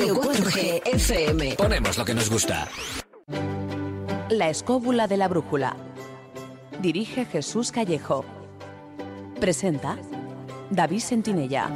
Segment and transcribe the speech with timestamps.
[0.00, 1.56] Radio 4G FM.
[1.56, 2.66] Ponemos lo que nos gusta.
[4.30, 5.76] La escóbula de la brújula.
[6.80, 8.24] Dirige Jesús Callejo.
[9.38, 9.98] Presenta
[10.70, 11.68] David Sentinella.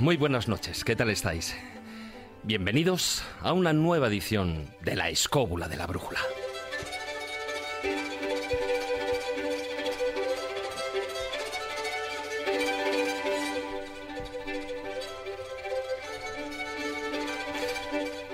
[0.00, 1.54] Muy buenas noches, ¿qué tal estáis?
[2.42, 6.18] Bienvenidos a una nueva edición de La Escóbula de la Brújula.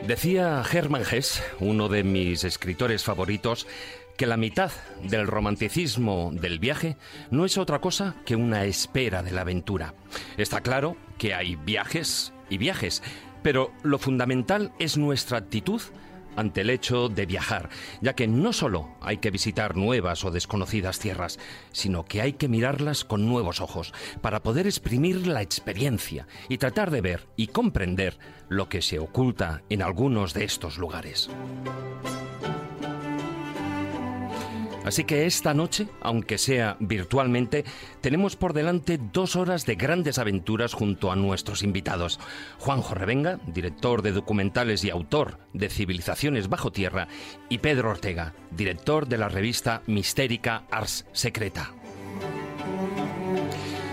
[0.06, 3.66] Decía Hermann Hesse, uno de mis escritores favoritos,
[4.16, 6.96] que la mitad del romanticismo del viaje
[7.30, 9.94] no es otra cosa que una espera de la aventura.
[10.36, 13.02] Está claro que hay viajes y viajes,
[13.42, 15.82] pero lo fundamental es nuestra actitud
[16.36, 20.98] ante el hecho de viajar, ya que no solo hay que visitar nuevas o desconocidas
[20.98, 21.38] tierras,
[21.72, 26.90] sino que hay que mirarlas con nuevos ojos para poder exprimir la experiencia y tratar
[26.90, 28.18] de ver y comprender
[28.48, 31.30] lo que se oculta en algunos de estos lugares.
[34.86, 37.64] Así que esta noche, aunque sea virtualmente,
[38.00, 42.20] tenemos por delante dos horas de grandes aventuras junto a nuestros invitados.
[42.60, 47.08] Juanjo Revenga, director de documentales y autor de Civilizaciones bajo tierra,
[47.48, 51.72] y Pedro Ortega, director de la revista mistérica Ars Secreta.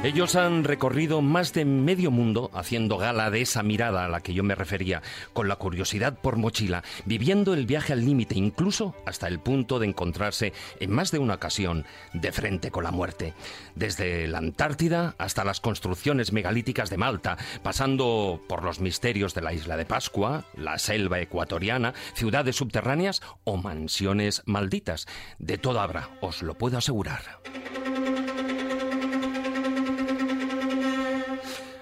[0.04, 4.34] Ellos han recorrido más de medio mundo haciendo gala de esa mirada a la que
[4.34, 5.02] yo me refería,
[5.32, 9.88] con la curiosidad por mochila, viviendo el viaje al límite, incluso hasta el punto de
[9.88, 13.34] encontrarse en más de una ocasión de frente con la muerte.
[13.76, 19.54] Desde la Antártida hasta las construcciones megalíticas de Malta, pasando por los misterios de la
[19.54, 25.08] isla de Pascua, la selva ecuatoriana, ciudades subterráneas o mansiones malditas.
[25.40, 27.40] De todo habrá, os lo puedo asegurar.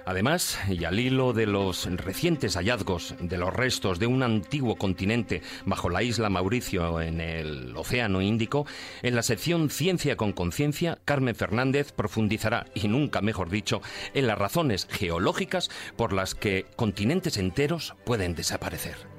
[0.06, 5.42] Además, y al hilo de los recientes hallazgos de los restos de un antiguo continente
[5.66, 8.66] bajo la isla Mauricio en el Océano Índico,
[9.04, 13.82] en la sección Ciencia con Conciencia, Carmen Fernández profundizará, y nunca mejor dicho,
[14.14, 19.11] en las razones geológicas por las que continentes enteros pueden desaparecer.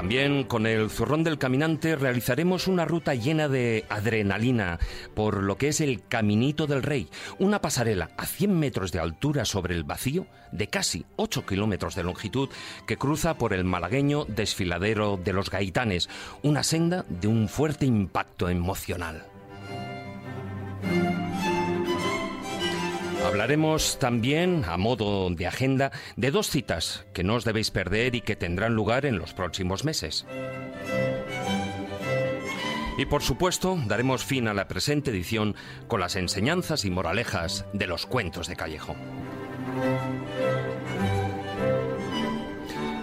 [0.00, 4.78] También con el zurrón del caminante realizaremos una ruta llena de adrenalina
[5.14, 9.44] por lo que es el Caminito del Rey, una pasarela a 100 metros de altura
[9.44, 12.48] sobre el vacío de casi 8 kilómetros de longitud
[12.86, 16.08] que cruza por el malagueño desfiladero de los Gaitanes,
[16.42, 19.26] una senda de un fuerte impacto emocional.
[23.24, 28.20] Hablaremos también, a modo de agenda, de dos citas que no os debéis perder y
[28.20, 30.26] que tendrán lugar en los próximos meses.
[32.98, 35.54] Y por supuesto, daremos fin a la presente edición
[35.88, 38.94] con las enseñanzas y moralejas de los cuentos de Callejo.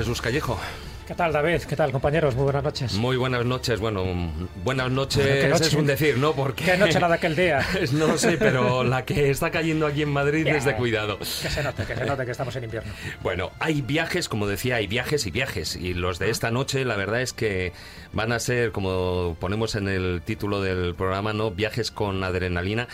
[0.02, 0.58] Jesús Callejo.
[1.06, 1.62] ¿Qué tal, David?
[1.62, 2.34] ¿Qué tal, compañeros?
[2.34, 2.94] Muy buenas noches.
[2.94, 3.78] Muy buenas noches.
[3.78, 4.04] Bueno,
[4.64, 6.32] buenas noches es un decir, ¿no?
[6.32, 6.64] Porque...
[6.64, 7.64] ¿Qué noche la de aquel día?
[7.92, 11.20] no lo sé, pero la que está cayendo aquí en Madrid es de cuidado.
[11.20, 12.92] Que se note, que se note que estamos en invierno.
[13.22, 15.76] Bueno, hay viajes, como decía, hay viajes y viajes.
[15.76, 17.72] Y los de esta noche, la verdad es que
[18.12, 21.52] van a ser, como ponemos en el título del programa, ¿no?
[21.52, 22.88] Viajes con adrenalina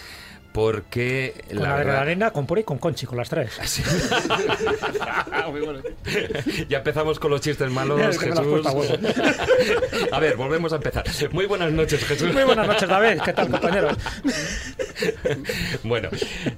[0.58, 3.60] porque con la, la arena, con Puri y con Conchi, con las tres.
[6.68, 8.66] ya empezamos con los chistes malos, Jesús.
[10.12, 11.04] a ver, volvemos a empezar.
[11.30, 12.32] Muy buenas noches, Jesús.
[12.32, 13.20] Muy buenas noches, David.
[13.24, 13.96] ¿Qué tal, compañeros?
[15.84, 16.08] bueno,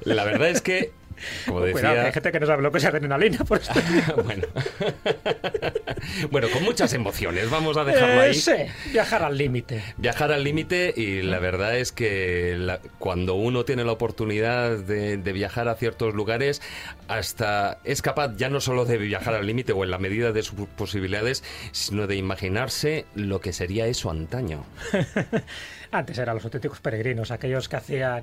[0.05, 0.93] la verdad es que
[1.46, 2.05] como decía...
[2.05, 3.81] hay gente que no sabe lo que es adrenalina, por esto.
[4.25, 4.46] bueno.
[6.31, 8.34] bueno, con muchas emociones, vamos a dejarlo ahí.
[8.34, 8.52] Sí,
[8.93, 9.82] viajar al límite.
[9.96, 15.69] Viajar al límite y la verdad es que cuando uno tiene la oportunidad de, viajar
[15.69, 16.61] a ciertos lugares,
[17.08, 20.43] hasta es capaz ya no solo de viajar al límite o en la medida de
[20.43, 24.64] sus posibilidades, sino de imaginarse lo que sería eso antaño.
[25.92, 28.22] Antes eran los auténticos peregrinos, aquellos que hacían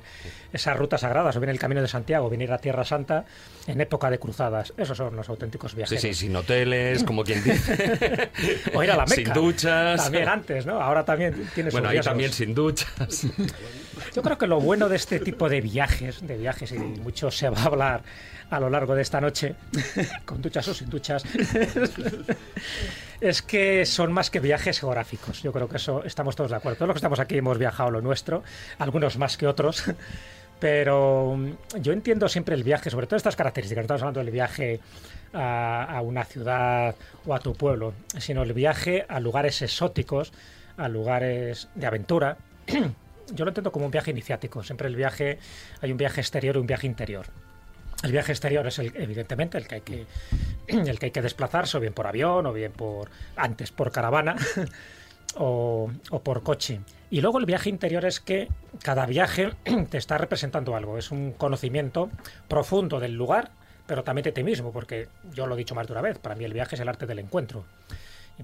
[0.54, 3.26] esas rutas sagradas, o bien el Camino de Santiago, venir a Tierra Santa
[3.66, 4.74] en época de cruzadas.
[4.78, 6.02] Esos son los auténticos viajeros.
[6.02, 8.30] Sí, sí, sin hoteles, como quien dice.
[8.74, 9.16] o ir a la Meca.
[9.16, 10.04] Sin duchas.
[10.04, 10.82] También antes, ¿no?
[10.82, 13.28] Ahora también tienes Bueno, ahí también sin duchas.
[14.16, 17.50] Yo creo que lo bueno de este tipo de viajes, de viajes, y mucho se
[17.50, 18.04] va a hablar
[18.50, 19.56] a lo largo de esta noche,
[20.26, 21.24] con duchas o sin duchas,
[23.20, 25.42] es que son más que viajes geográficos.
[25.42, 26.78] Yo creo que eso estamos todos de acuerdo.
[26.78, 28.44] Todos los que estamos aquí hemos viajado lo nuestro,
[28.80, 29.84] algunos más que otros.
[30.60, 33.82] Pero mm, yo entiendo siempre el viaje, sobre todo estas características.
[33.82, 34.80] No estamos hablando del viaje
[35.34, 36.96] a, a, una ciudad
[37.26, 40.32] o a tu pueblo, sino el viaje a lugares exóticos,
[40.78, 42.38] a lugares de aventura.
[43.34, 44.64] Yo lo entiendo como un viaje iniciático.
[44.64, 45.40] Siempre el viaje,
[45.82, 47.28] hay un viaje exterior y un viaje interior.
[48.04, 50.06] El viaje exterior es el, evidentemente el que hay que
[50.68, 54.36] el que hay que desplazarse o bien por avión o bien por antes por caravana
[55.36, 56.82] o, o, por coche.
[57.10, 58.50] Y luego el viaje interior es que
[58.84, 59.54] cada viaje
[59.90, 62.10] te está representando algo, es un conocimiento
[62.48, 63.52] profundo del lugar,
[63.88, 66.36] pero también de ti mismo, porque yo lo he dicho más de una vez, para
[66.36, 67.66] mí el viaje es el arte del encuentro.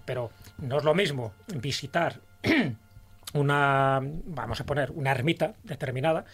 [0.06, 2.20] Pero no es lo mismo visitar
[3.34, 6.26] una, vamos a poner, una ermita determinada,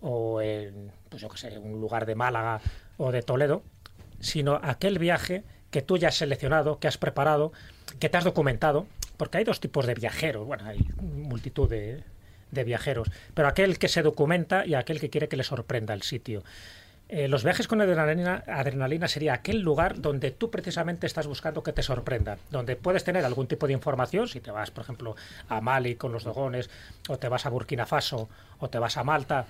[0.00, 2.60] o en, pues yo qué sé, un lugar de Málaga
[2.96, 3.62] o de Toledo,
[4.20, 7.52] sino aquel viaje que tú ya has seleccionado, que has preparado,
[7.98, 12.02] que te has documentado, porque hay dos tipos de viajeros, bueno, hay multitud de,
[12.50, 16.02] de viajeros, pero aquel que se documenta y aquel que quiere que le sorprenda el
[16.02, 16.42] sitio.
[17.12, 21.72] Eh, los viajes con adrenalina, adrenalina, sería aquel lugar donde tú precisamente estás buscando que
[21.72, 25.16] te sorprenda, donde puedes tener algún tipo de información, si te vas, por ejemplo,
[25.48, 26.70] a Mali con los dogones,
[27.08, 28.28] o te vas a Burkina Faso,
[28.60, 29.44] o te vas a Malta,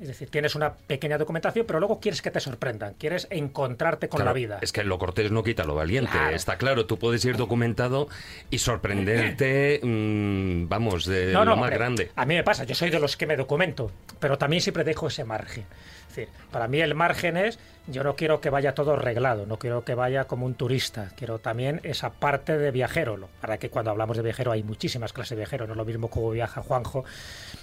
[0.00, 4.24] es decir, tienes una pequeña documentación, pero luego quieres que te sorprendan, quieres encontrarte con
[4.24, 4.58] la vida.
[4.62, 8.08] Es que lo cortés no quita lo valiente, está claro, tú puedes ir documentado
[8.50, 12.12] y sorprenderte, mmm, vamos, de lo más grande.
[12.16, 13.90] A mí me pasa, yo soy de los que me documento,
[14.20, 15.66] pero también siempre dejo ese margen.
[16.10, 19.58] Es decir, para mí el margen es, yo no quiero que vaya todo arreglado, no
[19.58, 23.28] quiero que vaya como un turista, quiero también esa parte de viajero.
[23.40, 26.10] Para que cuando hablamos de viajero hay muchísimas clases de viajero, no es lo mismo
[26.10, 27.04] como viaja Juanjo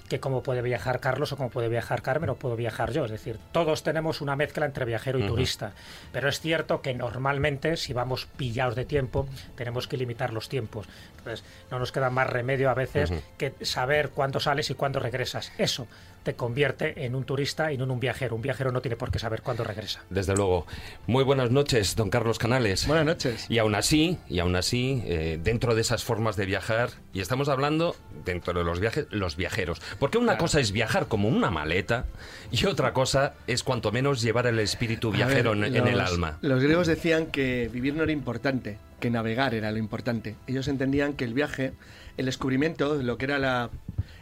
[0.08, 3.04] que cómo puede viajar Carlos o cómo puede viajar Carmen o puedo viajar yo.
[3.04, 5.30] Es decir, todos tenemos una mezcla entre viajero y uh -huh.
[5.30, 5.74] turista.
[6.14, 10.88] Pero es cierto que normalmente, si vamos pillados de tiempo, tenemos que limitar los tiempos.
[11.18, 13.22] Entonces, no nos queda más remedio a veces uh -huh.
[13.38, 15.52] que saber cuándo sales y cuándo regresas.
[15.58, 15.88] Eso
[16.28, 18.36] te convierte en un turista y no en un viajero.
[18.36, 20.04] Un viajero no tiene por qué saber cuándo regresa.
[20.10, 20.68] Desde luego.
[21.06, 22.86] Muy buenas noches, don Carlos Canales.
[22.86, 23.46] Buenas noches.
[23.48, 27.48] Y aún así, y aún así, eh, dentro de esas formas de viajar, y estamos
[27.48, 29.82] hablando dentro de los viajes, los viajeros.
[30.00, 30.40] Porque una claro.
[30.40, 32.08] cosa es viajar como una maleta
[32.52, 36.02] y otra cosa es cuanto menos llevar el espíritu viajero ver, en, los, en el
[36.02, 36.40] alma.
[36.42, 40.36] Los griegos decían que vivir no era importante, que navegar era lo importante.
[40.46, 41.72] Ellos entendían que el viaje,
[42.18, 43.70] el descubrimiento de lo que era la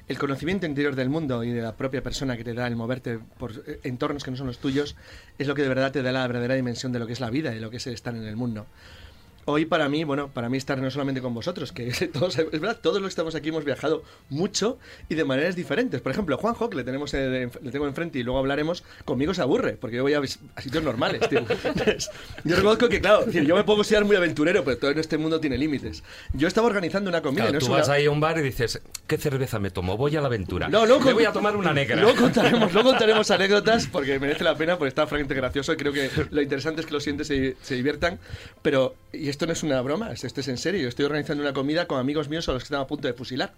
[0.08, 3.20] el conocimiento interior del mundo y de la propia persona que te da el moverte
[3.38, 4.96] por entornos que no son los tuyos
[5.38, 7.30] es lo que de verdad te da la verdadera dimensión de lo que es la
[7.30, 8.68] vida y lo que es estar en el mundo.
[9.48, 12.80] Hoy para mí, bueno, para mí estar no solamente con vosotros, que todos, es verdad,
[12.82, 16.02] todos los que estamos aquí hemos viajado mucho y de maneras diferentes.
[16.02, 19.74] Por ejemplo, Juanjo, que le, tenemos, le tengo enfrente y luego hablaremos, conmigo se aburre,
[19.74, 21.40] porque yo voy a, a sitios normales, tío.
[21.64, 22.10] Entonces,
[22.44, 25.40] yo reconozco que, claro, yo me puedo considerar muy aventurero, pero todo en este mundo
[25.40, 26.04] tiene límites.
[26.34, 27.44] Yo estaba organizando una comida.
[27.44, 27.78] Claro, no tú una...
[27.78, 29.96] vas ahí a un bar y dices, ¿qué cerveza me tomo?
[29.96, 30.70] Voy a la aventura.
[30.70, 32.02] No, luego, me voy a tomar una negra.
[32.02, 35.94] Luego contaremos, luego contaremos anécdotas, porque merece la pena, porque está francamente gracioso y creo
[35.94, 38.18] que lo interesante es que los siguientes se, se diviertan.
[38.64, 40.88] Pero, y esto no es una broma, esto es en serio.
[40.88, 43.52] Estoy organizando una comida con amigos míos a los que están a punto de fusilar.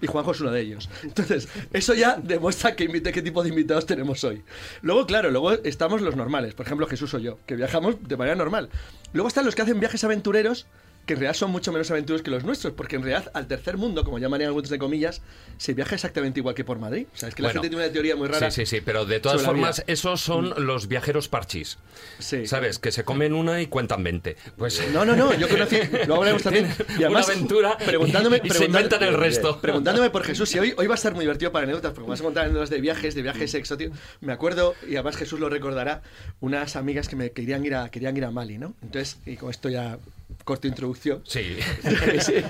[0.00, 0.88] Y Juanjo es uno de ellos.
[1.02, 4.42] Entonces, eso ya demuestra que invite, qué tipo de invitados tenemos hoy.
[4.80, 6.54] Luego, claro, luego estamos los normales.
[6.54, 8.70] Por ejemplo, Jesús o yo, que viajamos de manera normal.
[9.12, 10.66] Luego están los que hacen viajes aventureros
[11.06, 13.76] que en realidad son mucho menos aventuros que los nuestros, porque en realidad al tercer
[13.76, 15.20] mundo, como llaman algunos de comillas,
[15.58, 17.06] se viaja exactamente igual que por Madrid.
[17.12, 18.50] O sea, es que la gente tiene una teoría muy rara.
[18.50, 21.78] Sí, sí, sí, pero de todas formas, esos son los viajeros parchís.
[22.18, 22.46] Sí.
[22.46, 22.78] ¿Sabes?
[22.78, 24.36] Que se comen una y cuentan 20.
[24.56, 26.72] Pues No, no, no, yo conocí, luego hablaremos también.
[26.98, 29.60] Y además, una aventura preguntándome, y se inventan el resto.
[29.60, 32.20] Preguntándome por Jesús, y hoy, hoy va a estar muy divertido para anécdotas, porque vamos
[32.20, 33.98] a contar anécdotas de viajes, de viajes exóticos.
[34.20, 36.02] Me acuerdo, y además Jesús lo recordará,
[36.40, 38.74] unas amigas que me querían ir a, querían ir a Mali, ¿no?
[38.82, 39.98] Entonces, y con esto ya
[40.44, 41.22] corto introducción.
[41.26, 41.56] Sí.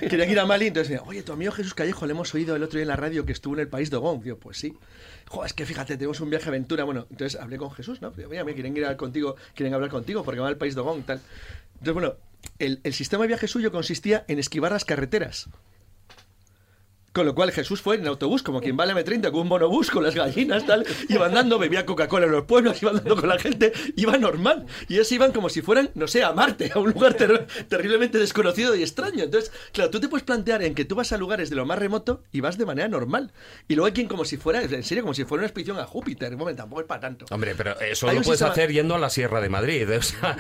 [0.01, 2.63] Querían ir a Mali, entonces decían, oye, tu amigo Jesús Callejo le hemos oído el
[2.63, 4.23] otro día en la radio que estuvo en el país de Ogón.
[4.23, 4.75] Digo, pues sí.
[5.29, 6.85] Joder, es que fíjate, tenemos un viaje aventura.
[6.85, 8.11] Bueno, entonces hablé con Jesús, ¿no?
[8.11, 10.83] Digo, Mira, me quieren ir a- contigo, quieren hablar contigo porque van al país de
[10.83, 11.21] tal.
[11.75, 12.15] Entonces, bueno,
[12.59, 15.49] el, el sistema de viaje suyo consistía en esquivar las carreteras.
[17.13, 19.91] Con lo cual Jesús fue en autobús, como quien va al M30, con un monobús,
[19.91, 20.87] con las gallinas, tal.
[21.11, 24.65] Iba andando, bebía Coca-Cola en los pueblos, iba andando con la gente, iba normal.
[24.89, 28.17] Y ellos iban como si fueran, no sé, a Marte, a un lugar ter- terriblemente
[28.17, 29.25] desconocido y extraño.
[29.25, 31.79] Entonces, claro, tú te puedes plantear en que tú vas a lugares de lo más
[31.79, 33.33] remoto y vas de manera normal.
[33.69, 35.85] Y luego hay quien como si fuera, en serio, como si fuera una expedición a
[35.85, 36.35] Júpiter.
[36.37, 37.27] Bueno, tampoco es para tanto.
[37.31, 39.87] Hombre, pero eso Hay lo puedes sistema- hacer yendo a la Sierra de Madrid.
[39.91, 40.35] o sea,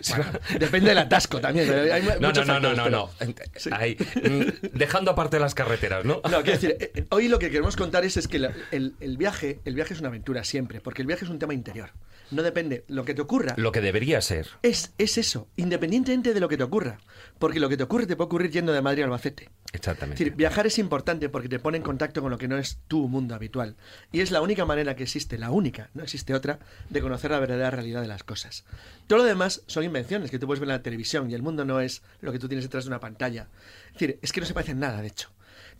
[0.58, 1.70] Depende del atasco también.
[1.90, 3.34] hay No, no, no, no, factores, no, pero- no.
[3.56, 3.70] Sí.
[3.72, 6.09] Ahí, mm, dejando aparte las carreteras, ¿no?
[6.30, 8.94] No, quiero decir, eh, eh, hoy lo que queremos contar es, es que la- el,
[9.00, 11.90] el viaje, el viaje es una aventura siempre, porque el viaje es un tema interior.
[12.30, 14.46] No depende, lo que te ocurra Lo que debería ser.
[14.62, 17.00] es, es eso, independientemente de lo que te ocurra.
[17.40, 19.44] Porque lo que te ocurre te puede ocurrir yendo de Madrid a Albacete.
[19.72, 20.22] Es Exactamente.
[20.22, 23.08] decir, viajar es importante porque te pone en contacto con lo que no es tu
[23.08, 23.74] mundo habitual.
[24.12, 27.40] Y es la única manera que existe, la única, no existe otra, de conocer la
[27.40, 28.64] verdadera realidad de las cosas.
[29.08, 31.64] Todo lo demás son invenciones que tú puedes ver en la televisión y el mundo
[31.64, 33.48] no es lo que tú tienes detrás de una pantalla.
[33.88, 35.30] Es decir, es que no se parecen nada, de hecho.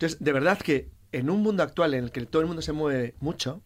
[0.01, 2.71] Entonces, de verdad que en un mundo actual en el que todo el mundo se
[2.71, 3.61] mueve mucho,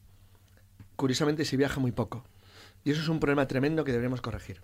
[0.97, 2.25] curiosamente se viaja muy poco.
[2.83, 4.61] Y eso es un problema tremendo que deberíamos corregir.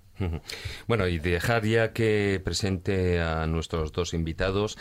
[0.90, 4.78] Bueno, y dejar ya que presente a nuestros dos invitados.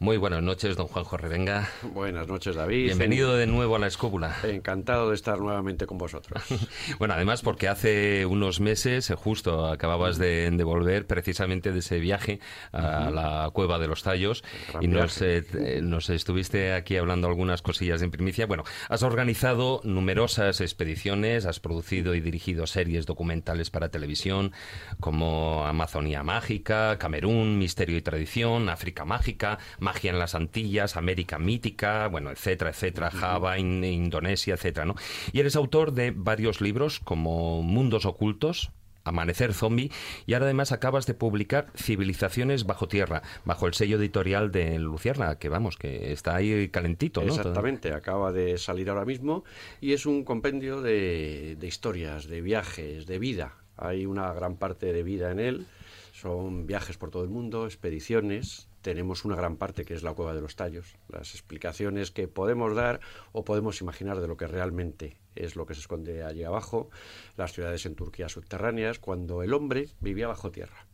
[0.00, 1.68] Muy buenas noches, don Juanjo Revenga.
[1.82, 2.86] Buenas noches, David.
[2.86, 4.36] Bienvenido de nuevo a la escóbula.
[4.42, 6.42] Encantado de estar nuevamente con vosotros.
[6.98, 11.98] Bueno, además porque hace unos meses, eh, justo acababas de, de volver precisamente de ese
[11.98, 12.40] viaje
[12.72, 14.44] a la cueva de los tallos
[14.80, 18.46] y nos, eh, eh, nos estuviste aquí hablando algunas cosillas en primicia.
[18.46, 24.52] Bueno, has organizado numerosas expediciones, has producido y dirigido series documentales para televisión
[25.00, 32.08] como Amazonía Mágica, Camerún, Misterio y Tradición, África Mágica, Magia en las Antillas, América Mítica,
[32.08, 34.94] bueno, etcétera, etcétera, Java, In- Indonesia, etcétera, ¿no?
[35.32, 38.70] Y eres autor de varios libros como Mundos Ocultos,
[39.06, 39.90] Amanecer Zombie
[40.24, 45.38] y ahora además acabas de publicar Civilizaciones bajo tierra, bajo el sello editorial de Lucierna,
[45.38, 47.26] que vamos, que está ahí calentito, ¿no?
[47.34, 49.44] Exactamente, acaba de salir ahora mismo
[49.82, 53.56] y es un compendio de, de historias, de viajes, de vida.
[53.76, 55.66] Hay una gran parte de vida en él,
[56.12, 58.68] son viajes por todo el mundo, expediciones.
[58.84, 62.74] Tenemos una gran parte que es la cueva de los tallos, las explicaciones que podemos
[62.76, 63.00] dar
[63.32, 66.90] o podemos imaginar de lo que realmente es lo que se esconde allí abajo,
[67.38, 70.86] las ciudades en Turquía subterráneas, cuando el hombre vivía bajo tierra.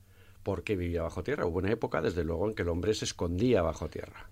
[0.45, 1.47] ¿Por qué vivía bajo tierra?
[1.47, 4.29] Hubo una época, desde luego, en que el hombre se escondía bajo tierra.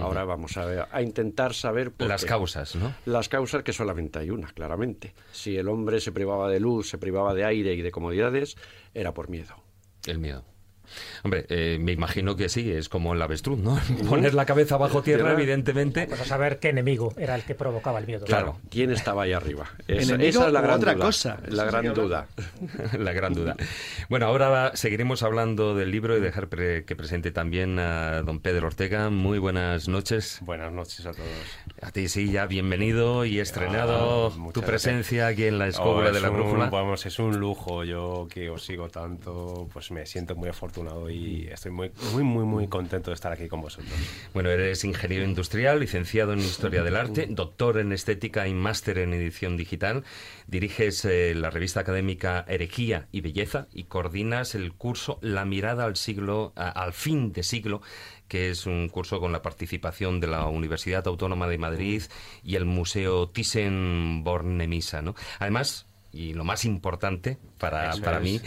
[0.00, 2.28] Ahora vamos a, ver- a intentar saber por Las qué.
[2.28, 2.94] causas, ¿no?
[3.04, 5.12] Las causas que solamente hay una, claramente.
[5.32, 8.56] Si el hombre se privaba de luz, se privaba de aire y de comodidades,
[8.94, 9.54] era por miedo.
[10.06, 10.46] El miedo.
[11.24, 13.78] Hombre, eh, me imagino que sí, es como el avestruz, ¿no?
[14.08, 16.06] Poner la cabeza bajo tierra, evidentemente.
[16.06, 18.24] Pues a saber qué enemigo era el que provocaba el miedo.
[18.26, 19.70] Claro, ¿quién estaba ahí arriba?
[19.88, 21.04] Esa, ¿Enemigo esa es la gran otra duda.
[21.04, 21.38] cosa?
[21.48, 22.26] La gran duda.
[22.98, 23.56] la gran duda.
[24.08, 28.66] Bueno, ahora seguiremos hablando del libro y dejar pre- que presente también a don Pedro
[28.68, 29.10] Ortega.
[29.10, 30.38] Muy buenas noches.
[30.42, 31.28] Buenas noches a todos.
[31.80, 34.64] A ti sí, ya bienvenido y estrenado Ah, tu gracias.
[34.66, 36.70] presencia aquí en la Oh, escóbula es de la un- brújula.
[36.70, 37.84] Vamos, es un lujo.
[37.84, 42.44] Yo que os sigo tanto, pues me siento muy afortunado y estoy muy, muy, muy,
[42.44, 43.90] muy contento de estar aquí con vosotros.
[44.34, 49.12] Bueno, eres ingeniero industrial, licenciado en Historia del Arte, doctor en Estética y máster en
[49.14, 50.04] Edición Digital.
[50.46, 55.96] Diriges eh, la revista académica Herejía y Belleza y coordinas el curso La mirada al
[55.96, 57.82] siglo, a- al fin de siglo,
[58.28, 62.02] que es un curso con la participación de la Universidad Autónoma de Madrid
[62.42, 65.14] y el Museo Thyssen-Bornemisza, ¿no?
[65.38, 68.40] Además, y lo más importante para, para mí,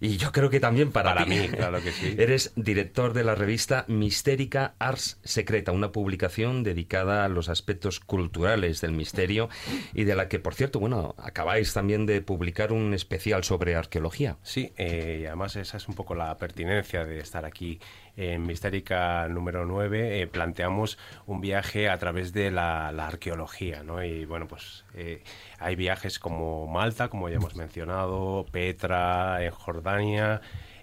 [0.00, 2.14] y yo creo que también para, mí, claro que sí.
[2.18, 8.80] Eres director de la revista Mistérica Ars Secreta, una publicación dedicada a los aspectos culturales
[8.80, 9.48] del misterio
[9.94, 14.38] y de la que, por cierto, bueno, acabáis también de publicar un especial sobre arqueología.
[14.42, 17.78] Sí, eh, y además esa es un poco la pertinencia de estar aquí
[18.16, 24.02] en Mistérica número 9 eh, planteamos un viaje a través de la, arqueología, ¿no?
[24.02, 25.22] Y bueno, pues eh,
[25.58, 30.40] hay viajes como Malta, como ya hemos mencionado, Petra, en Jordania,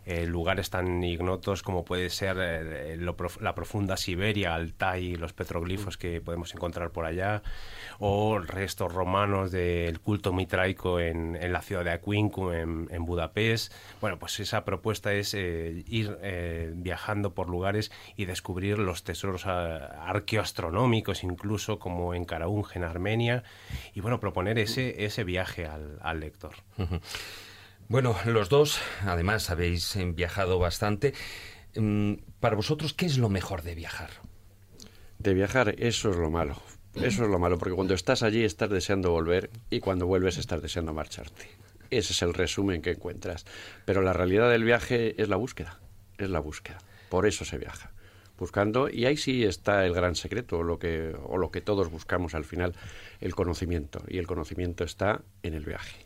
[0.10, 5.34] eh, lugares tan ignotos como puede ser eh, lo prof- la profunda Siberia, Altai, los
[5.34, 7.44] petroglifos que podemos encontrar por allá,
[8.00, 13.72] o restos romanos del culto mitraico en, la ciudad de Aquincum, en, Budapest.
[14.02, 16.18] Bueno, pues esa propuesta es eh, ir
[16.74, 23.44] viajando por lugares y descubrir los tesoros ah, arqueoastronómicos, incluso como en Karaunj, en Armenia,
[23.94, 26.56] y bueno, proponer ese, ese viaje al lector.
[27.90, 31.16] Bueno, los dos, además, habéis viajado bastante.
[31.76, 34.12] Mm, Para vosotros, ¿qué es lo mejor de viajar?
[35.18, 36.56] De viajar, eso es lo malo.
[36.94, 40.62] Eso es lo malo, porque cuando estás allí estás deseando volver y cuando vuelves estás
[40.62, 41.48] deseando marcharte.
[41.90, 43.46] Ese es el resumen que encuentras.
[43.86, 45.80] Pero la realidad del viaje es la búsqueda,
[46.20, 46.78] es la búsqueda.
[47.10, 47.92] Por eso se viaja,
[48.38, 52.36] buscando y ahí sí está el gran secreto, lo que o lo que todos buscamos
[52.36, 52.76] al final,
[53.20, 56.06] el conocimiento y el conocimiento está en el viaje.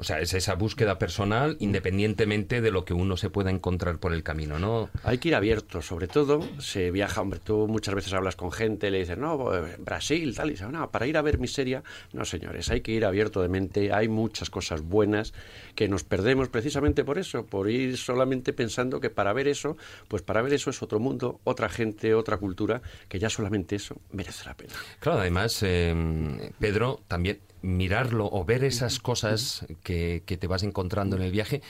[0.00, 4.14] O sea, es esa búsqueda personal independientemente de lo que uno se pueda encontrar por
[4.14, 4.88] el camino, ¿no?
[5.04, 8.90] Hay que ir abierto, sobre todo se viaja, hombre, tú muchas veces hablas con gente,
[8.90, 11.82] le dices, no, Brasil, tal, y dice, no, para ir a ver miseria,
[12.14, 15.34] no señores, hay que ir abierto de mente, hay muchas cosas buenas
[15.74, 19.76] que nos perdemos precisamente por eso, por ir solamente pensando que para ver eso,
[20.08, 23.96] pues para ver eso es otro mundo, otra gente, otra cultura, que ya solamente eso
[24.12, 24.72] merece la pena.
[24.98, 29.89] Claro, además, eh, Pedro, también mirarlo o ver esas cosas que,
[30.26, 31.62] que te vas encontrando en el viaje,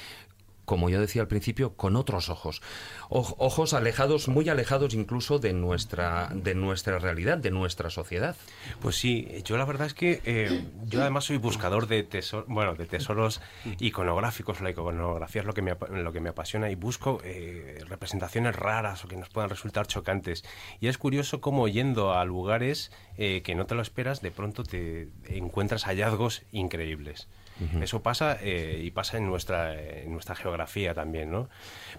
[0.66, 2.62] como yo decía al principio, con otros ojos.
[3.08, 8.36] Oj- ojos alejados, muy alejados incluso de nuestra, de nuestra realidad, de nuestra sociedad.
[8.80, 12.76] Pues sí, yo la verdad es que eh, yo además soy buscador de tesoros, bueno,
[12.76, 13.40] de tesoros
[13.80, 18.54] iconográficos, la iconografía es lo que me, lo que me apasiona y busco eh, representaciones
[18.54, 20.44] raras o que nos puedan resultar chocantes.
[20.78, 24.62] Y es curioso cómo yendo a lugares eh, que no te lo esperas, de pronto
[24.62, 27.26] te encuentras hallazgos increíbles.
[27.82, 31.48] Eso pasa eh, y pasa en nuestra, en nuestra geografía también, ¿no?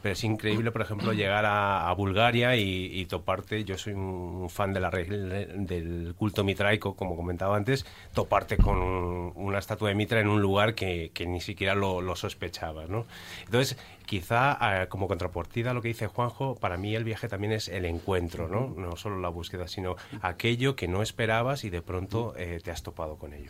[0.01, 4.79] Pero es increíble, por ejemplo, llegar a, Bulgaria y, toparte, yo soy un fan de
[4.79, 10.27] la, del culto mitraico, como comentaba antes, toparte con un- una estatua de Mitra en
[10.29, 13.05] un lugar que, que ni siquiera lo, lo sospechabas, ¿no?
[13.45, 13.77] Entonces,
[14.11, 17.69] quizá ah, como contrapartida a lo que dice Juanjo, para mí el viaje también es
[17.69, 18.73] el encuentro, ¿no?
[18.75, 22.83] No solo la búsqueda, sino aquello que no esperabas y de pronto eh, te has
[22.83, 23.47] topado con ello.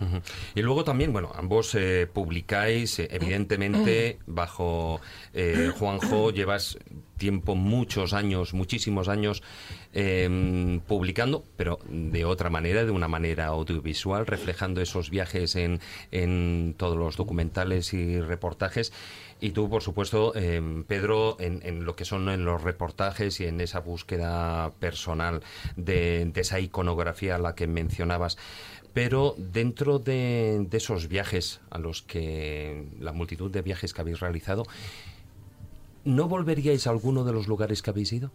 [0.53, 5.01] Y luego también, bueno, ambos eh, publicáis, eh, evidentemente, bajo
[5.33, 6.77] eh, Juanjo, llevas
[7.17, 9.43] tiempo, muchos años, muchísimos años
[9.93, 15.79] eh, publicando, pero de otra manera, de una manera audiovisual, reflejando esos viajes en,
[16.11, 18.91] en todos los documentales y reportajes.
[19.43, 23.47] Y tú, por supuesto, eh, Pedro, en, en lo que son en los reportajes y
[23.47, 25.41] en esa búsqueda personal
[25.75, 28.37] de, esa iconografía a la que mencionabas.
[28.93, 34.63] Pero dentro de, esos viajes a los que la multitud de viajes que habéis realizado,
[36.05, 38.31] ¿no volveríais a alguno de los lugares que habéis ido?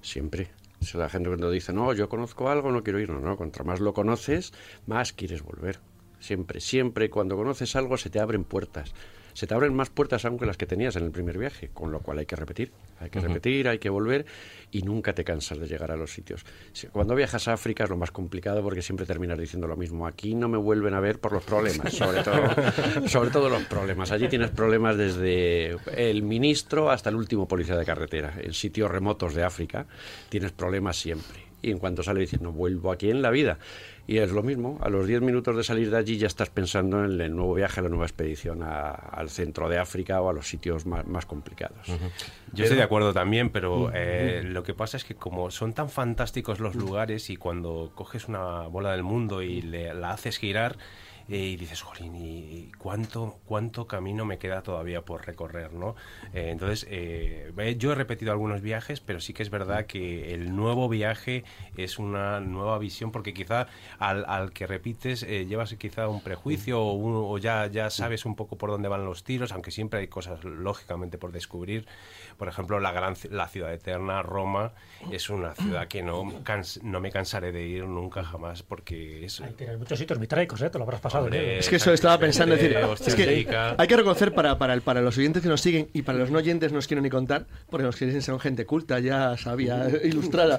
[0.00, 0.50] Siempre.
[0.80, 3.80] Si la gente cuando dice, no, yo conozco algo, no quiero ir, no, no, más
[3.80, 4.52] lo conoces,
[4.86, 5.80] más quieres volver.
[6.20, 8.94] Siempre, siempre, cuando conoces algo se te abren puertas.
[9.36, 11.92] Se te abren más puertas aún que las que tenías en el primer viaje, con
[11.92, 14.24] lo cual hay que repetir, hay que repetir, hay que volver
[14.72, 16.42] y nunca te cansas de llegar a los sitios.
[16.72, 20.06] Si- Cuando viajas a África es lo más complicado porque siempre terminas diciendo lo mismo.
[20.06, 22.42] Aquí no me vuelven a ver por los problemas, sobre todo,
[23.08, 24.10] sobre todo los problemas.
[24.10, 28.34] Allí tienes problemas desde el ministro hasta el último policía de carretera.
[28.40, 29.86] En sitios remotos de África
[30.30, 31.45] tienes problemas siempre.
[31.66, 33.58] Y en cuanto sale diciendo, vuelvo aquí en la vida.
[34.06, 37.04] Y es lo mismo, a los 10 minutos de salir de allí ya estás pensando
[37.04, 40.48] en el nuevo viaje, la nueva expedición a- al centro de África o a los
[40.48, 41.88] sitios más, más complicados.
[42.52, 45.88] Yo estoy de acuerdo también, pero eh, lo que pasa es que como son tan
[45.90, 50.76] fantásticos los lugares y cuando coges una bola del mundo y le- la haces girar
[51.28, 55.72] eh, y dices, jolín, ¿y cuánto, cuánto camino me queda todavía por recorrer?
[55.72, 55.94] ¿no?
[56.32, 60.32] Eh, entonces, eh, eh, yo he repetido algunos viajes, pero sí que es verdad que
[60.34, 61.44] el nuevo viaje
[61.76, 63.66] es una nueva visión porque quizá
[63.98, 68.36] al, al que repites llevas quizá un prejuicio o, un- o ya, ya sabes un
[68.36, 71.86] poco por dónde van los tiros, aunque siempre hay cosas lógicamente por descubrir.
[72.38, 74.72] Por ejemplo, la, gran, la ciudad eterna, Roma,
[75.10, 76.24] es una ciudad que no,
[76.82, 79.40] no me cansaré de ir nunca jamás porque es...
[79.40, 80.70] Ahí tienes muchos sitios mitraicos, ¿eh?
[80.70, 81.15] Te lo habrás pasado.
[81.58, 82.76] Es que eso estaba pensando, es decir,
[83.08, 83.22] es que
[83.78, 86.30] hay que reconocer para, para, el- para los oyentes que nos siguen y para los
[86.30, 89.36] no oyentes no os quiero ni contar, porque los que dicen son gente culta, ya
[89.36, 90.58] sabia, ilustrada.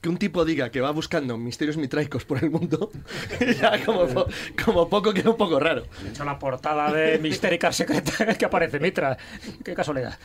[0.00, 2.90] Que un tipo diga que va buscando misterios mitraicos por el mundo,
[3.60, 4.26] ya como, po-
[4.64, 5.82] como poco queda un poco raro.
[6.02, 9.18] De hecho, la portada de Mistérica Secreta que aparece Mitra.
[9.62, 10.18] Qué casualidad.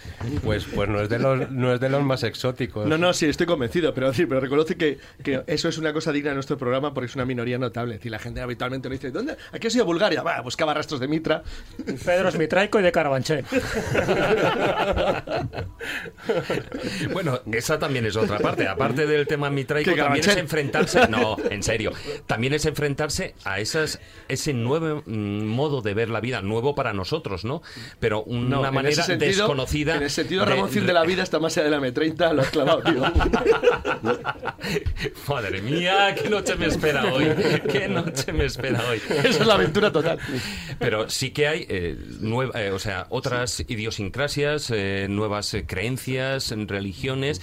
[0.43, 2.87] Pues, pues no, es de los, no es de los más exóticos.
[2.87, 6.11] No, no, sí, estoy convencido, pero, sí, pero reconoce que, que eso es una cosa
[6.13, 7.95] digna de nuestro programa porque es una minoría notable.
[7.95, 9.35] Es decir, la gente habitualmente nos dice, ¿dónde?
[9.51, 10.23] ¿Aquí ha sido Bulgaria?
[10.23, 11.43] Va, buscaba rastros de Mitra.
[12.05, 13.43] Pedro es mitraico y de Carabanchel.
[17.11, 18.67] Bueno, esa también es otra parte.
[18.67, 21.07] Aparte del tema mitraico, ¿Qué, también es enfrentarse.
[21.15, 21.91] No, en serio.
[22.25, 26.93] También es enfrentarse a esas, ese nuevo mm, modo de ver la vida, nuevo para
[26.93, 27.61] nosotros, ¿no?
[27.99, 29.95] Pero una No, manera sentido- desconocida.
[29.95, 32.41] En el sentido de- Ramoncín de la vida está más allá de la M30, lo
[32.41, 33.01] has clavado, tío.
[35.27, 37.25] Madre mía, qué noche me espera hoy.
[37.71, 39.01] Qué noche me espera hoy.
[39.09, 40.17] Esa es la aventura total.
[40.79, 46.53] Pero sí que hay eh, nueva- eh, o sea, otras idiosincrasias, eh, nuevas eh, creencias,
[46.67, 47.41] religiones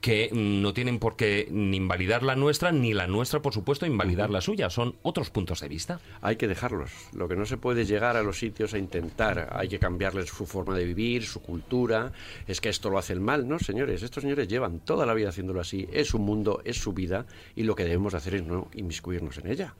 [0.00, 4.30] que no tienen por qué ni invalidar la nuestra, ni la nuestra, por supuesto, invalidar
[4.30, 4.70] la suya.
[4.70, 6.00] Son otros puntos de vista.
[6.22, 6.90] Hay que dejarlos.
[7.12, 10.46] Lo que no se puede llegar a los sitios a intentar, hay que cambiarles su
[10.46, 12.12] forma de vivir, su cultura.
[12.46, 14.02] Es que esto lo hacen mal, ¿no, señores?
[14.02, 15.88] Estos señores llevan toda la vida haciéndolo así.
[15.92, 19.48] Es su mundo, es su vida y lo que debemos hacer es no inmiscuirnos en
[19.48, 19.74] ella.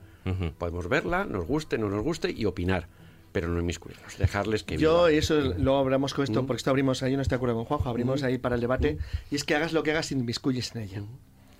[0.59, 2.87] Podemos verla, nos guste, no nos guste y opinar,
[3.31, 4.17] pero no inmiscuirnos.
[4.17, 7.37] Dejarles que Yo, eso luego hablamos con esto, porque esto abrimos ahí, no estoy de
[7.37, 8.97] acuerdo con Juanjo, abrimos ahí para el debate,
[9.29, 11.03] y es que hagas lo que hagas, inmiscuyes en ella.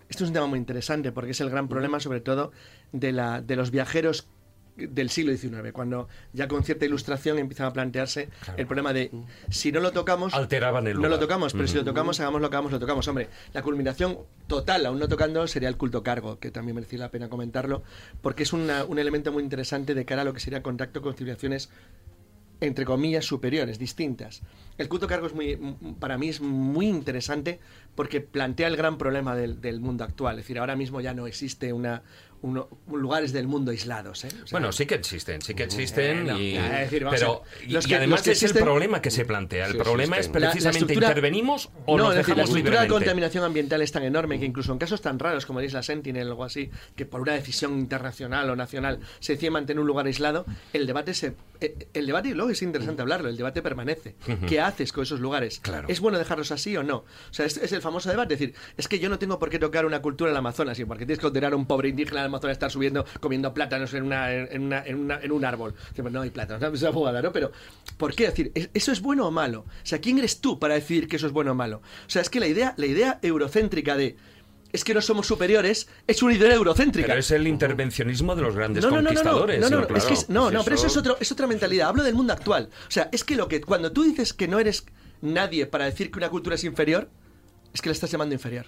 [0.10, 2.51] Esto es un tema muy interesante, porque es el gran problema, sobre todo,
[2.91, 4.27] de, la, de los viajeros
[4.88, 9.12] del siglo XIX, cuando ya con cierta ilustración empiezan a plantearse el problema de
[9.50, 11.20] si no lo tocamos, Alteraban el no lo lugar.
[11.22, 13.08] tocamos, pero si lo tocamos, hagamos lo que hagamos, lo tocamos.
[13.08, 14.17] Hombre, la culminación
[14.48, 17.84] total, aún no tocando, sería el culto cargo, que también merecía la pena comentarlo,
[18.22, 21.13] porque es una- un elemento muy interesante de cara a lo que sería contacto con
[21.15, 21.70] civilizaciones
[22.63, 24.44] entre comillas, superiores, distintas.
[24.78, 25.56] El culto cargo es muy,
[26.00, 27.60] para mí es muy interesante
[27.96, 30.36] porque plantea el gran problema del, del mundo actual.
[30.38, 32.04] Es decir, ahora mismo ya no existe una,
[32.41, 34.23] uno- lugares del mundo aislados.
[34.25, 34.27] ¿eh?
[34.27, 37.71] O sea, Bueno, sí que existen, sí que existen, y, ya, decir, pero ver, y-
[37.73, 39.65] los y que- además los que es el problema que se plantea.
[39.67, 40.41] El Sí problema es existen.
[40.41, 44.39] La- la precisamente intervenimos o no, nos la estructura de contaminación ambiental es tan enorme
[44.39, 47.21] que incluso en casos tan raros como la isla Sentinel o algo así, que por
[47.21, 51.88] una decisión internacional o nacional se decide mantener un lugar aislado, el debate se eh,
[51.93, 54.15] el debate y luego es interesante hablarlo, el debate permanece.
[54.47, 55.60] ¿Qué haces con esos lugares?
[55.60, 55.88] Claro.
[55.89, 56.97] ¿Es bueno dejarlos así o no?
[56.97, 59.49] O sea, es, es el famoso debate, es decir, es que yo no tengo por
[59.51, 61.89] qué tocar una cultura en el Amazonas, y porque tienes que condenar a un pobre
[61.89, 65.46] indígena Amazonas a estar subiendo comiendo plátanos en una en, una, en, una- en un
[65.46, 65.74] árbol.
[66.12, 66.67] No hay plátanos, ¿no?
[66.76, 67.32] es una jugada, ¿no?
[67.32, 67.52] Pero
[67.98, 69.62] ¿por qué decir ¿es- eso es bueno o malo?
[69.62, 71.78] O sea, ¿quién eres tú para decidir que eso es bueno o malo?
[72.08, 74.15] O sea, es que la idea la idea eurocéntrica de
[74.74, 77.08] es que no somos superiores es una idea eurocéntrica.
[77.10, 79.60] Pero es el intervencionismo de los grandes No, no, no, no, no, conquistadores.
[79.60, 79.98] no, no, no, claro.
[80.02, 81.89] es que es- no, no, pero eso eso- es, otro, es otra mentalidad.
[81.89, 82.70] Hablo del mundo actual.
[82.88, 84.86] O sea, es que lo que cuando tú dices que no eres
[85.22, 87.10] nadie para decir que una cultura es inferior,
[87.74, 88.67] es que la estás llamando inferior.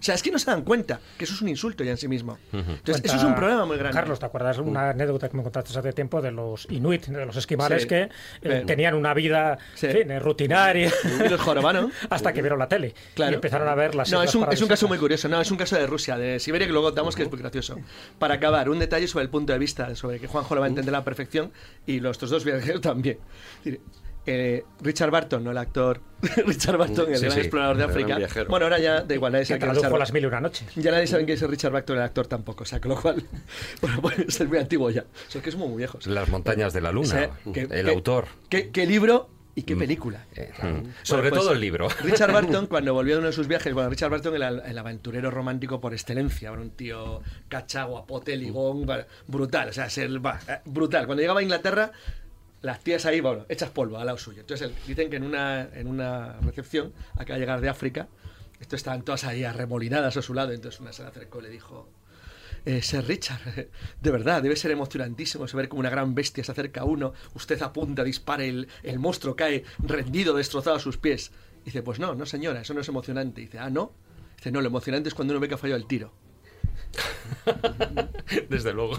[0.00, 1.98] O sea, es que no se dan cuenta que eso es un insulto ya en
[1.98, 2.38] sí mismo.
[2.52, 3.94] Entonces, eso es un problema muy grande.
[3.94, 7.36] Carlos, ¿te acuerdas una anécdota que me contaste hace tiempo de los inuit, de los
[7.36, 7.88] esquimales Sí.
[7.88, 8.08] que
[8.42, 9.86] eh, tenían una vida Sí.
[9.86, 10.90] en fin, eh, rutinaria
[11.24, 11.92] Y los jorobanos.
[12.10, 13.32] hasta que vieron la tele Claro.
[13.32, 15.28] y empezaron a ver las No, es un, es un caso muy curioso.
[15.28, 17.76] No, es un caso de Rusia, de Siberia, que luego contamos que es muy gracioso.
[18.18, 20.70] Para acabar, un detalle sobre el punto de vista, sobre que Juanjo lo va a
[20.70, 21.52] entender a la perfección
[21.86, 23.18] y los otros dos viajeros también.
[23.58, 23.80] Es decir,
[24.30, 26.00] eh, Richard Barton, no el actor
[26.46, 28.18] Richard Barton, el Sí, gran sí, explorador de África.
[28.48, 30.40] Bueno, ahora ya da igual, nadie que sabe es tradujo Richard las mil y una
[30.40, 30.68] noches.
[30.76, 33.22] Ya nadie sabe quién es Richard Barton, el actor tampoco, o sea, con lo cual,
[33.80, 35.02] bueno, puede ser muy antiguo ya.
[35.02, 36.06] O sea, que somos muy viejos.
[36.06, 38.26] Las montañas de la O luna, sea, que- el que- autor.
[38.48, 40.24] ¿Qué, qué libro y qué película?
[40.62, 40.88] Mm.
[41.02, 41.88] Sobre pues, todo el libro.
[42.02, 45.30] Richard Barton, cuando volvió de uno de sus viajes, bueno, Richard Barton, el, el aventurero
[45.30, 48.86] romántico por excelencia, era un tío cacha, guapote, ligón,
[49.26, 51.06] brutal, o sea, ser, va, eh, brutal.
[51.06, 51.90] Cuando llegaba a Inglaterra,
[52.62, 54.40] las tías ahí, bueno, hechas polvo al lado suyo.
[54.40, 58.08] Entonces, dicen que en una, en una recepción, acaba de llegar de África,
[58.60, 61.48] esto estaban todas ahí arremolinadas a su lado, entonces una se le acercó y le
[61.48, 61.88] dijo,
[62.66, 63.40] eh, Sir Richard,
[64.00, 67.60] de verdad, debe ser emocionantísimo saber como una gran bestia se acerca a uno, usted
[67.62, 71.32] apunta, dispara, el, el monstruo cae rendido, destrozado a sus pies.
[71.64, 73.40] Dice, pues no, no señora, eso no es emocionante.
[73.42, 73.92] Dice, ah, no.
[74.36, 76.12] Dice, no, lo emocionante es cuando uno ve que ha fallado el tiro.
[78.48, 78.98] Desde luego.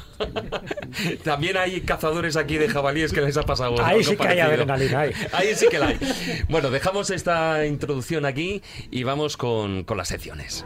[1.24, 3.76] También hay cazadores aquí de jabalíes que les ha pasado.
[3.84, 5.12] Ahí sí que hay adrenalina, ahí.
[5.34, 6.00] Ahí sí que la hay.
[6.50, 10.66] Bueno, dejamos esta introducción aquí y vamos con, con las secciones.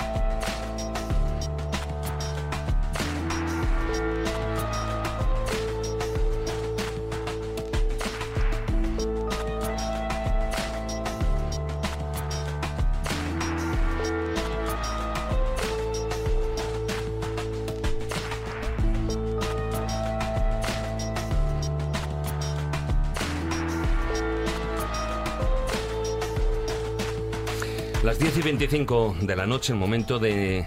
[28.41, 30.65] Y 25 de la noche, el momento de,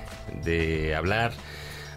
[0.96, 1.32] hablar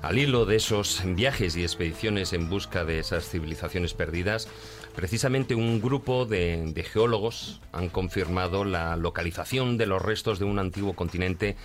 [0.02, 4.48] al hilo de esos viajes y expediciones en busca de esas civilizaciones perdidas,
[4.96, 10.94] precisamente un grupo de, geólogos han confirmado la localización de los restos de un antiguo
[10.94, 11.56] continente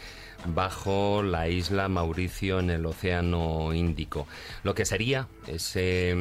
[0.47, 4.27] bajo la isla Mauricio en el Océano Índico.
[4.63, 6.15] Lo que sería ese,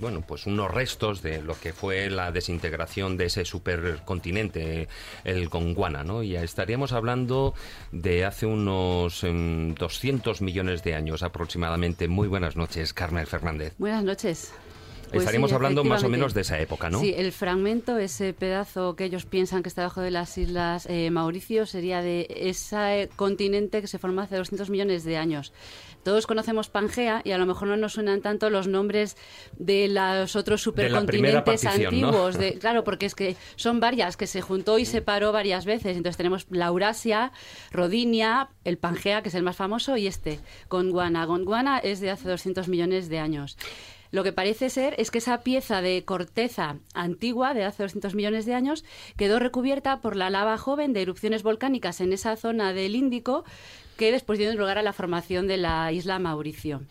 [0.00, 4.88] bueno, pues unos restos de lo que fue la desintegración de ese supercontinente,
[5.24, 6.22] el Gondwana, ¿no?
[6.22, 7.54] Y estaríamos hablando
[7.92, 12.08] de hace unos 200 millones de años aproximadamente.
[12.08, 13.74] Muy buenas noches, Carmen Fernández.
[13.78, 14.52] Buenas noches.
[15.08, 17.00] Pues Estaríamos sí, hablando más o menos de esa época, ¿no?
[17.00, 21.10] Sí, el fragmento, ese pedazo que ellos piensan que está debajo de las islas eh,
[21.10, 25.52] Mauricio, sería de ese continente que se formó hace 200 millones de años.
[26.02, 29.16] Todos conocemos Pangea y a lo mejor no nos suenan tanto los nombres
[29.58, 32.36] de los otros supercontinentes antiguos.
[32.36, 32.40] ¿no?
[32.40, 35.96] De, claro, porque es que son varias, que se juntó y separó varias veces.
[35.96, 37.32] Entonces tenemos la Eurasia,
[37.72, 40.40] Rodinia, el Pangea, que es el más famoso, y este,
[40.70, 41.24] Gondwana.
[41.24, 43.58] Gondwana es de hace 200 millones de años.
[44.10, 48.46] Lo que parece ser es que esa pieza de corteza antigua de hace 200 millones
[48.46, 48.84] de años
[49.16, 53.44] quedó recubierta por la lava joven de erupciones volcánicas en esa zona del Índico
[53.96, 56.82] que después dio lugar a la formación de la isla Mauricio.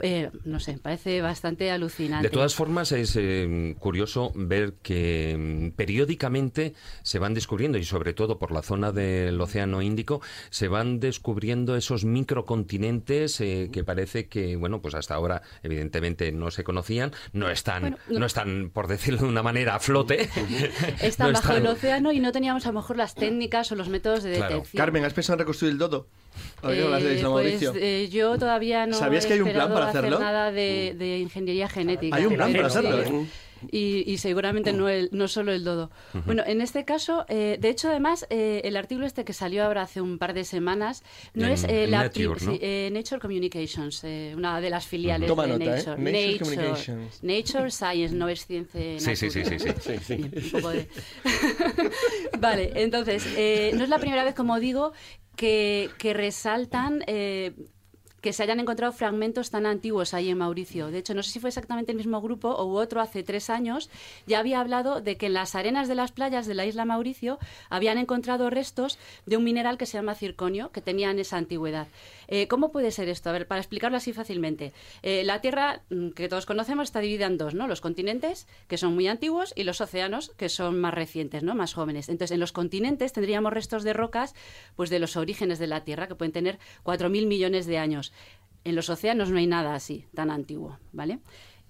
[0.00, 2.26] Eh, no sé, parece bastante alucinante.
[2.26, 8.12] De todas formas, es eh, curioso ver que mm, periódicamente se van descubriendo, y sobre
[8.12, 14.26] todo por la zona del Océano Índico, se van descubriendo esos microcontinentes eh, que parece
[14.26, 18.70] que, bueno, pues hasta ahora evidentemente no se conocían, no están, bueno, no, no, están,
[18.70, 20.28] por decirlo de una manera, a flote.
[21.00, 21.56] Están no bajo están...
[21.56, 24.54] el océano y no teníamos a lo mejor las técnicas o los métodos de claro.
[24.54, 24.78] detección.
[24.78, 26.08] Carmen, ¿has pensado en reconstruir el dodo?
[26.62, 30.16] Eh, pues, eh, yo todavía no ¿Sabías que hay un plan para hacerlo?
[30.16, 32.16] hacer nada de, de, ingeniería genética.
[32.16, 33.04] Hay un plan para hacerlo.
[33.04, 33.10] Sí.
[33.14, 33.26] ¿eh?
[33.70, 35.90] Y, y, seguramente no, el, no solo el dodo.
[36.12, 36.24] Uh -huh.
[36.24, 39.82] Bueno, en este caso, eh, de hecho, además, eh, el artículo este que salió ahora
[39.82, 41.02] hace un par de semanas
[41.34, 42.52] no en, es eh, la Nature, ¿no?
[42.52, 44.04] sí, Nature Communications,
[44.36, 45.96] una de las filiales Toma de nota, Nature.
[45.96, 47.22] Nature, Nature, Communications.
[47.22, 49.00] Nature Science, no es ciencia.
[49.00, 49.58] Sí, sí, sí, sí,
[50.02, 50.14] sí.
[50.14, 50.88] Bien, de...
[52.38, 53.24] vale, entonces,
[53.74, 54.92] no es la primera vez, como digo,
[55.36, 57.52] que, resaltan eh,
[58.24, 60.90] que se hayan encontrado fragmentos tan antiguos ahí en Mauricio.
[60.90, 63.90] De hecho, no sé si fue exactamente el mismo grupo o otro hace tres años,
[64.26, 67.38] ya había hablado de que en las arenas de las playas de la isla Mauricio
[67.68, 71.86] habían encontrado restos de un mineral que se llama circonio, que tenían esa antigüedad.
[72.28, 73.30] Eh, ¿Cómo puede ser esto?
[73.30, 74.72] A ver, para explicarlo así fácilmente.
[75.02, 77.66] Eh, la Tierra, mm, que todos conocemos, está dividida en dos, ¿no?
[77.66, 81.54] Los continentes, que son muy antiguos, y los océanos, que son más recientes, ¿no?
[81.54, 82.08] Más jóvenes.
[82.08, 84.34] Entonces, en los continentes tendríamos restos de rocas,
[84.76, 88.12] pues de los orígenes de la Tierra, que pueden tener 4.000 millones de años.
[88.64, 91.18] En los océanos no hay nada así, tan antiguo, ¿vale?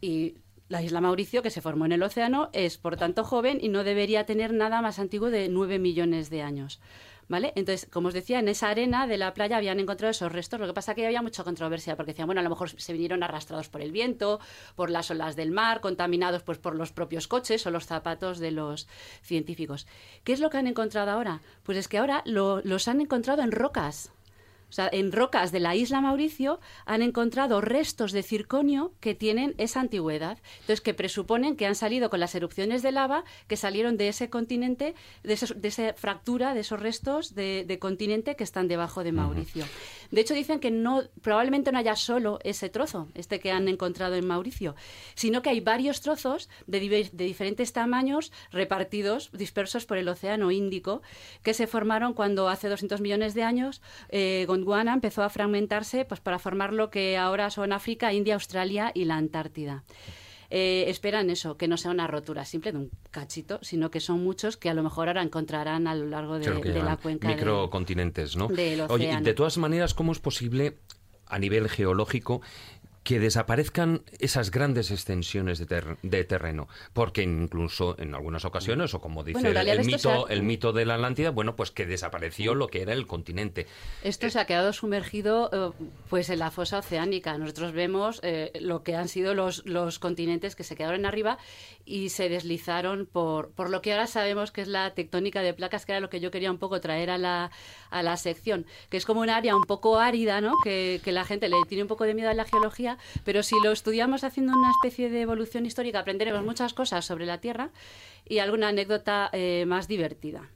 [0.00, 0.36] Y
[0.68, 3.84] la isla Mauricio, que se formó en el océano, es por tanto joven y no
[3.84, 6.80] debería tener nada más antiguo de 9 millones de años.
[7.28, 7.52] ¿Vale?
[7.56, 10.60] Entonces, como os decía, en esa arena de la playa habían encontrado esos restos.
[10.60, 12.92] Lo que pasa es que había mucha controversia, porque decían, bueno, a lo mejor se
[12.92, 14.40] vinieron arrastrados por el viento,
[14.74, 18.50] por las olas del mar, contaminados pues por los propios coches o los zapatos de
[18.50, 18.86] los
[19.22, 19.86] científicos.
[20.22, 21.40] ¿Qué es lo que han encontrado ahora?
[21.62, 24.13] Pues es que ahora lo, los han encontrado en rocas.
[24.74, 29.54] O sea, en rocas de la isla Mauricio han encontrado restos de circonio que tienen
[29.56, 30.38] esa antigüedad.
[30.54, 34.30] Entonces, que presuponen que han salido con las erupciones de lava que salieron de ese
[34.30, 39.04] continente, de, esos, de esa fractura, de esos restos de, de, continente que están debajo
[39.04, 39.62] de Mauricio.
[39.62, 40.10] Uh -huh.
[40.10, 44.16] De hecho, dicen que no, probablemente no haya solo ese trozo, este que han encontrado
[44.16, 44.74] en Mauricio,
[45.14, 46.80] sino que hay varios trozos de,
[47.12, 51.00] de diferentes tamaños repartidos, dispersos por el Océano Índico,
[51.44, 56.20] que se formaron cuando hace 200 millones de años eh, Gondwana empezó a fragmentarse pues,
[56.20, 59.84] para formar lo que ahora son África, India, Australia y la Antártida.
[60.50, 64.22] Eh, esperan eso, que no sea una rotura simple de un cachito, sino que son
[64.22, 67.28] muchos que a lo mejor ahora encontrarán a lo largo de, de la cuenca.
[67.28, 68.48] Microcontinentes, de, ¿no?
[68.48, 70.76] Del Oye, de todas maneras, ¿cómo es posible
[71.26, 72.42] a nivel geológico
[73.04, 79.00] que desaparezcan esas grandes extensiones de, ter- de terreno, porque incluso en algunas ocasiones, o
[79.00, 82.54] como dice Bueno, el, mito, ha- el mito de la Atlántida, bueno, pues que desapareció
[82.54, 83.66] lo que era el continente.
[84.02, 87.36] Esto se ha quedado sumergido eh, pues en la fosa oceánica.
[87.36, 91.36] Nosotros vemos eh, lo que han sido los, los continentes que se quedaron arriba
[91.86, 95.84] y se deslizaron por, por lo que ahora sabemos que es la tectónica de placas,
[95.84, 97.50] que era lo que yo quería un poco traer a la,
[97.90, 100.54] a la sección, que es como un área un poco árida, ¿no?
[100.62, 103.56] que, que la gente le tiene un poco de miedo a la geología, pero si
[103.62, 107.70] lo estudiamos haciendo una especie de evolución histórica, aprenderemos muchas cosas sobre la Tierra
[108.26, 110.48] y alguna anécdota eh, más divertida.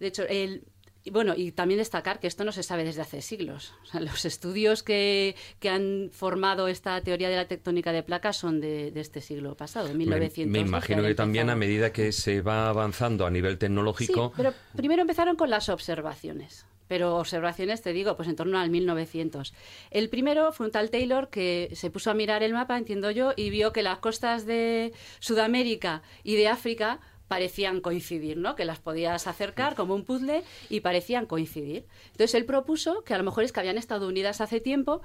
[0.00, 0.64] De hecho, el,
[1.04, 3.72] y bueno, y también destacar que esto no se sabe desde hace siglos.
[3.82, 8.36] O sea, los estudios que, que han formado esta teoría de la tectónica de placas
[8.36, 10.52] son de, de este siglo pasado, de Me, 1900.
[10.52, 14.54] me imagino que también a medida que se va avanzando a nivel tecnológico, Sí, pero
[14.76, 16.66] primero empezaron con las observaciones.
[16.88, 19.52] Pero observaciones, te digo, pues en torno al 1900.
[19.90, 23.34] El primero fue un tal Taylor que se puso a mirar el mapa, entiendo yo,
[23.36, 26.98] y vio que las costas de Sudamérica y de África
[27.28, 28.56] parecían coincidir, ¿no?
[28.56, 31.86] Que las podías acercar como un puzzle y parecían coincidir.
[32.06, 35.02] Entonces él propuso que a lo mejor es que habían estado unidas hace tiempo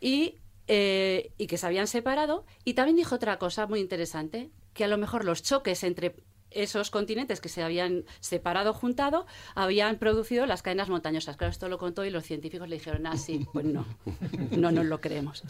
[0.00, 2.44] y, eh, y que se habían separado.
[2.64, 6.16] Y también dijo otra cosa muy interesante, que a lo mejor los choques entre
[6.50, 11.36] esos continentes que se habían separado, juntado, habían producido las cadenas montañosas.
[11.36, 13.84] Claro, esto lo contó y los científicos le dijeron, ah, sí, pues no,
[14.50, 15.42] no nos lo creemos.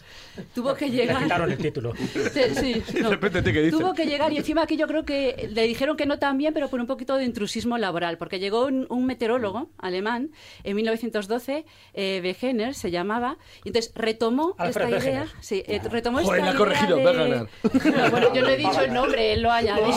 [0.53, 1.23] Tuvo que Le llegar...
[1.23, 1.93] quitaron el título.
[1.95, 3.09] Sí, sí, no.
[3.09, 3.77] repente, ¿qué dice?
[3.77, 6.53] Tuvo que llegar y encima aquí yo creo que le dijeron que no tan bien,
[6.53, 10.31] pero por un poquito de intrusismo laboral, porque llegó un, un meteorólogo alemán
[10.63, 15.25] en 1912, eh, Wegener se llamaba, y entonces retomó Alfred esta idea.
[15.41, 18.81] Sí, eh, retomó Joder, esta la ha corregido, idea de- bueno, yo no he dicho
[18.81, 19.87] el nombre, él lo ha añadido.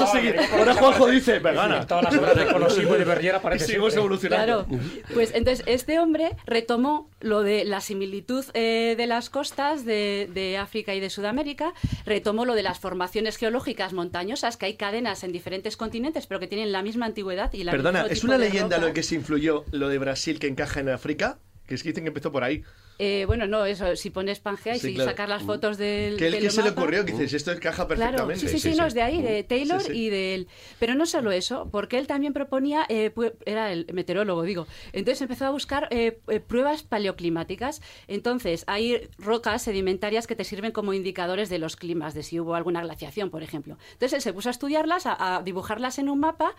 [0.98, 1.46] Vamos a seguir.
[1.46, 1.86] Ahora Juanjo dice, vegana.
[1.86, 4.66] Todas las obras de Colosimo y de Bergera Y parece seguimos evolucionando.
[4.66, 10.28] Claro, pues entonces este hombre retomó lo de la similitud eh, de las costas de,
[10.32, 11.72] de África y de Sudamérica,
[12.06, 16.46] retomó lo de las formaciones geológicas montañosas, que hay cadenas en diferentes continentes, pero que
[16.46, 18.88] tienen la misma antigüedad y la Perdona, mismo ¿es tipo una leyenda roca.
[18.88, 21.38] lo que se influyó lo de Brasil que encaja en África?
[21.66, 22.62] Que es que dicen que empezó por ahí.
[22.98, 25.10] Eh, bueno, no, eso, si pones Pangea y Sí, si claro.
[25.10, 27.04] sacas las fotos del ¿Qué, del qué se le ocurrió?
[27.04, 28.40] Que dices, esto encaja Claro, perfectamente.
[28.48, 29.98] sí, sí, sí, no, es de ahí, de Taylor Sí, sí.
[29.98, 30.48] y de él.
[30.78, 33.12] Pero no solo eso, porque él también proponía, eh,
[33.46, 37.82] era el meteorólogo, digo, entonces empezó a buscar eh, eh, pruebas paleoclimáticas.
[38.06, 42.54] Entonces, hay rocas sedimentarias que te sirven como indicadores de los climas, de si hubo
[42.54, 43.76] alguna glaciación, por ejemplo.
[43.94, 46.54] Entonces, él se puso a estudiarlas, a, a dibujarlas en un mapa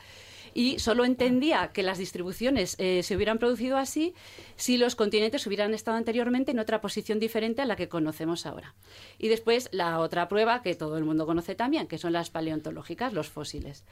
[0.55, 4.15] y solo entendía que las distribuciones eh, se hubieran producido así
[4.55, 8.73] si los continentes hubieran estado anteriormente en otra posición diferente a la que conocemos ahora.
[9.19, 13.11] Y después la otra prueba que todo el mundo conoce también, que son las paleontológicas,
[13.11, 13.83] los fósiles.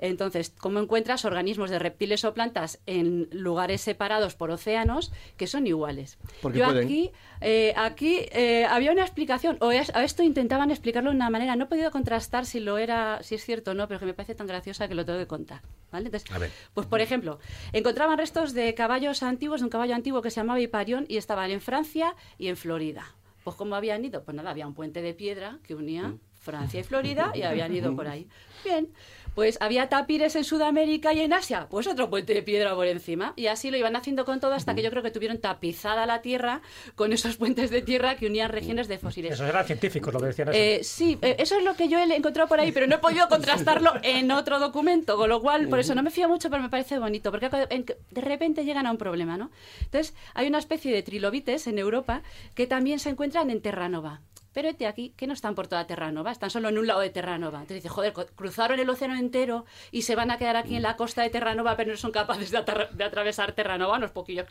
[0.00, 5.66] Entonces, ¿cómo encuentras organismos de reptiles o plantas en lugares separados por océanos que son
[5.66, 6.18] iguales?
[6.42, 6.84] Porque Yo pueden.
[6.84, 11.30] aquí, eh, aquí eh, había una explicación, o es- a esto intentaban explicarlo de una
[11.30, 14.06] manera, no he podido contrastar si lo era, si es cierto o no, pero que
[14.06, 15.60] me parece tan graciosa que lo tengo que contar.
[15.90, 16.06] ¿vale?
[16.06, 16.50] Entonces, A ver.
[16.74, 17.38] pues por ejemplo,
[17.72, 21.50] encontraban restos de caballos antiguos, de un caballo antiguo que se llamaba Hiparión y estaban
[21.50, 23.04] en Francia y en Florida.
[23.44, 24.22] Pues ¿cómo habían ido?
[24.24, 27.96] Pues nada, había un puente de piedra que unía Francia y Florida y habían ido
[27.96, 28.28] por ahí.
[28.64, 28.88] Bien,
[29.38, 33.34] pues había tapires en Sudamérica y en Asia, pues otro puente de piedra por encima.
[33.36, 36.22] Y así lo iban haciendo con todo hasta que yo creo que tuvieron tapizada la
[36.22, 36.60] tierra
[36.96, 39.34] con esos puentes de tierra que unían regiones de fósiles.
[39.34, 40.58] Esos eran científicos lo que decían eso.
[40.58, 42.98] Eh, sí, eh, eso es lo que yo he encontrado por ahí, pero no he
[42.98, 46.60] podido contrastarlo en otro documento, con lo cual, por eso no me fío mucho, pero
[46.60, 49.52] me parece bonito, porque de repente llegan a un problema, ¿no?
[49.82, 52.24] Entonces, hay una especie de trilobites en Europa
[52.56, 54.20] que también se encuentran en Terranova.
[54.52, 57.10] Pero este aquí, que no están por toda Terranova, están solo en un lado de
[57.10, 57.58] Terranova.
[57.58, 60.96] Entonces dice, joder, cruzaron el océano entero y se van a quedar aquí en la
[60.96, 63.98] costa de Terranova, pero no son capaces de, de atravesar Terranova.
[63.98, 64.46] Los poquillos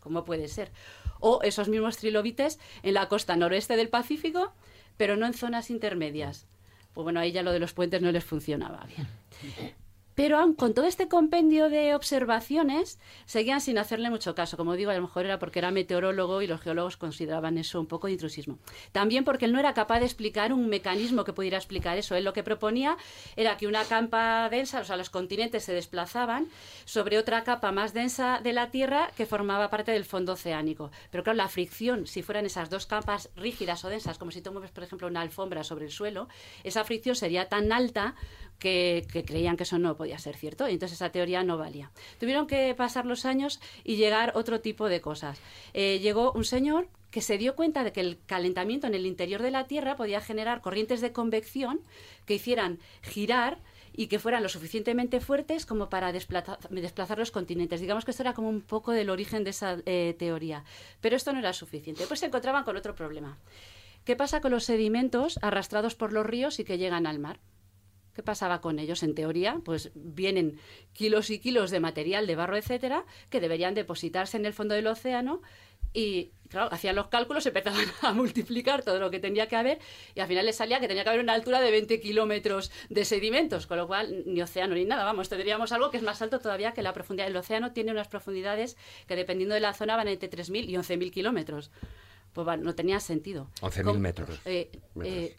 [0.00, 0.72] ¿cómo puede ser?
[1.20, 4.52] O esos mismos trilobites en la costa noroeste del Pacífico,
[4.96, 6.46] pero no en zonas intermedias.
[6.92, 9.06] Pues bueno, ahí ya lo de los puentes no les funcionaba bien.
[10.16, 14.56] Pero aun con todo este compendio de observaciones, seguían sin hacerle mucho caso.
[14.56, 17.86] Como digo, a lo mejor era porque era meteorólogo y los geólogos consideraban eso un
[17.86, 18.58] poco de intrusismo.
[18.92, 22.16] También porque él no era capaz de explicar un mecanismo que pudiera explicar eso.
[22.16, 22.96] Él lo que proponía
[23.36, 26.48] era que una capa densa, o sea, los continentes se desplazaban
[26.86, 30.90] sobre otra capa más densa de la Tierra que formaba parte del fondo oceánico.
[31.10, 34.50] Pero claro, la fricción, si fueran esas dos capas rígidas o densas, como si tú
[34.50, 36.28] mueves, por ejemplo, una alfombra sobre el suelo,
[36.64, 38.14] esa fricción sería tan alta
[38.58, 41.90] que, creían que eso no podía ser cierto y entonces esa teoría no valía.
[42.18, 45.38] Tuvieron que pasar los años y llegar otro tipo de cosas.
[45.74, 49.42] Eh, llegó un señor que se dio cuenta de que el calentamiento en el interior
[49.42, 51.80] de la Tierra podía generar corrientes de convección
[52.26, 53.58] que hicieran girar
[53.98, 57.80] y que fueran lo suficientemente fuertes como para desplaza- desplazar los continentes.
[57.80, 60.64] Digamos que esto era como un poco del origen de esa eh, teoría.
[61.00, 62.04] Pero esto no era suficiente.
[62.06, 63.38] Pues se encontraban con otro problema
[64.04, 67.40] ¿Qué pasa con los sedimentos arrastrados por los ríos y que llegan al mar?
[68.16, 69.02] ¿Qué pasaba con ellos?
[69.02, 70.58] En teoría, pues vienen
[70.94, 74.86] kilos y kilos de material, de barro, etcétera, que deberían depositarse en el fondo del
[74.86, 75.42] océano
[75.92, 79.78] y, claro, hacían los cálculos, empezaban a multiplicar todo lo que tenía que haber
[80.14, 83.04] y al final les salía que tenía que haber una altura de 20 kilómetros de
[83.04, 86.38] sedimentos, con lo cual ni océano ni nada, vamos, tendríamos algo que es más alto
[86.40, 87.28] todavía que la profundidad.
[87.28, 91.10] El océano tiene unas profundidades que dependiendo de la zona van entre 3.000 y 11.000
[91.10, 91.70] kilómetros.
[92.32, 93.48] Pues bueno, no tenía sentido.
[93.60, 94.40] 11.000 Com- metros.
[94.44, 94.70] eh,
[95.04, 95.36] eh,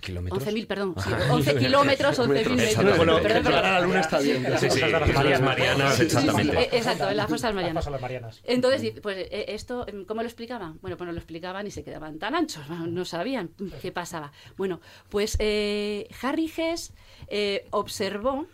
[0.00, 0.44] ¿Kilómetros?
[0.46, 0.94] 11.000, perdón.
[1.02, 2.96] sí, 11 kilómetros, 11.000 metros.
[2.96, 4.46] Bueno, Perdón, llegar a la luna está bien.
[4.58, 5.40] Sí, sí, las Marianas.
[5.40, 6.76] Marianas, Sí, sí, sí, exactamente.
[6.76, 7.90] Exacto, en las costas marianas.
[8.00, 8.40] Marianas.
[8.44, 10.78] Entonces, pues eh, esto, em, ¿cómo lo explicaban?
[10.80, 13.50] Bueno, pues no lo explicaban y se quedaban tan anchos, no no sabían
[13.82, 14.32] qué pasaba.
[14.56, 16.92] Bueno, pues eh, Harry Hess
[17.28, 18.46] eh, observó,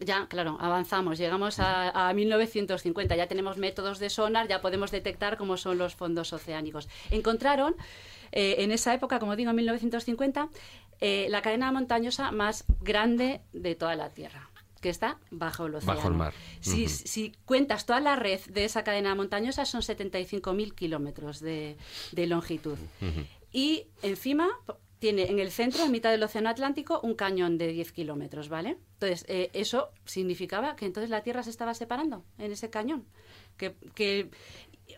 [0.00, 5.36] ya, claro, avanzamos, llegamos a, a 1950, ya tenemos métodos de sonar, ya podemos detectar
[5.38, 6.88] cómo son los fondos oceánicos.
[7.10, 7.74] Encontraron,
[8.34, 10.48] eh, en esa época, como digo, en 1950,
[11.00, 15.96] eh, la cadena montañosa más grande de toda la Tierra que está bajo el océano.
[15.96, 16.34] Bajo el mar.
[16.60, 21.78] Si, cuentas toda la red de esa cadena montañosa, son 75.000 kilómetros de,
[22.12, 22.76] de longitud.
[23.50, 24.46] Y encima
[24.98, 28.76] tiene en el centro, en mitad del Océano Atlántico, un cañón de 10 kilómetros, ¿vale?
[28.94, 33.06] Entonces, eh, eso significaba que entonces la Tierra se estaba separando en ese cañón.
[33.56, 34.30] Que, que-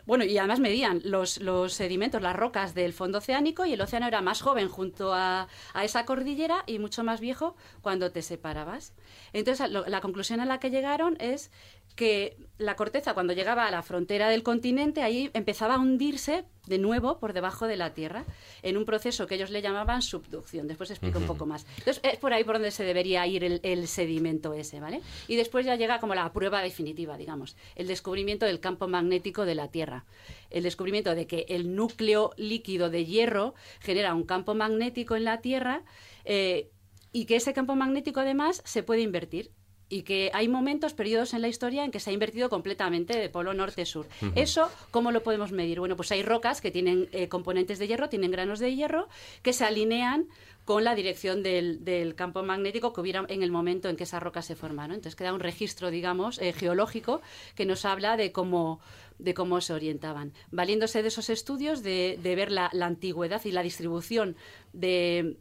[0.07, 4.07] bueno, y además medían los, los sedimentos, las rocas del fondo oceánico, y el océano
[4.07, 8.93] era más joven junto a, a esa cordillera y mucho más viejo cuando te separabas.
[9.33, 11.51] Entonces, lo- la conclusión a la que llegaron es
[11.95, 16.77] que la corteza, cuando llegaba a la frontera del continente, ahí empezaba a hundirse de
[16.77, 18.25] nuevo por debajo de la Tierra,
[18.61, 20.67] en un proceso que ellos le llamaban subducción.
[20.67, 21.65] Después explico un poco más.
[21.77, 25.01] Entonces, es por ahí por donde se debería ir el, el sedimento ese, ¿vale?
[25.27, 29.55] Y después ya llega como la prueba definitiva, digamos, el descubrimiento del campo magnético de
[29.55, 30.05] la Tierra.
[30.49, 35.41] El descubrimiento de que el núcleo líquido de hierro genera un campo magnético en la
[35.41, 35.83] Tierra
[36.25, 36.69] eh,
[37.11, 39.51] y que ese campo magnético además se puede invertir
[39.89, 43.29] y que hay momentos, periodos en la historia en que se ha invertido completamente de
[43.29, 44.07] polo norte-sur.
[44.35, 45.79] ¿Eso cómo lo podemos medir?
[45.79, 49.07] Bueno, pues hay rocas que tienen eh, componentes de hierro, tienen granos de hierro,
[49.43, 50.27] que se alinean
[50.65, 54.21] con la dirección del, del campo magnético que hubiera en el momento en que esas
[54.21, 54.95] rocas se formaron.
[54.95, 57.21] Entonces queda un registro, digamos, eh, geológico
[57.55, 58.81] que nos habla de cómo
[59.17, 60.33] de cómo se orientaban.
[60.51, 64.35] Valiéndose de esos estudios, de, de ver la, la antigüedad y la distribución
[64.73, 65.37] de,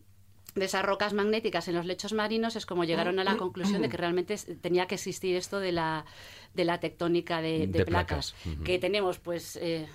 [0.57, 3.89] de esas rocas magnéticas en los lechos marinos es como llegaron a la conclusión de
[3.89, 6.07] que realmente tenía que existir esto de la,
[6.55, 8.35] de la tectónica de, de De placas,
[8.65, 9.87] que tenemos pues eh,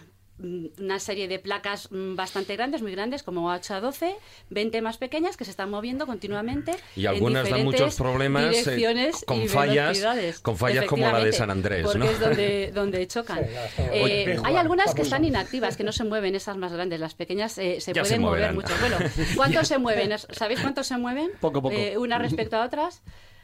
[0.79, 4.15] una serie de placas mm, bastante grandes, muy grandes, como 8 a 12,
[4.49, 6.75] 20 más pequeñas que se están moviendo continuamente.
[6.95, 9.99] Y en algunas dan muchos problemas eh, con fallas,
[10.41, 12.05] con fallas como la de San Andrés, porque ¿no?
[12.05, 13.45] es donde, donde chocan.
[13.45, 13.81] Sí.
[13.93, 16.99] Eh, hay algunas que están inactivas, que no se mueven, esas más grandes.
[16.99, 18.55] Las pequeñas eh, se Ya se pueden mover moverán.
[18.55, 18.73] mucho.
[18.81, 18.97] Bueno,
[19.35, 20.17] ¿cuántos se mueven?
[20.17, 21.31] ¿Sabéis cuántos se mueven?
[21.39, 21.75] Poco, poco.
[21.75, 23.01] Eh, unas respecto a otras.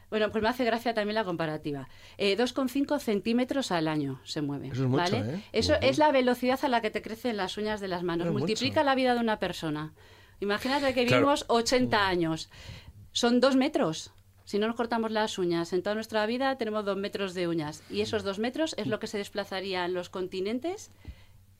[0.09, 1.89] Bueno, pues me hace gracia también la comparativa.
[2.17, 4.67] Eh, 2,5 centímetros al año se mueve.
[4.67, 5.17] Eso es mucho, ¿vale?
[5.35, 5.43] ¿eh?
[5.51, 8.31] Eso es la velocidad a la que te crecen las uñas de las manos.
[8.31, 8.85] Multiplica mucho.
[8.85, 9.93] la vida de una persona.
[10.39, 11.23] Imagínate que Claro.
[11.23, 12.49] vivimos 80 años.
[13.11, 14.13] Son dos metros.
[14.45, 17.83] Si no nos cortamos las uñas, en toda nuestra vida tenemos dos metros de uñas.
[17.89, 20.89] Y esos dos metros es lo que se desplazaría en los continentes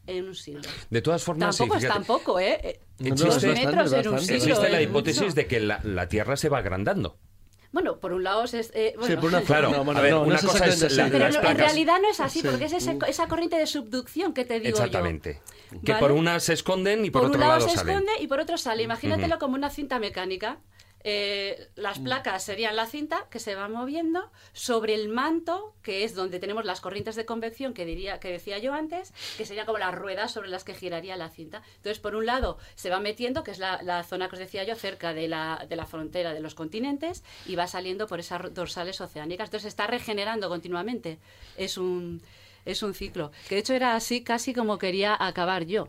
[0.06, 0.62] en un siglo.
[0.90, 2.80] De todas formas, sí, Tampoco es tampoco, ¿eh?
[3.00, 3.44] No, no, metros
[3.92, 4.36] en un siglo.
[4.38, 5.36] existe la es hipótesis mucho.
[5.36, 7.18] de que la, la Tierra se va agrandando.
[7.72, 8.54] Bueno, por un lado es...
[8.54, 10.82] eh, bueno, Sí, por una Claro, no, bueno, a ver, no, una es cosa es
[10.96, 11.10] la-.
[11.10, 12.48] Pero las en realidad no es así, Sí.
[12.48, 14.84] porque es ese- esa corriente de subducción que te digo yo.
[14.84, 15.42] Exactamente.
[15.84, 16.00] Que ¿Vale?
[16.00, 17.96] por una se esconden y por, por otro un lado, lado se salen.
[17.98, 18.84] esconde y por otro sale.
[18.84, 20.60] Imagínatelo como una cinta mecánica.
[21.10, 26.16] Eh, las placas serían la cinta que se va moviendo sobre el manto, que es
[26.16, 29.78] donde tenemos las corrientes de convección que, diría, que decía yo antes, que serían como
[29.78, 31.62] las ruedas sobre las que giraría la cinta.
[31.78, 34.76] Entonces, por un lado, se va metiendo, que es la, zona que os decía yo,
[34.76, 39.00] cerca de la, de la frontera de los continentes, y va saliendo por esas dorsales
[39.00, 39.48] oceánicas.
[39.48, 41.20] Entonces, está regenerando continuamente.
[41.56, 42.22] Es un
[42.66, 43.32] es un ciclo.
[43.48, 45.88] Que de hecho era así casi como quería acabar yo.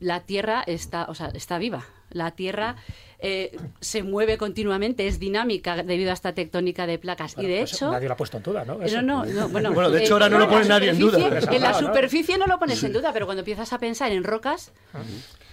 [0.00, 1.86] La Tierra está, o sea, está viva.
[2.10, 2.76] La Tierra
[3.22, 7.36] eh, se mueve continuamente, es dinámica debido a esta tectónica de placas.
[7.38, 7.90] y de Pues hecho.
[7.90, 8.82] Nadie lo ha puesto en duda, ¿no?
[8.82, 9.02] Eso.
[9.02, 11.18] No, no, no, bueno, Bueno, de hecho, eh, ahora no lo pone nadie en duda.
[11.18, 14.72] En la superficie no lo pones en duda, pero cuando empiezas a pensar en rocas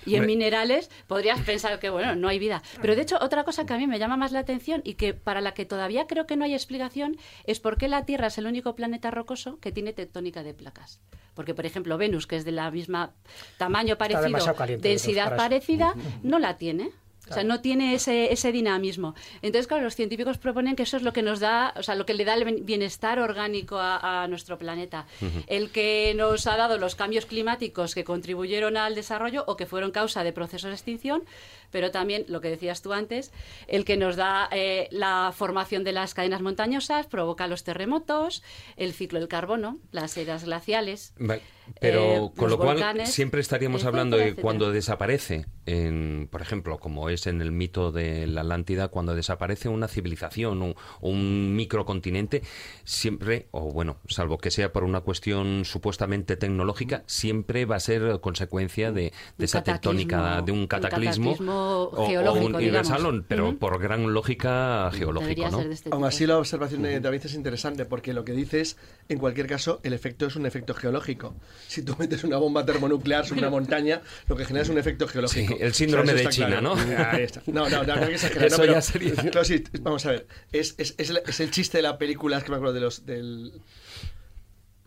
[0.06, 2.62] y en minerales, podrías pensar que, bueno, no hay vida.
[2.82, 5.14] Pero de hecho, otra cosa que a mí me llama más la atención y que
[5.14, 8.38] para la que todavía creo que no hay explicación es por qué la Tierra es
[8.38, 11.02] el único planeta rocoso que tiene tectónica de placas.
[11.34, 13.12] Porque, por ejemplo, Venus, que es de la misma
[13.58, 15.94] tamaño parecido, densidad parecida,
[16.24, 16.92] no la tiene.
[17.30, 19.16] O sea, no tiene ese, ese dinamismo.
[19.42, 22.06] Entonces, claro, los científicos proponen que eso es lo que nos da, o sea, lo
[22.06, 25.06] que le da el bienestar orgánico a, a nuestro planeta.
[25.48, 29.92] El que nos ha dado los cambios climáticos que contribuyeron al desarrollo o que fueron
[29.92, 31.24] causa de procesos de extinción,
[31.72, 33.32] pero también, lo que decías tú antes,
[33.68, 38.44] el que nos da eh, la formación de las cadenas montañosas, provoca los terremotos,
[38.76, 41.14] el ciclo del carbono, las eras glaciales.
[41.18, 41.42] Vale,
[41.80, 46.80] Pero eh, con lo cual siempre estaríamos etcétera, hablando de cuando desaparece, en, por ejemplo,
[46.80, 52.42] como es en el mito de la Atlántida, cuando desaparece una civilización o un microcontinente,
[52.84, 58.20] siempre, o bueno, salvo que sea por una cuestión supuestamente tecnológica, siempre va a ser
[58.22, 62.56] consecuencia de, de Un esa tectónica, de un un cataclismo, cataclismo o- o, geológico, un
[62.56, 63.26] universal, digamos.
[63.28, 65.62] pero por gran lógica geológico, Debería ¿no?
[65.62, 68.78] este Aún así, la observación de David es interesante porque lo que dice es,
[69.10, 71.36] en cualquier caso, el efecto es un efecto geológico.
[71.68, 75.08] Si tú metes una bomba termonuclear sobre una montaña, lo que genera es un efecto
[75.08, 75.56] geológico.
[75.56, 76.76] Sí, el síndrome de China, claro.
[76.76, 76.96] ¿no?
[77.12, 77.42] Ahí está.
[77.48, 78.48] No, no, no, no hay que exagerar.
[78.48, 80.28] Eso no, pero- ya sería- claro, sí, vamos a ver.
[80.52, 82.82] Es, es, es, el- es el chiste de la película, es que me acuerdo de
[82.82, 83.06] los...
[83.06, 83.54] Del,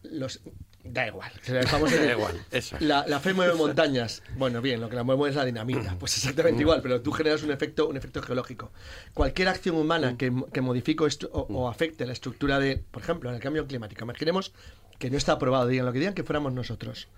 [0.02, 0.40] los
[0.82, 1.30] Da igual.
[1.72, 2.76] Vamos Da igual, eso.
[2.80, 4.22] La, la fe mueve montañas.
[4.38, 5.94] Bueno, bien, lo que la mueve es la dinamita.
[5.98, 8.72] Pues exactamente igual, pero tú generas un efecto, un efecto geológico.
[9.12, 13.36] Cualquier acción humana que, que modifique o- o afecte la estructura de, por ejemplo, en
[13.36, 14.52] el cambio climático, imaginemos
[14.98, 17.08] que no está aprobado, digan lo que digan, que fuéramos nosotros.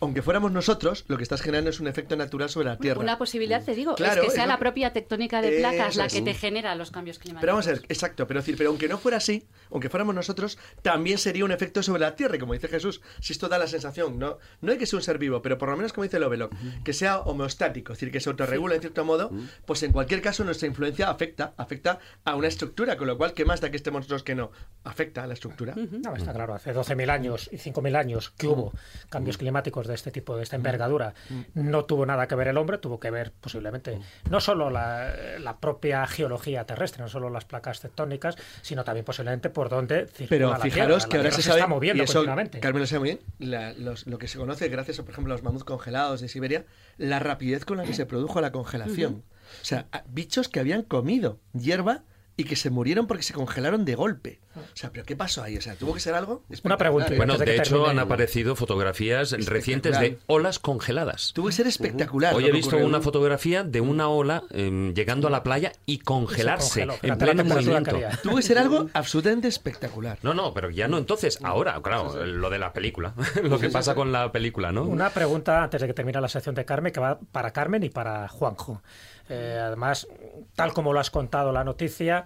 [0.00, 3.00] Aunque fuéramos nosotros, lo que estás generando es un efecto natural sobre la Tierra.
[3.00, 6.06] Una posibilidad, te digo, Claro, es que sea la que- propia tectónica de placas la
[6.06, 6.12] es.
[6.14, 7.40] que te genera los cambios climáticos.
[7.42, 10.58] Pero vamos a ver, exacto, pero decir, pero aunque no fuera así, aunque fuéramos nosotros,
[10.82, 13.66] también sería un efecto sobre la Tierra, y como dice Jesús, si esto da la
[13.68, 16.18] sensación, no, no hay que ser un ser vivo, pero por lo menos como dice
[16.18, 16.52] Lovelock,
[16.84, 19.30] que sea homeostático, es decir, que se autorregula en cierto modo,
[19.66, 23.44] pues en cualquier caso nuestra influencia afecta, afecta a una estructura, con lo cual, ¿qué
[23.44, 24.50] más da que estemos nosotros que no?
[24.84, 25.74] Afecta a la estructura.
[25.76, 28.72] No, está claro, hace 12.000 años y 5.000 años que hubo
[29.08, 31.14] cambios climáticos de este tipo, de esta envergadura,
[31.54, 33.98] no tuvo nada que ver el hombre, tuvo que ver posiblemente
[34.30, 39.50] no solo la, la propia geología terrestre, no solo las placas tectónicas, sino también posiblemente
[39.50, 41.08] por dónde circula Pero la fijaros Tierra.
[41.10, 42.24] que La ahora se sabe, está moviendo y eso.
[42.60, 45.32] Carmen lo sabe muy bien, la- los- lo que se conoce gracias a, por ejemplo,
[45.32, 46.64] a los mamuts congelados de Siberia,
[46.98, 49.22] la rapidez con la que se produjo la congelación.
[49.60, 52.04] O sea, bichos que habían comido hierba
[52.36, 54.40] y que se murieron porque se congelaron de golpe.
[54.56, 55.56] O sea, ¿pero qué pasó ahí?
[55.56, 56.42] O sea, ¿tuvo que ser algo?
[56.64, 57.12] Una pregunta.
[57.16, 61.32] Bueno, de hecho han aparecido fotografías recientes de olas congeladas.
[61.34, 62.34] Tuvo que ser espectacular.
[62.34, 62.86] Hoy he visto ocurrió.
[62.86, 67.44] una fotografía de una ola em, llegando a la playa y congelarse congeló, en pleno
[67.44, 67.98] movimiento.
[68.22, 70.18] Tuvo que ser algo absolutamente espectacular.
[70.22, 73.94] No, no, pero ya no entonces, ahora, claro, lo de la película, lo que pasa
[73.94, 74.84] con la película, ¿no?
[74.84, 77.90] Una pregunta antes de que termine la sección de Carmen, que va para Carmen y
[77.90, 78.82] para Juanjo.
[79.28, 80.06] Eh, además,
[80.54, 82.24] tal como lo has contado la noticia,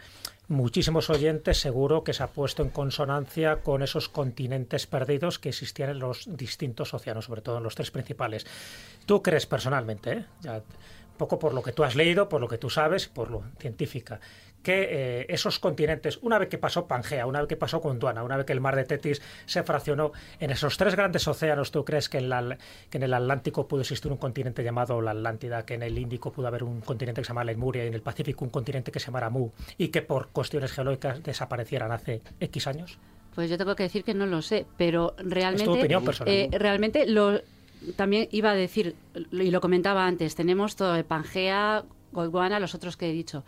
[0.48, 5.90] muchísimos oyentes seguro que se ha puesto en consonancia con esos continentes perdidos que existían
[5.90, 8.46] en los distintos océanos, sobre todo en los tres principales.
[9.06, 10.24] ¿Tú crees personalmente, eh?
[10.42, 13.30] Ya, un poco por lo que tú has leído, por lo que tú sabes, por
[13.30, 14.20] lo científica,
[14.66, 18.36] que eh, esos continentes, una vez que pasó Pangea, una vez que pasó Gondwana, una
[18.36, 20.10] vez que el mar de Tetis se fraccionó,
[20.40, 22.58] en esos tres grandes océanos, ¿tú crees que en, la-
[22.90, 26.32] que en el Atlántico pudo existir un continente llamado la Atlántida, que en el Índico
[26.32, 28.98] pudo haber un continente que se llamara Lemuria y en el Pacífico un continente que
[28.98, 32.98] se llamara Mu y que por cuestiones geológicas desaparecieran hace X años?
[33.36, 36.34] Pues yo tengo que decir que no lo sé, pero realmente, opinión personal.
[36.34, 37.40] eh, realmente lo
[37.94, 38.96] también iba a decir
[39.30, 40.34] y lo comentaba antes.
[40.34, 43.44] Tenemos todo de Pangea, Gondwana, los otros que he dicho.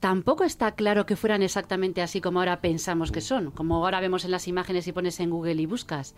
[0.00, 4.24] Tampoco está claro que fueran exactamente así como ahora pensamos que son, como ahora vemos
[4.24, 6.14] en las imágenes y pones en Google y buscas,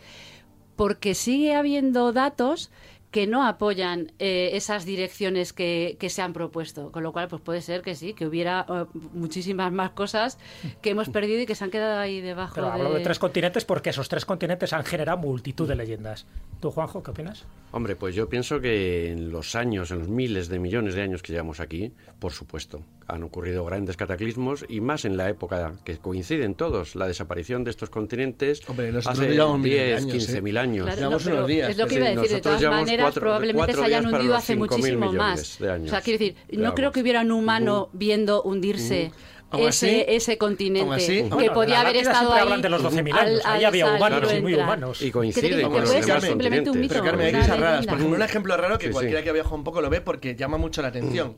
[0.77, 2.71] porque sigue habiendo datos
[3.11, 6.93] que no apoyan eh, esas direcciones que, que se han propuesto.
[6.93, 10.39] Con lo cual, pues puede ser que sí, que hubiera eh, muchísimas más cosas
[10.83, 12.55] que hemos perdido y que se han quedado ahí debajo.
[12.55, 16.27] Pero hablo de tres continentes porque esos tres continentes han generado multitud de leyendas.
[16.61, 17.47] ¿Tú, Juanjo, qué opinas?
[17.71, 21.23] Hombre, pues yo pienso que en los años, en los miles de millones de años
[21.23, 25.97] que llevamos aquí, por supuesto, han ocurrido grandes cataclismos y más en la época que
[25.99, 30.43] coinciden todos, la desaparición de estos continentes Hombre, hace de 10, años, 15 ¿eh?
[30.43, 30.85] mil años.
[30.85, 31.71] Claro, Llevamos no, unos días.
[31.71, 32.23] Es lo que iba a decir.
[32.23, 35.59] De nosotros todas llevamos cuatro- probablemente se hayan hundido hace 5.000 muchísimo más.
[35.59, 35.89] de años.
[35.89, 39.13] O sea, quiero decir, no creo que hubiera un humano viendo hundirse
[39.51, 42.61] Aún así- ese, ese continente así- que Bueno, podía haber estado ahí.
[42.61, 43.41] de los 12.000 al- años.
[43.47, 45.01] Ahí había humanos o y muy humanos.
[45.01, 46.95] Y que con los demás simplemente un mito.
[46.95, 47.71] Pero Carmen, hay una cosas raras.
[47.81, 47.91] leyenda.
[47.93, 49.25] Por ejemplo, un ejemplo raro que Sí, cualquiera sí.
[49.25, 51.37] que ha viajado un poco lo ve porque llama mucho la atención.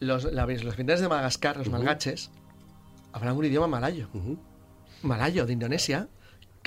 [0.00, 2.30] Los, la, los pintores de Madagascar, los malgaches,
[3.12, 4.08] hablan un idioma malayo.
[5.02, 6.08] Malayo, de Indonesia,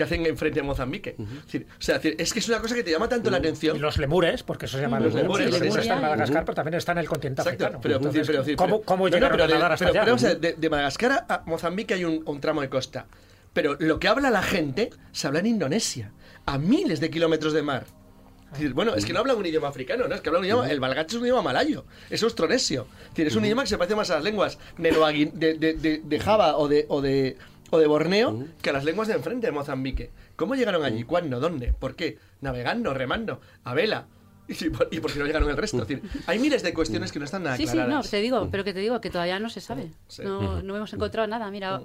[0.01, 1.15] que hacen enfrente a Mozambique.
[1.19, 3.39] Es decir, o sea, es que es una cosa que te llama tanto la Y
[3.39, 3.79] atención.
[3.79, 5.79] los lemures, porque eso se llama Los lemures, sí, lemures sí.
[5.81, 7.81] están en Madagascar, pero también están en el continente Exacto, africano.
[7.81, 9.91] pero, Entonces, pero, pero- ¿cómo, cómo no, no, llegaron pero a de- nadar hasta pero-
[9.91, 10.01] allá?
[10.01, 13.05] pero vamos a ver, de, de Madagascar a Mozambique hay un, un tramo de costa.
[13.53, 16.11] Pero lo que habla la gente se habla en Indonesia,
[16.45, 17.85] a miles de kilómetros de mar.
[18.53, 20.15] Es decir, bueno, es que no hablan un idioma africano, ¿no?
[20.15, 20.69] Es que hablan un idioma.
[20.69, 22.85] El balgache es un idioma malayo, es austronesio.
[23.03, 26.01] Es decir, es un idioma que se parece más a las lenguas de, de, de,
[26.03, 27.37] de Java o de, o de,
[27.71, 30.11] o de Borneo que a las lenguas de enfrente de Mozambique.
[30.35, 31.03] ¿Cómo llegaron allí?
[31.03, 31.39] ¿Cuándo?
[31.39, 31.73] ¿Dónde?
[31.73, 32.17] ¿Por qué?
[32.41, 32.93] ¿Navegando?
[32.93, 33.41] ¿Remando?
[33.63, 34.05] ¿A vela?
[34.47, 35.81] ¿Y por, y por qué no llegaron el resto?
[35.81, 38.05] Es decir, hay miles de cuestiones que no están nada Sí, sí, aclaradas.
[38.05, 39.91] no, te digo, pero que te digo que todavía no se sabe.
[40.07, 40.21] Sí.
[40.23, 41.49] No, no hemos encontrado nada.
[41.51, 41.81] Mira,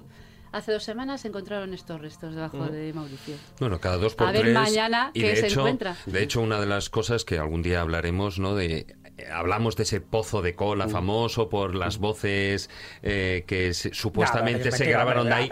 [0.53, 3.37] hace dos semanas se encontraron estos restos debajo de Mauricio.
[3.61, 4.55] Bueno, cada dos por A ver tres.
[4.55, 5.97] mañana y qué de se hecho, encuentra.
[6.07, 8.57] De hecho, una de las cosas que algún día hablaremos, ¿no?
[8.57, 8.97] De
[9.33, 12.69] hablamos de ese pozo de cola famoso por las voces
[13.03, 15.51] eh, que se- supuestamente se grabaron de ahí.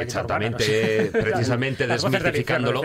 [0.00, 2.82] Exactamente, precisamente desmitificándolo.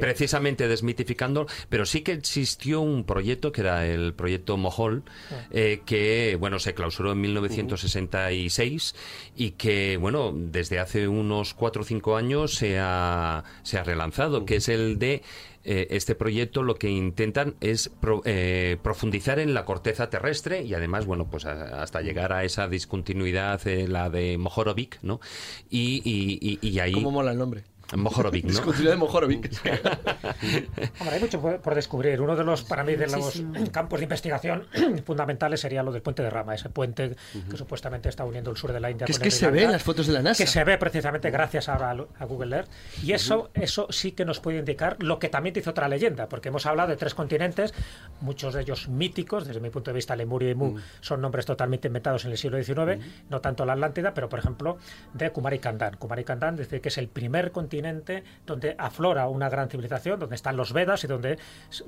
[0.00, 5.02] Precisamente desmitificándolo, pero sí que existió un proyecto que era el proyecto Mohol,
[5.50, 8.94] eh, que bueno se clausuró en 1966
[9.36, 14.44] y que bueno desde hace unos cuatro o cinco años se ha, se ha relanzado,
[14.44, 15.22] que es el de
[15.64, 20.74] eh, este proyecto lo que intentan es pro- eh, profundizar en la corteza terrestre y
[20.74, 25.20] además, bueno, pues a- hasta llegar a esa discontinuidad, eh, la de Mojorovic, ¿no?
[25.70, 26.92] Y, y, y- y ahí...
[26.92, 27.64] ¿Cómo mola el nombre?
[28.00, 28.50] Mojorovic, ¿no?
[28.50, 29.50] Discontinuidad de Mojorovic.
[31.00, 32.20] Hombre, hay mucho por descubrir.
[32.20, 33.54] Uno de los, para mí, de los Muchísimo.
[33.70, 34.66] campos de investigación
[35.06, 37.16] fundamentales sería lo del puente de Rama, ese puente
[37.50, 39.50] que supuestamente está uniendo el sur de la India que es con que el se
[39.50, 40.42] ve en las fotos de la NASA.
[40.42, 42.68] que se ve precisamente gracias ahora a, a Google Earth.
[43.02, 46.48] Y eso, eso sí que nos puede indicar lo que también dice otra leyenda, porque
[46.48, 47.74] hemos hablado de tres continentes,
[48.20, 51.88] muchos de ellos míticos, desde mi punto de vista, Lemurio y Mu son nombres totalmente
[51.88, 54.78] inventados en el siglo XIX, no tanto la Atlántida, pero por ejemplo
[55.12, 55.96] de Kumari Kandan.
[55.96, 57.81] Kumari Kandan dice que es el primer continente
[58.46, 61.38] donde aflora una gran civilización, donde están los Vedas y donde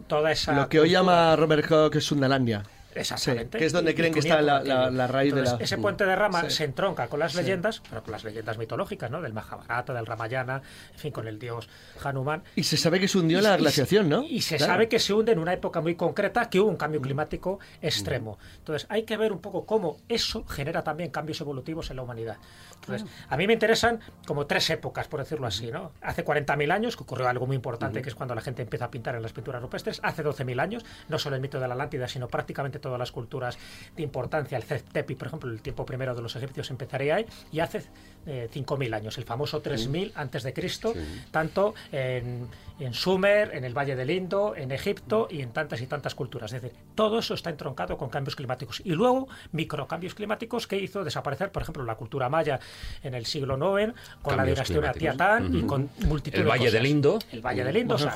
[0.07, 0.53] toda esa.
[0.53, 2.63] Lo que hoy llama Robert Hawke es Sundalandia.
[2.95, 3.59] Exactamente.
[3.59, 5.59] Sí, que es donde Y- creen y que está la, la- la raíz Entonces, de
[5.59, 5.65] la...
[5.65, 6.51] Ese puente de rama Sí.
[6.51, 7.39] se entronca con las Sí.
[7.39, 9.21] leyendas, pero con las leyendas mitológicas, ¿no?
[9.21, 11.69] Del Mahabharata, del Ramayana, en fin, con el dios
[12.03, 12.43] Hanuman.
[12.57, 14.23] Y se sabe que se hundió la Y- y- glaciación, ¿no?
[14.25, 14.73] Y se Claro.
[14.75, 18.39] sabe que se hunde en una época muy concreta, que hubo un cambio climático extremo.
[18.59, 22.37] Entonces, hay que ver un poco cómo eso genera también cambios evolutivos en la humanidad.
[22.81, 25.93] Entonces, a mí me interesan como tres épocas, por decirlo así, ¿no?
[26.03, 28.91] Hace 40.000 años, que ocurrió algo muy importante, que es cuando la gente empieza a
[28.91, 30.01] pintar en las pinturas rupestres.
[30.03, 33.59] Hace 12.000 años, no solo el mito de la Atlántida, sino prácticamente todas las culturas
[33.97, 34.59] de importancia.
[34.59, 37.26] El Tepi, por ejemplo, el tiempo primero de los egipcios empezaría ahí.
[37.51, 37.82] Y hace
[38.27, 40.93] eh, 5.000 años, el famoso 3.000 antes de Cristo,
[41.31, 42.49] tanto en,
[42.81, 46.53] en Sumer, en el Valle del Indo, en Egipto y en tantas y tantas culturas.
[46.53, 48.81] Es decir, todo eso está entroncado con cambios climáticos.
[48.85, 52.59] Y luego, microcambios climáticos que hizo desaparecer, por ejemplo, la cultura maya
[53.03, 54.99] en el siglo IX, con la Cambios dinastía climáticos.
[55.16, 55.66] Tiatán y Ujú.
[55.66, 56.72] con multitud El de Valle cosas.
[56.72, 57.18] del Indo.
[57.33, 57.95] El Valle del Indo.
[57.95, 58.11] o sea,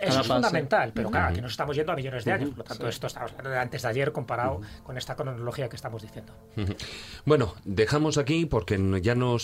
[0.00, 2.48] eso es fundamental, pero claro, que nos estamos yendo a millones de años.
[2.50, 5.76] Por lo tanto, esto estamos hablando de antes de ayer comparado con esta cronología que
[5.76, 6.32] estamos diciendo.
[7.24, 8.98] Bueno, dejamos aquí porque no-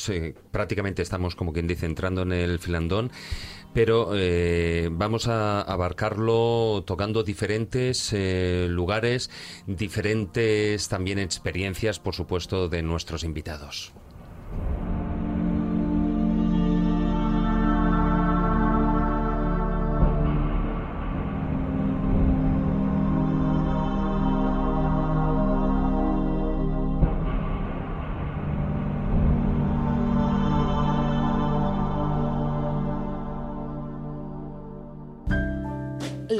[0.08, 3.10] eh, prácticamente estamos, como quien dice, entrando en el filandón,
[3.72, 9.30] pero eh, vamos a abarcarlo tocando diferentes eh, lugares,
[9.66, 13.92] diferentes también experiencias, por supuesto, de nuestros invitados.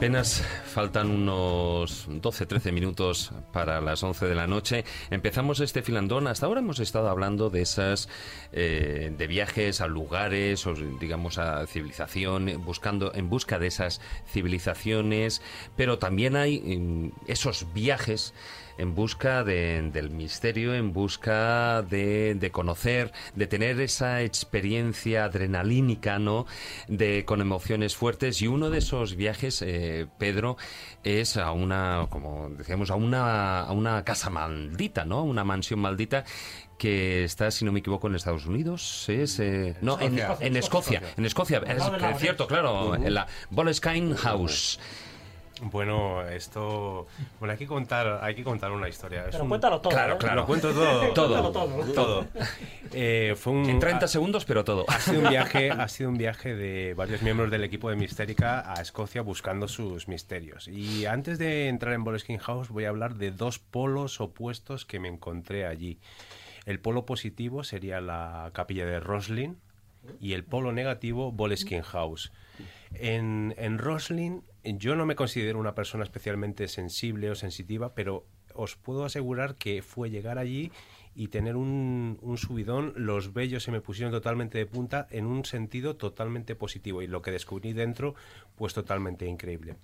[0.00, 4.86] Apenas faltan unos 12-13 minutos para las 11 de la noche.
[5.10, 6.26] Empezamos este filandón.
[6.26, 8.08] Hasta ahora hemos estado hablando de esas,
[8.52, 15.42] eh, de viajes a lugares, o digamos a civilización, buscando, en busca de esas civilizaciones,
[15.76, 18.32] pero también hay mm, esos viajes
[18.80, 26.18] en busca de- del misterio, en busca de, de conocer, de tener esa experiencia adrenalínica,
[26.18, 26.46] ¿no?
[26.88, 28.40] De, con emociones fuertes.
[28.42, 30.56] Y uno de esos viajes, eh, Pedro,
[31.04, 35.22] es a una, como decíamos, a una, a una casa maldita, ¿no?
[35.24, 36.24] Una mansión maldita
[36.78, 39.04] que está, si no me equivoco, en Estados Unidos.
[39.08, 41.02] Es, eh, no, en, Escocia.
[41.16, 41.58] en Escocia.
[41.66, 41.82] En es,
[42.14, 42.94] es cierto, claro.
[42.94, 44.78] En la Boleskine House.
[45.62, 47.06] Bueno, esto.
[47.38, 49.20] Bueno, hay que contar, hay que contar una historia.
[49.26, 49.90] Es Pero un- cuéntalo todo.
[49.92, 50.18] Claro, ¿eh?
[50.18, 50.36] claro.
[50.36, 51.08] Lo cuento todo.
[51.14, 51.52] Todo.
[51.52, 51.84] todo.
[51.92, 52.26] Todo.
[52.92, 54.84] Eh, fue un, En 30 ha- segundos, pero todo.
[54.88, 58.72] ha sido un viaje, ha sido un viaje de varios miembros del equipo de Mistérica
[58.72, 60.66] a Escocia buscando sus misterios.
[60.68, 64.98] Y antes de entrar en Boleskine House voy a hablar de dos polos opuestos que
[64.98, 65.98] me encontré allí.
[66.66, 69.58] El polo positivo sería la capilla de Roslin
[70.20, 72.32] y el polo negativo Boleskine House.
[72.94, 78.76] En, en Roslin yo no me considero una persona especialmente sensible o sensitiva, pero os
[78.76, 80.70] puedo asegurar que fue llegar allí
[81.14, 85.44] y tener un, un subidón, los vellos se me pusieron totalmente de punta en un
[85.44, 88.14] sentido totalmente positivo y lo que descubrí dentro
[88.56, 89.76] pues totalmente increíble.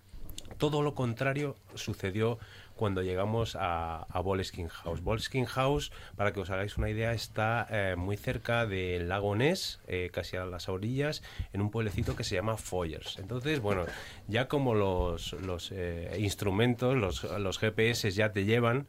[0.58, 2.38] Todo lo contrario sucedió
[2.76, 5.00] cuando llegamos a, a Boleskine House.
[5.02, 9.80] Boleskine House, para que os hagáis una idea, está eh, muy cerca del lago Ness,
[9.88, 11.22] eh, casi a las orillas,
[11.52, 13.18] en un pueblecito que se llama Foyers.
[13.18, 13.86] Entonces, bueno,
[14.28, 15.34] ya como los,
[15.72, 18.86] eh, instrumentos, los GPS ya te llevan,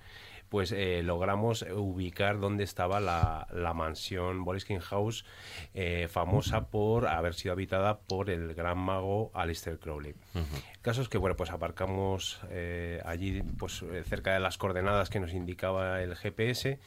[0.50, 5.26] pues eh, logramos ubicar dónde estaba la, la mansión Boleskine House,
[5.74, 10.16] eh, famosa por haber sido habitada por el gran mago Aleister Crowley.
[10.34, 15.20] El caso es que, bueno, pues aparcamos eh, allí, pues cerca de las coordenadas que
[15.20, 16.80] nos indicaba el GPS,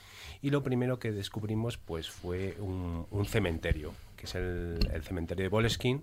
[0.42, 5.44] y lo primero que descubrimos, pues fue un, un cementerio, que es el, el cementerio
[5.44, 6.00] de Boleskine.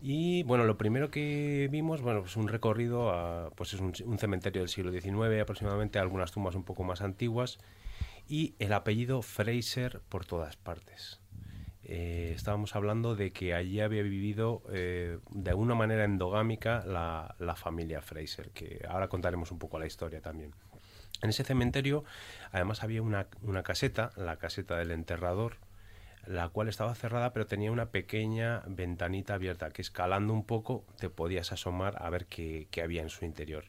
[0.00, 4.62] Y bueno, lo primero que vimos, bueno, pues un recorrido a, pues es un, cementerio
[4.62, 7.58] del siglo XIX aproximadamente, algunas tumbas un poco más antiguas
[8.28, 11.20] y el apellido Fraser por todas partes.
[11.82, 17.56] Eh, estábamos hablando de que allí había vivido eh, de alguna manera endogámica la, la
[17.56, 20.52] familia Fraser, que ahora contaremos un poco la historia también.
[21.22, 22.04] En ese cementerio,
[22.52, 25.56] además, había una, una caseta, la caseta del enterrador,
[26.28, 31.08] la cual estaba cerrada, pero tenía una pequeña ventanita abierta que escalando un poco te
[31.08, 33.64] podías asomar a ver qué, había en su interior.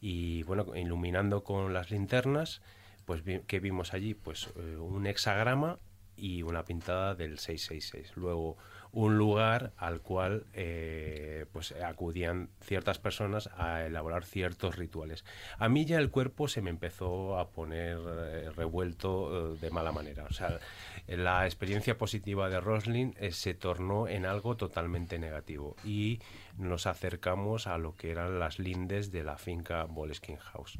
[0.00, 2.62] Y bueno, iluminando con las linternas,
[3.04, 4.14] pues vi- ¿qué vimos allí?
[4.14, 5.78] Pues eh, un hexagrama
[6.16, 8.16] y una pintada del 666.
[8.16, 8.56] Luego
[8.92, 15.24] un lugar al cual eh, pues acudían ciertas personas a elaborar ciertos rituales.
[15.58, 19.92] A mí ya el cuerpo se me empezó a poner eh, revuelto eh, de mala
[19.92, 20.24] manera.
[20.24, 20.58] O sea,
[21.06, 26.20] la experiencia positiva de Roslin se tornó en algo totalmente negativo y
[26.58, 30.78] nos acercamos a lo que eran las lindes de la finca Boleskine House.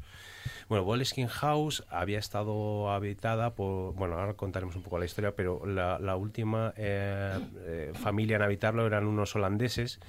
[0.67, 5.65] Bueno, Boleskine House había estado habitada por, bueno, ahora contaremos un poco la historia, pero
[5.65, 9.99] la, la última eh, eh, familia en habitarlo eran unos holandeses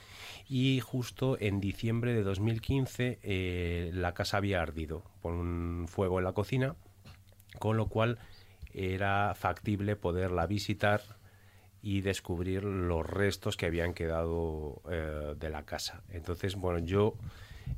[0.49, 6.25] y justo en diciembre de 2015 eh, la casa había ardido por un fuego en
[6.25, 6.75] la cocina,
[7.59, 8.19] con lo cual
[8.73, 11.03] era factible poderla visitar
[11.83, 16.03] y descubrir los restos que habían quedado eh, de la casa.
[16.11, 17.15] Entonces, bueno, yo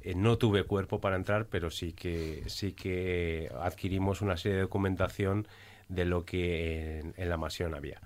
[0.00, 4.62] eh, no tuve cuerpo para entrar, pero sí que sí que adquirimos una serie de
[4.62, 5.46] documentación
[5.88, 8.00] de lo que en, la mansión había.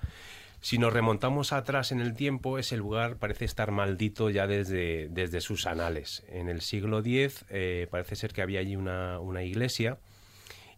[0.61, 5.40] Si nos remontamos atrás en el tiempo, ese lugar parece estar maldito ya desde, desde
[5.40, 6.24] sus anales.
[6.28, 9.99] En el siglo X eh, parece ser que había allí una, una iglesia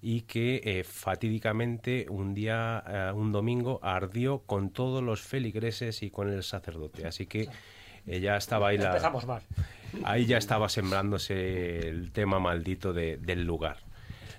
[0.01, 6.11] y que eh, fatídicamente un día, eh, un domingo, ardió con todos los feligreses y
[6.11, 7.07] con el sacerdote.
[7.07, 7.49] Así que
[8.07, 9.43] eh, ya estaba ahí la, Empezamos mal.
[10.05, 13.79] ahí ya estaba sembrándose el tema maldito de- del lugar.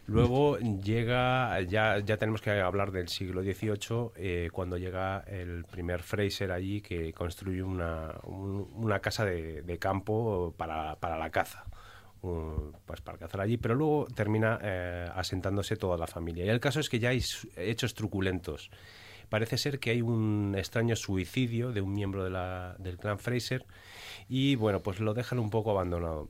[0.07, 6.01] Luego llega, ya, ya tenemos que hablar del siglo XVIII, eh, cuando llega el primer
[6.01, 11.64] Fraser allí que construye una, un- una casa de, de campo para, para la caza,
[12.22, 16.45] pues para cazar allí, pero luego termina eh, asentándose toda la familia.
[16.45, 17.22] Y el caso es que ya hay
[17.55, 18.70] hechos truculentos.
[19.30, 23.65] Parece ser que hay un extraño suicidio de un miembro de la- del clan Fraser
[24.28, 26.30] y bueno, pues lo dejan un poco abandonado.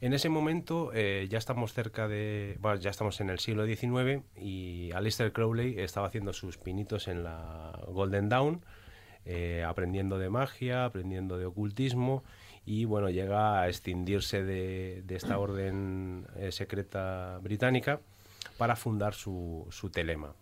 [0.00, 4.90] En ese momento eh, ya estamos cerca de, ya estamos en el siglo XIX y
[4.92, 8.64] Aleister Crowley estaba haciendo sus pinitos en la Golden Dawn,
[9.26, 12.24] eh, aprendiendo de magia, aprendiendo de ocultismo
[12.70, 17.98] y bueno, llega a escindirse de, esta orden eh, secreta británica
[18.58, 20.32] para fundar su, su telema.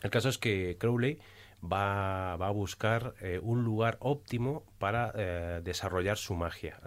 [0.00, 1.18] El caso es que Crowley
[1.60, 6.78] va, a buscar eh, un lugar óptimo para eh, desarrollar su magia.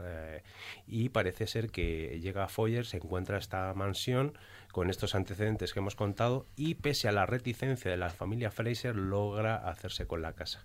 [0.88, 4.38] Y parece ser que llega a Foyer, se encuentra esta mansión
[4.71, 8.95] con estos antecedentes que hemos contado y pese a la reticencia de la familia Fraser
[8.95, 10.63] logra hacerse con la casa.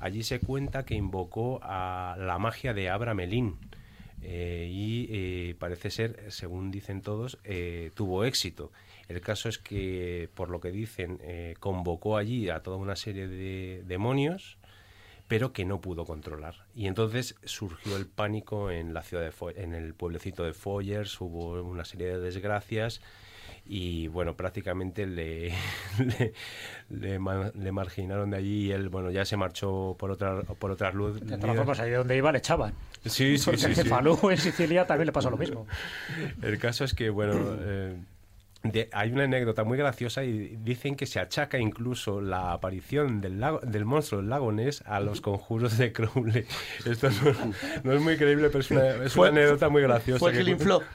[0.00, 3.58] Allí se cuenta que invocó a la magia de Abramelín,
[4.22, 8.72] eh, y eh, parece ser, según dicen todos, eh, tuvo éxito.
[9.08, 13.28] El caso es que, por lo que dicen, eh, convocó allí a toda una serie
[13.28, 14.56] de demonios,
[15.28, 16.66] pero que no pudo controlar.
[16.74, 21.62] Y entonces surgió el pánico en la ciudad de en el pueblecito de Foyers, hubo
[21.62, 23.00] una serie de desgracias
[23.72, 25.52] y bueno, prácticamente le,
[25.98, 26.32] le,
[26.90, 30.72] le ma- le marginaron de allí y él, bueno, ya se marchó por otra por
[30.72, 31.20] otras luz.
[31.20, 32.72] De todas formas, ahí donde iba le echaban.
[33.06, 33.82] Sí, sí, Porque sí, en sí.
[34.30, 35.68] En Sicilia, también le pasó lo mismo.
[36.42, 37.94] El caso es que, bueno, eh,
[38.62, 43.40] de- hay una anécdota muy graciosa y dicen que se achaca incluso la aparición del,
[43.40, 46.44] lago- del monstruo del lago Ness a los conjuros de Crowley.
[46.84, 47.34] Esto no,
[47.84, 50.18] no es muy creíble, pero es una, es una anécdota muy graciosa.
[50.18, 50.82] fue el que le infló.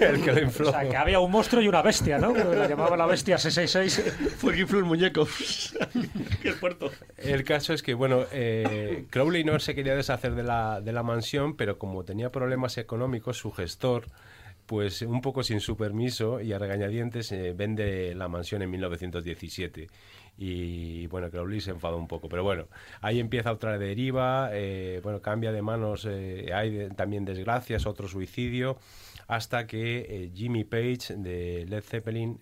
[0.00, 0.68] el que le infló.
[0.68, 2.34] O sea, que había un monstruo y una bestia, ¿no?
[2.34, 4.34] Que la llamaba la bestia 666.
[4.38, 5.26] Fue el que infló el muñeco.
[6.42, 6.90] Qué puerto.
[7.16, 11.02] El caso es que, bueno, eh, Crowley no se quería deshacer de la, de la
[11.02, 14.06] mansión, pero como tenía problemas económicos, su gestor,
[14.72, 19.88] pues un poco sin su permiso y a regañadientes, eh, vende la mansión en 1917.
[20.38, 22.30] Y bueno, Crowley se enfadó un poco.
[22.30, 22.68] Pero bueno,
[23.02, 28.78] ahí empieza otra deriva, eh, bueno, cambia de manos, eh, hay también desgracias, otro suicidio
[29.28, 32.40] hasta que Jimmy Page de Led Zeppelin,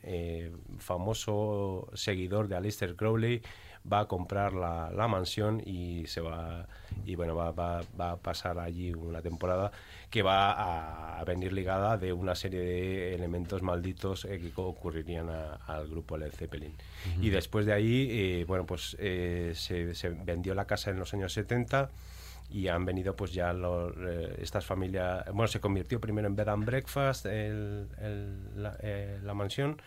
[0.78, 3.42] famoso seguidor de Aleister Crowley,
[3.90, 6.66] va a comprar la, la mansión y se va
[7.06, 9.72] y bueno va, va- va a pasar allí una temporada
[10.10, 15.30] que va a, a venir ligada de una serie de elementos malditos eh, que ocurrirían
[15.30, 16.74] a- al grupo Led Zeppelin.
[17.22, 21.14] Y después de ahí eh, bueno pues eh, se, se vendió la casa en los
[21.14, 21.88] años 70
[22.52, 26.48] y han venido pues ya lo- eh, estas familias bueno se convirtió primero en bed
[26.48, 29.80] and breakfast el- el- la, eh, la mansión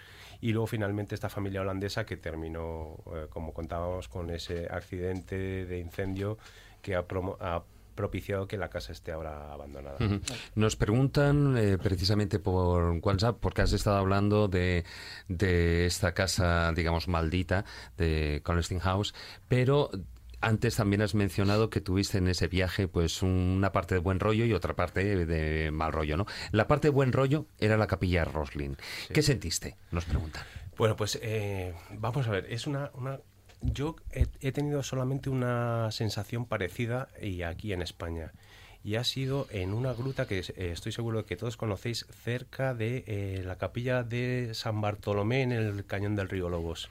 [0.43, 5.79] y luego finalmente esta familia holandesa que terminó eh, como contábamos con ese accidente de
[5.79, 6.37] incendio
[6.81, 7.63] que ha, promo- ha
[7.95, 9.97] propiciado que la casa esté ahora abandonada.
[10.55, 14.83] Nos preguntan eh, precisamente por WhatsApp, porque has estado hablando de,
[15.29, 17.63] de esta casa, digamos, maldita
[17.97, 19.13] de Coniston House,
[19.47, 19.91] pero
[20.43, 24.45] antes también has mencionado que tuviste en ese viaje pues una parte de buen rollo
[24.45, 26.25] y otra parte de mal rollo, ¿no?
[26.51, 28.77] La parte de buen rollo era la capilla Roslin.
[29.11, 29.77] ¿Qué sentiste?
[29.91, 30.43] Nos preguntan.
[30.77, 32.91] Bueno, pues eh, vamos a ver, es una...
[32.93, 33.19] una
[33.61, 38.33] yo he, he tenido solamente una sensación parecida y aquí en España.
[38.86, 42.73] Y ha sido en una gruta que eh, estoy seguro de que todos conocéis, cerca
[42.73, 46.89] de eh, la capilla de San Bartolomé en el cañón del río Lobos.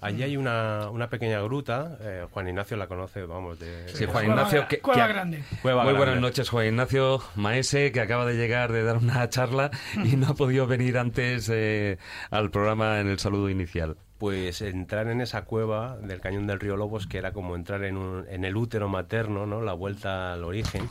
[0.00, 3.88] Allí hay una, una pequeña gruta, eh, Juan Ignacio la conoce, vamos, de...
[3.90, 4.66] Sí, Juan Ignacio.
[4.66, 5.44] Que- Cueva que- Grande.
[5.62, 6.06] Cueva Muy Grande.
[6.06, 9.70] buenas noches, Juan Ignacio Maese, que acaba de llegar de dar una charla
[10.02, 11.98] y no ha podido venir antes eh,
[12.30, 13.96] al programa en el saludo inicial.
[14.20, 17.96] Pues entrar en esa cueva del cañón del río Lobos, que era como entrar en,
[17.96, 19.62] un- en el útero materno, ¿no?
[19.62, 20.86] la vuelta al origen,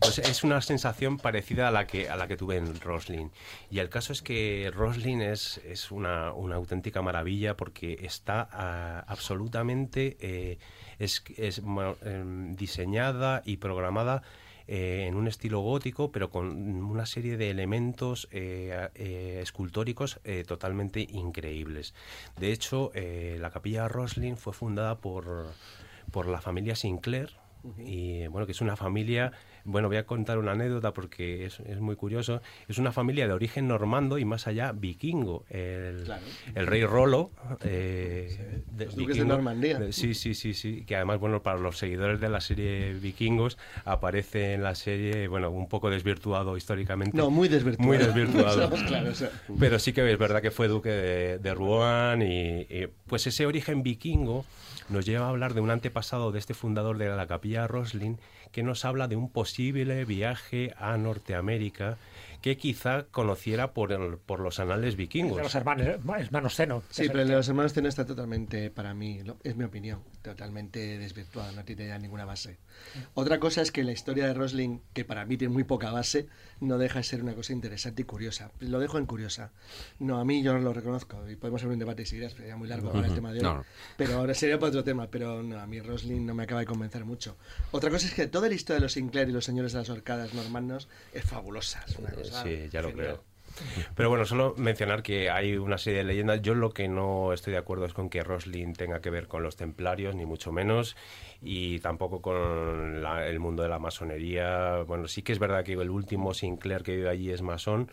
[0.00, 3.30] pues es una sensación parecida a la que, a la que tuve en Roslin.
[3.70, 9.02] Y el caso es que Roslin es, es una, una auténtica maravilla porque está ah,
[9.08, 10.58] absolutamente eh,
[10.98, 11.62] es, es,
[12.04, 14.22] em, diseñada y programada
[14.66, 16.46] eh, en un estilo gótico, pero con
[16.82, 21.94] una serie de elementos eh, eh, escultóricos totalmente increíbles.
[22.38, 25.46] De hecho, la capilla Roslin fue fundada por,
[26.10, 27.30] por la familia Sinclair.
[27.78, 29.32] Y bueno, que es una familia,
[29.64, 32.40] bueno, voy a contar una anécdota porque es, es muy curioso.
[32.68, 35.44] Es una familia de origen normando y más allá vikingo.
[35.48, 36.22] El, Claro.
[36.54, 37.30] el rey Rolo,
[37.62, 39.78] eh, de- Los duques de Normandía.
[39.78, 40.84] de- Sí, sí, sí, sí.
[40.86, 45.50] Que además, bueno, para los seguidores de la serie Vikingos, aparece en la serie, bueno,
[45.50, 47.16] un poco desvirtuado históricamente.
[47.16, 47.86] No, muy desvirtuado.
[47.88, 48.64] Muy desvirtuado.
[48.64, 49.30] Estamos claros, eh.
[49.58, 53.46] Pero sí que es verdad que fue duque de, de Rouen y, y, pues ese
[53.46, 54.44] origen vikingo
[54.90, 58.18] nos lleva a hablar de un antepasado de este fundador de la capilla Roslin
[58.54, 61.98] que nos habla de un posible viaje a Norteamérica
[62.40, 65.36] que quizá conociera por, el- por los anales vikingos.
[65.38, 65.86] De los hermanos,
[66.18, 66.82] hermanos Zeno.
[66.88, 69.64] que Sí, pero el de los hermanos Zeno está totalmente, para mí, lo- es mi
[69.64, 72.56] opinión, totalmente desvirtuado, no tiene ya ninguna base.
[73.12, 76.26] Otra cosa es que la historia de Rosling, que para mí tiene muy poca base,
[76.60, 78.50] no deja de ser una cosa interesante y curiosa.
[78.58, 79.52] Lo dejo en curiosa.
[79.98, 82.68] No, a mí yo lo reconozco y podemos hacer un debate si quieres, sería muy
[82.68, 83.14] largo para el Ujú.
[83.16, 83.44] tema de hoy.
[83.44, 83.64] No, no.
[83.98, 86.66] Pero ahora sería para otro tema, pero no, a mí Rosling no me acaba de
[86.66, 87.36] convencer mucho.
[87.70, 89.90] Otra cosa es que toda la historia de los Sinclair y los señores de las
[89.90, 91.84] horcadas normandos es fabulosa.
[91.86, 93.06] Es una cosa Sí, ya lo genial.
[93.06, 93.24] creo.
[93.94, 96.42] Pero bueno, solo mencionar que hay una serie de leyendas.
[96.42, 99.42] Yo lo que no estoy de acuerdo es con que Roslin tenga que ver con
[99.42, 100.96] los templarios, ni mucho menos,
[101.44, 104.82] y tampoco con la- el mundo de la masonería.
[104.86, 107.90] Bueno, sí que es verdad que el último Sinclair que vive allí es masón,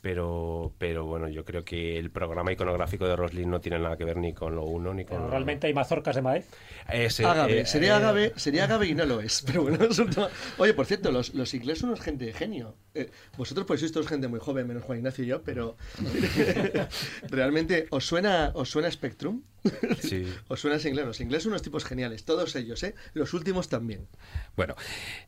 [0.00, 4.04] pero, pero bueno, yo creo que el programa iconográfico de Roslin no tiene nada que
[4.04, 6.46] ver ni con lo uno ni con Pero lo realmente hay mazorcas de maíz.
[6.90, 9.42] Ese, eh, sería eh, agave, sería agave y no lo es.
[9.46, 10.28] Pero bueno, es un tema-
[10.58, 12.74] Oye, por cierto, los, los ingleses son unos gente de genio.
[12.94, 15.76] Eh, vosotros pues sois todos gente muy joven, menos Juan Ignacio y yo, pero
[17.30, 19.42] realmente, ¿os suena, ¿os suena Spectrum?
[20.00, 20.32] Sí.
[20.48, 21.06] ¿Os suena inglés?
[21.06, 22.94] Los ingleses son unos tipos geniales, todos ellos, ¿eh?
[23.14, 24.06] Los últimos también.
[24.56, 24.74] Bueno,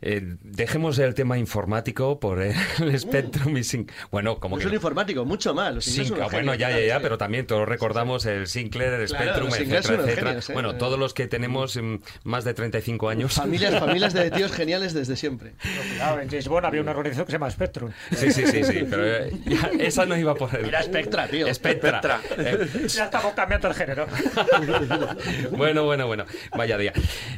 [0.03, 2.55] eh, dejemos el tema informático por el
[2.99, 3.91] Spectrum y Sync.
[4.11, 4.77] Bueno, como No que son no?
[4.77, 5.75] informáticos, mucho más.
[5.75, 7.03] Los son ah, bueno, genios, ya, ya, claro, ya, sí.
[7.03, 10.27] pero también todos recordamos el Sinclair, el Claro, Spectrum, etcétera, etcétera.
[10.29, 10.53] genios, ¿eh?
[10.53, 13.35] Bueno, todos los que tenemos mm, más de 35 años.
[13.35, 15.55] Familias, familias de tíos geniales desde siempre.
[15.91, 17.91] Cuidado, en James Bond había una organización que se llama Spectrum.
[18.15, 20.55] Sí, sí, sí, sí, pero eh, ya, esa no iba por.
[20.55, 21.53] Era Spectra, tío.
[21.55, 22.21] Spectra.
[22.39, 24.07] Eh, Ya estamos cambiando el género.
[25.57, 26.25] bueno, bueno, bueno.
[26.57, 26.93] Vaya día.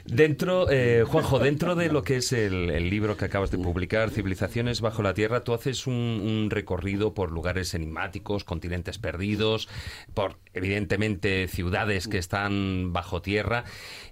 [0.05, 4.11] Dentro, eh, Juanjo, dentro de lo que es el, el libro que acabas de publicar,
[4.11, 9.69] Civilizaciones bajo la Tierra, tú haces un, un recorrido por lugares enigmáticos, continentes perdidos,
[10.15, 13.65] por evidentemente ciudades que están bajo tierra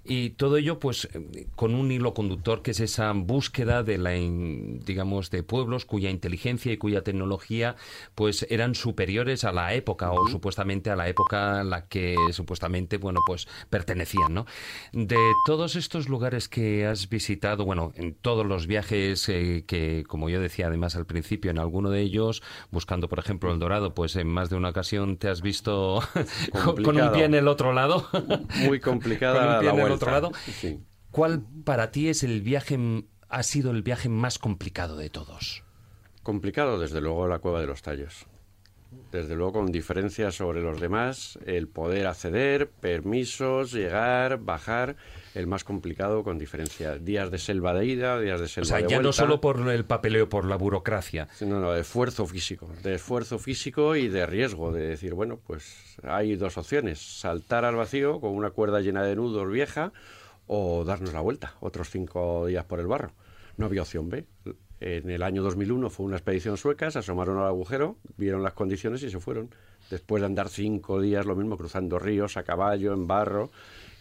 [0.03, 1.09] y todo ello, pues,
[1.55, 6.09] con un hilo conductor que es esa búsqueda de la, in- digamos, de pueblos cuya
[6.09, 7.75] inteligencia y cuya tecnología,
[8.15, 12.66] pues, eran superiores a la época o supuestamente a la época a la que supuestamente,
[12.99, 14.45] bueno, pues, pertenecían, ¿no?
[14.93, 20.29] De todos estos lugares que has visitado, bueno, en todos los viajes eh, que, como
[20.29, 22.41] yo decía además al principio, en alguno de ellos,
[22.71, 25.99] buscando, por ejemplo, el Dorado, pues en más de una ocasión te has visto
[26.51, 28.07] con- un pie en el otro lado.
[28.65, 30.31] Muy complicada Con un la pie en el otro lado.
[30.59, 30.79] Sí.
[31.11, 32.77] ¿Cuál para ti es el viaje,
[33.29, 35.63] ha sido el viaje más complicado de todos?
[36.23, 38.25] Complicado, desde luego, la cueva de los tallos.
[39.11, 44.95] Desde luego, con diferencias sobre los demás, el poder acceder, permisos, llegar, bajar,
[45.33, 46.97] el más complicado con diferencia.
[46.97, 49.13] Días de selva de ida, días de O selva sea, de ya no vuelta.
[49.13, 51.27] solo por el papeleo, por la burocracia.
[51.41, 55.97] No, no, de esfuerzo físico, de esfuerzo físico y de riesgo, de decir, bueno, pues
[56.03, 59.93] hay dos opciones, saltar al vacío con una cuerda llena de nudos vieja
[60.47, 63.11] o darnos la vuelta, otros cinco días por el barro.
[63.57, 64.25] No había opción B.
[64.79, 69.01] En el año 2001 fue una expedición sueca, se asomaron al agujero, vieron las condiciones
[69.01, 69.49] y se fueron.
[69.89, 73.49] Después de andar cinco días, lo mismo, cruzando ríos a caballo, en barro,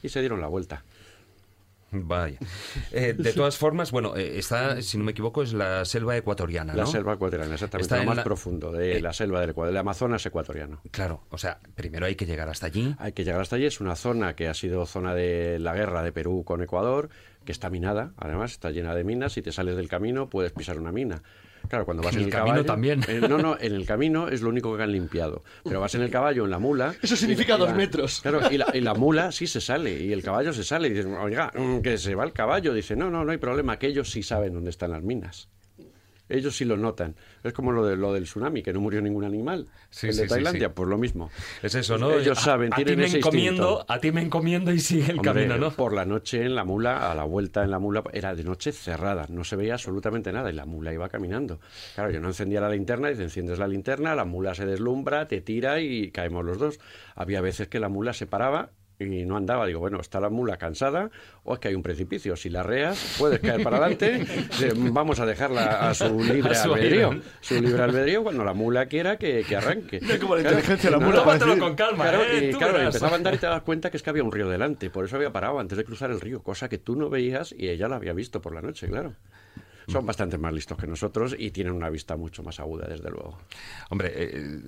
[0.03, 0.85] y se dieron la vuelta.
[1.93, 2.39] Vaya.
[2.91, 6.73] Eh, de todas formas, bueno, eh, está, si no me equivoco, es la selva ecuatoriana,
[6.73, 6.81] ¿no?
[6.81, 9.73] La selva ecuatoriana, exactamente, Está lo más la- profundo de eh, la selva del Ecuador,
[9.73, 10.81] del Amazonas ecuatoriano.
[10.91, 12.95] Claro, o sea, primero hay que llegar hasta allí.
[12.99, 13.67] Hay que llegar hasta allí.
[13.67, 17.09] Es una zona que ha sido zona de la guerra de Perú con Ecuador,
[17.45, 19.35] que está minada, además, está llena de minas.
[19.35, 21.23] Si te sales del camino, puedes pisar una mina.
[21.69, 23.01] Claro, cuando vas En en el el, camino también.
[23.09, 25.43] eh, no, no, en el camino es lo único que han limpiado.
[25.65, 26.95] Pero vas en el caballo, en la mula.
[27.03, 28.21] Eso significa y- y dos la- metros.
[28.21, 30.89] Claro, y la, y la mula sí se sale, y el caballo se sale.
[30.89, 32.73] Y dices, oiga, mm, que se va el caballo.
[32.73, 35.49] Dice, no, no, no hay problema, que ellos sí saben dónde están las minas.
[36.29, 37.17] Ellos sí lo notan.
[37.43, 39.69] Es como lo, de, lo del tsunami, que no murió ningún animal.
[39.91, 40.73] Sí, el sí, de sí, Tailandia, sí.
[40.75, 41.33] pues lo mismo.
[41.63, 42.13] Es eso, ¿no?
[42.13, 43.93] Ellos A- saben, a, tienen ti me ese encomiendo, instinto.
[43.93, 45.77] a ti me encomiendo y sigue el Hombre, camino, ¿no?
[45.77, 48.73] Por la noche en la mula, a la vuelta en la mula, era de noche
[48.73, 51.61] cerrada, no se veía absolutamente nada y la mula iba caminando.
[51.95, 55.41] Claro, yo no encendía la linterna, dice, enciendes la linterna, la mula se deslumbra, te
[55.41, 56.79] tira y caemos los dos.
[57.15, 59.67] Había veces que la mula se paraba y no andaba.
[59.67, 61.11] Digo, bueno, está la mula cansada
[61.45, 62.37] o es que hay un precipicio.
[62.37, 64.19] Si la reas, puedes caer para adelante.
[64.19, 67.11] Dice, Vamos a dejarla a su libre A su albedrío.
[67.11, 67.23] aire.
[67.41, 70.01] Su libre albedrío cuando la mula quiera que, que arranque.
[70.01, 72.51] Mira cómo la Claro, inteligencia de la no, mula no, con calma, Claro, ¿eh?
[72.51, 74.49] y claro, empezaba a andar y te das cuenta que es que había un río
[74.49, 77.55] delante, por eso había parado antes de cruzar el río, cosa que tú no veías
[77.57, 79.15] y ella la había visto por la noche, claro.
[79.89, 83.39] Son bastante más listos que nosotros y tienen una vista mucho más aguda, desde luego.
[83.91, 84.61] Hombre, eh,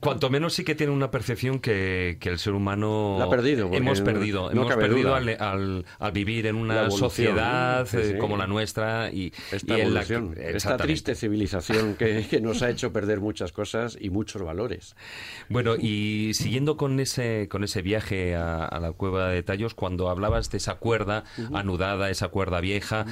[0.00, 3.70] cuanto menos sí que tiene una percepción que, que el ser humano La ha perdido,
[3.72, 8.18] hemos perdido, no hemos perdido al, al- al vivir en una sociedad sí, eh, sí.
[8.18, 12.68] como la nuestra y, Esta y en la- esta triste civilización que, que nos ha
[12.70, 14.96] hecho perder muchas cosas y muchos valores.
[15.48, 20.10] Bueno, y siguiendo con ese, con ese viaje a, a la cueva de Tallos, cuando
[20.10, 23.06] hablabas de esa cuerda anudada, esa cuerda vieja,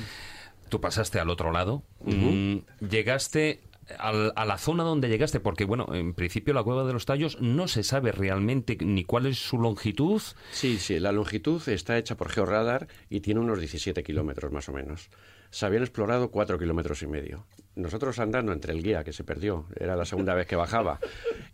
[0.68, 2.56] tú pasaste al otro lado, mm,
[2.88, 3.60] llegaste
[3.98, 7.40] al- a la zona donde llegaste, porque bueno, en principio la cueva de los Tallos
[7.40, 10.20] no se sabe realmente ni cuál es su longitud.
[10.50, 14.72] Sí, sí, la longitud está hecha por georradar y tiene unos 17 kilómetros más o
[14.72, 15.08] menos.
[15.50, 17.46] Se habían explorado 4 kilómetros y medio.
[17.76, 20.98] Nosotros andando entre el guía que se perdió, era la segunda vez que bajaba,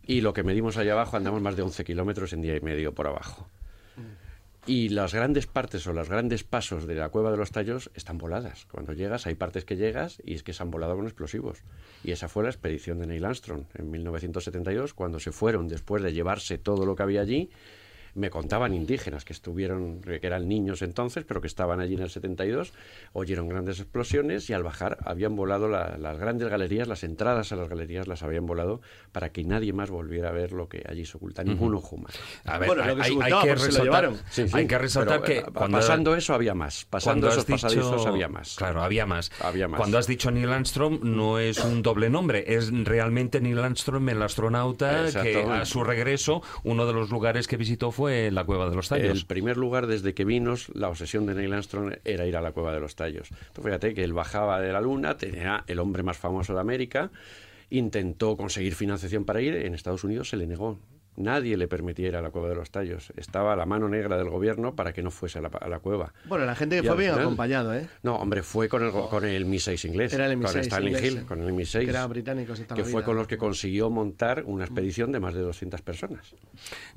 [0.07, 2.95] y lo que medimos allá abajo andamos más de 11 kilómetros en día y medio
[2.95, 3.47] por abajo.
[4.65, 8.19] Y las grandes partes o los grandes pasos de la cueva de los tallos están
[8.19, 8.67] voladas.
[8.71, 11.65] Cuando llegas, hay partes que llegas y es que se han volado con explosivos.
[12.05, 16.13] Y esa fue la expedición de Neil Armstrong en 1972, cuando se fueron después de
[16.13, 17.51] llevarse todo lo que había allí.
[18.15, 22.11] Me contaban indígenas que estuvieron, que eran niños entonces, pero que estaban allí en el
[22.11, 22.73] 72,
[23.15, 27.57] oyeron grandes explosiones y al bajar habían volado la- las grandes galerías, las entradas a
[27.57, 28.81] las galerías las habían volado
[29.13, 32.13] para que nadie más volviera a ver lo que allí se oculta, ningún ojo más.
[32.45, 34.17] A ver, Bueno, lo hay, que se hay resaltar, llevaron.
[34.31, 37.39] Sí, sí, hay que resaltar pero, que cuando pasando eso había más, pasando cuando esos
[37.39, 38.57] has dicho- pasadizos había más.
[38.57, 39.31] Claro, había más.
[39.41, 39.79] Había más.
[39.79, 44.21] Cuando has dicho Neil Armstrong, no es un doble nombre, es realmente Neil Armstrong, el
[44.23, 48.69] astronauta, que a su regreso, uno de los lugares que visitó fue fue la Cueva
[48.69, 49.17] de los Tallos.
[49.17, 52.51] El primer lugar desde que vino, la obsesión de Neil Armstrong era ir a la
[52.51, 53.29] Cueva de los Tallos.
[53.31, 57.13] Entonces, fíjate que él bajaba de la Luna, tenía el hombre más famoso de América,
[57.71, 60.81] intentó conseguir financiación para ir, en Estados Unidos se le negó.
[61.17, 63.13] Nadie le permitía ir a la cueva de los tallos.
[63.17, 66.15] Estaba la mano negra del gobierno para que no fuese a la, a la cueva.
[66.27, 67.87] Bueno, la gente que Y fue bien final- acompañado, ¿eh?
[68.03, 70.13] No, hombre, fue con el, con el Mi-6 inglés.
[70.15, 71.25] Era el Con Mi-6 Stanley inglés, Hill, sí.
[71.27, 71.85] con el Mi-6.
[71.85, 73.05] Que eran británicos Que la fue vida.
[73.05, 76.35] con los que consiguió montar una expedición de más de 200 personas.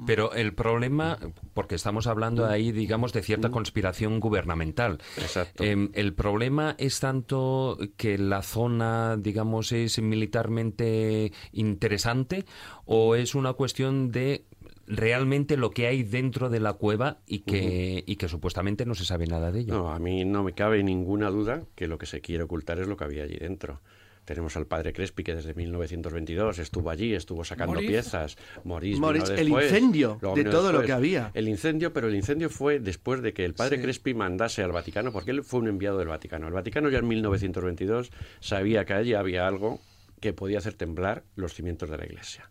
[0.07, 1.17] Pero el problema,
[1.53, 4.99] porque estamos hablando ahí, digamos, de cierta conspiración gubernamental.
[5.17, 5.63] Exacto.
[5.63, 12.45] Em, el problema es tanto que la zona, digamos, es militarmente interesante
[12.85, 14.45] o es una cuestión de
[14.87, 19.05] realmente lo que hay dentro de la cueva y que, y que supuestamente no se
[19.05, 19.73] sabe nada de ello.
[19.73, 22.87] No, a mí no me cabe ninguna duda que lo que se quiere ocultar es
[22.87, 23.81] lo que había allí dentro.
[24.25, 28.37] Tenemos al padre Crespi que desde 1922 estuvo allí, estuvo sacando piezas.
[28.81, 31.29] Vino el incendio de todo lo que había.
[31.35, 33.83] El incendio, pero el incendio fue después de que el padre Sí.
[33.83, 36.47] Crespi mandase al Vaticano, porque él fue un enviado del Vaticano.
[36.47, 39.79] El Vaticano ya en 1922 sabía que allí había algo
[40.21, 42.49] que podía hacer temblar los cimientos de la iglesia.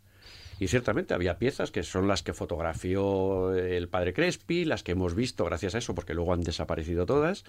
[0.60, 5.14] Y ciertamente había piezas que son las que fotografió el padre Crespi, las que hemos
[5.14, 7.44] visto gracias a eso, porque luego han desaparecido todas.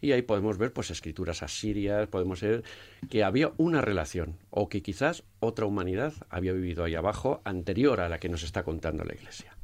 [0.00, 2.62] Y ahí podemos ver pues escrituras asirias, podemos ver
[3.08, 8.08] que había una relación, o que quizás otra humanidad había vivido ahí abajo anterior a
[8.08, 9.56] la que nos está contando la iglesia.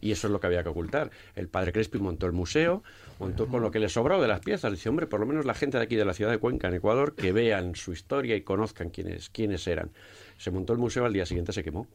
[0.00, 1.10] Y eso es lo que había que ocultar.
[1.34, 2.82] El padre Crespi montó el museo,
[3.18, 4.72] montó con lo que le sobró de las piezas.
[4.72, 6.74] Dice, hombre, por lo menos la gente de aquí de la ciudad de Cuenca, en
[6.74, 9.90] Ecuador, que vean su historia y conozcan quiénes, quiénes eran.
[10.38, 11.86] Se montó el museo, al día siguiente se quemó.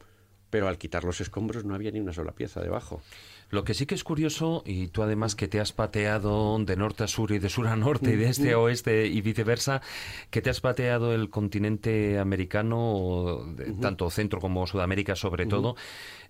[0.52, 3.00] Pero al quitar los escombros no había ni una sola pieza debajo.
[3.48, 7.04] Lo que sí que es curioso, y tú además que te has pateado de norte
[7.04, 9.80] a sur y de sur a norte y de este a oeste y viceversa,
[10.28, 13.46] que te has pateado el continente americano,
[13.80, 15.74] tanto centro como Sudamérica sobre todo,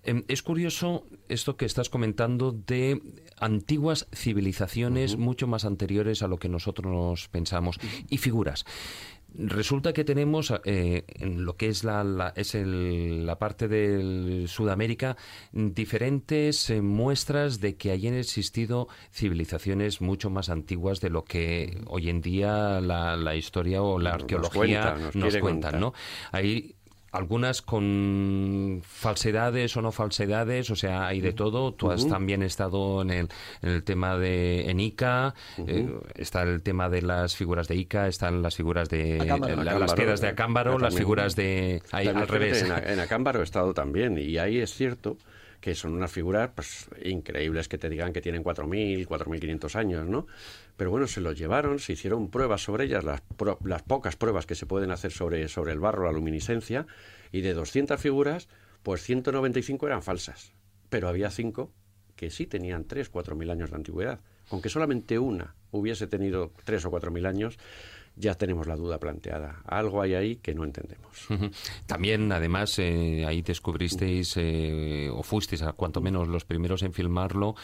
[0.03, 3.01] em, es curioso esto que estás comentando de
[3.39, 7.77] antiguas civilizaciones mucho más anteriores a lo que nosotros pensamos.
[8.09, 8.65] Y figuras.
[9.35, 14.45] Resulta que tenemos eh, en lo que es la, la- es el- la parte de
[14.47, 15.17] Sudamérica
[15.51, 22.09] diferentes eh, muestras de que hayan existido civilizaciones mucho más antiguas de lo que hoy
[22.09, 25.81] en día la, la historia o la Nos arqueología cuenta, nos nos quiere cuentan, contar.
[25.81, 25.93] ¿no?
[26.31, 26.75] Hay
[27.13, 31.71] algunas con falsedades o no falsedades, o sea, hay de todo.
[31.71, 33.29] Tú has también estado en el,
[33.61, 38.07] en el tema de en Ica, eh, está el tema de las figuras de Ica,
[38.07, 39.63] están las figuras de Acámbaro.
[39.63, 42.63] las piedras de eh, Acámbaro, las figuras de ahí, al revés.
[42.63, 45.17] En, en Acámbaro he estado también y ahí es cierto
[45.63, 50.27] que son unas figuras pues, increíbles que te digan que tienen 4.000, 4.500 años, ¿no?
[50.75, 53.23] Pero bueno, se los llevaron, se hicieron pruebas sobre ellas, las,
[53.63, 56.85] las pocas pruebas que se pueden hacer sobre, sobre el barro, la luminiscencia,
[57.31, 58.49] y de 200 figuras,
[58.83, 60.51] pues 195 eran falsas,
[60.89, 61.71] pero había 5
[62.17, 64.19] que sí tenían 3, 4.000 años de antigüedad.
[64.49, 67.57] Con que solamente una hubiese tenido 3 o 4.000 años,
[68.15, 69.61] ya tenemos la duda planteada.
[69.65, 71.27] Algo hay ahí que no entendemos.
[71.87, 77.55] También, además, eh, ahí descubristeis, eh, o fuisteis, a cuanto menos los primeros en filmarlo,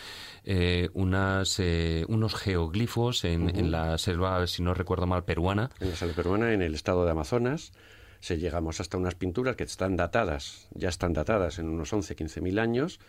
[0.43, 1.61] eh, unas,
[2.07, 5.69] unos geoglifos en, en la selva, si no recuerdo mal, peruana.
[5.79, 7.71] En la selva peruana, en el estado de Amazonas,
[8.19, 12.41] se llegamos hasta unas pinturas que están datadas, ya están datadas en unos 11, 15
[12.41, 12.99] mil años,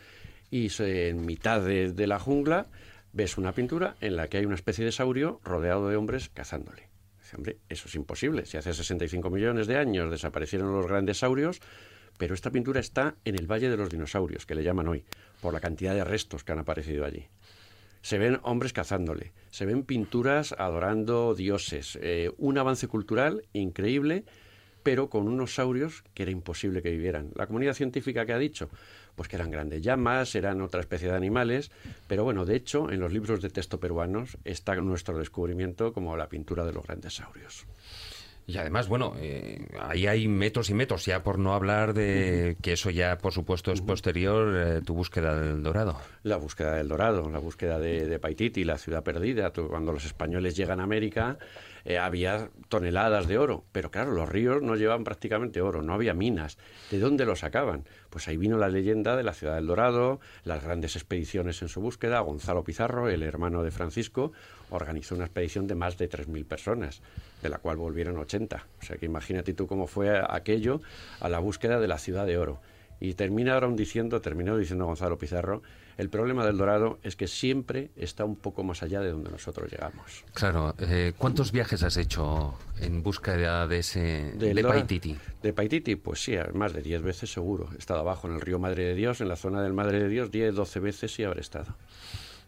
[0.51, 2.67] y se- en mitad de, de la jungla
[3.13, 6.90] ves una pintura en la que hay una especie de saurio rodeado de hombres cazándole.
[7.37, 8.47] Hombre, eso es imposible.
[8.47, 11.61] Si hace 65 millones de años desaparecieron los grandes saurios,
[12.19, 15.05] pero esta pintura está en el Valle de los Dinosaurios, que le llaman hoy,
[15.41, 17.29] por la cantidad de restos que han aparecido allí.
[18.03, 24.25] Se ven hombres cazándole, se ven pinturas adorando dioses, eh, un avance cultural increíble,
[24.83, 27.31] pero con unos saurios que era imposible que vivieran.
[27.35, 28.69] La comunidad científica que ha dicho,
[29.17, 31.71] pues que eran grandes llamas, eran otra especie de animales,
[32.07, 36.29] pero bueno, de hecho, en los libros de texto peruanos está nuestro descubrimiento como la
[36.29, 37.67] pintura de los grandes saurios.
[38.47, 42.73] Y además, bueno, eh, ahí hay metros y metros, ya por no hablar de que
[42.73, 46.01] eso ya, por supuesto, es posterior, eh, tu búsqueda del dorado.
[46.25, 49.53] La búsqueda del dorado, la búsqueda de, de Paititi, la ciudad perdida.
[49.53, 51.39] Tú- Cuando los españoles llegan a América,
[51.85, 56.15] eh, había toneladas de oro, pero claro, los ríos no llevaban prácticamente oro, no había
[56.15, 56.59] minas.
[56.91, 57.85] ¿De dónde lo sacaban?
[58.11, 61.81] Pues ahí vino la leyenda de la ciudad del dorado, las grandes expediciones en su
[61.81, 62.21] búsqueda.
[62.21, 64.33] Gonzalo Pizarro, el hermano de Francisco,
[64.71, 67.03] organizó una expedición de más de 3.000 personas,
[67.43, 68.67] de la cual volvieron 80.
[68.81, 70.81] O sea que imagínate tú cómo fue aquello
[71.21, 72.61] a la búsqueda de la ciudad de oro.
[73.01, 75.63] Y terminaron diciendo, terminó diciendo Gonzalo Pizarro,
[76.01, 79.71] el problema del dorado es que siempre está un poco más allá de donde nosotros
[79.71, 80.25] llegamos.
[80.35, 85.17] Claro, eh, ¿cuántos viajes has hecho en búsqueda de ese de Dora- Paititi?
[85.43, 87.69] De Paititi, pues sí, más de 10 veces seguro.
[87.75, 90.09] He estado abajo en el río Madre de Dios, en la zona del Madre de
[90.09, 91.77] Dios, 10, 12 veces sí habré estado.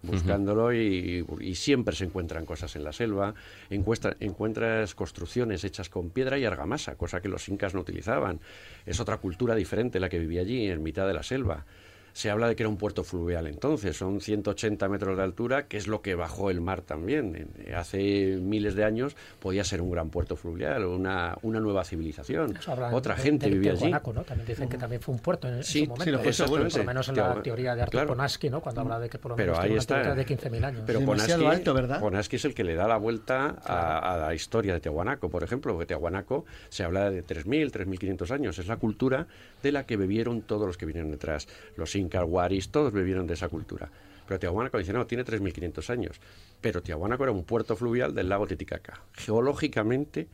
[0.05, 3.35] Buscándolo y, y siempre se encuentran cosas en la selva.
[3.71, 8.41] Encuestra- encuentras construcciones hechas con piedra y argamasa, cosa que los incas no utilizaban.
[8.85, 11.67] Es otra cultura diferente la que vivía allí, en mitad de la selva.
[12.13, 15.77] Se habla de que era un puerto fluvial entonces, son 180 metros de altura, que
[15.79, 17.35] es lo que bajó el mar también.
[17.37, 22.57] En- Hace miles de años podía ser un gran puerto fluvial, una, una nueva civilización.
[22.57, 23.79] Eso Otra de- gente vivía allí.
[23.81, 24.25] Tiahuanaco, ¿no?
[24.25, 26.05] También dicen que también fue un puerto en, en Sí, su momento.
[26.05, 28.09] sí, lo fue seguro, Por lo menos en la teoría de Arthur claro.
[28.09, 28.61] Ponaski, ¿no?
[28.61, 29.95] Cuando habla de que por lo menos tiene una está.
[29.97, 30.83] antigüedad de 15.000 años.
[30.87, 32.01] Pero Demasiado Ponaski- alto, ¿verdad?
[32.01, 35.43] Ponaski es el que le da la vuelta a, a la historia de Tiahuanaco, por
[35.43, 38.59] ejemplo, porque Tiahuanaco se habla de 3.000, 3.500 años.
[38.59, 39.27] Es la cultura
[39.63, 41.49] de la que bebieron todos los que vinieron detrás.
[41.77, 43.91] Los incas, Waris, todos bebieron de esa cultura.
[44.27, 46.21] Pero Tiahuanaco dice, no, tiene 3.500 años.
[46.61, 49.03] Pero Tiahuanaco era un puerto fluvial del lago Titicaca.
[49.13, 50.29] Geológicamente,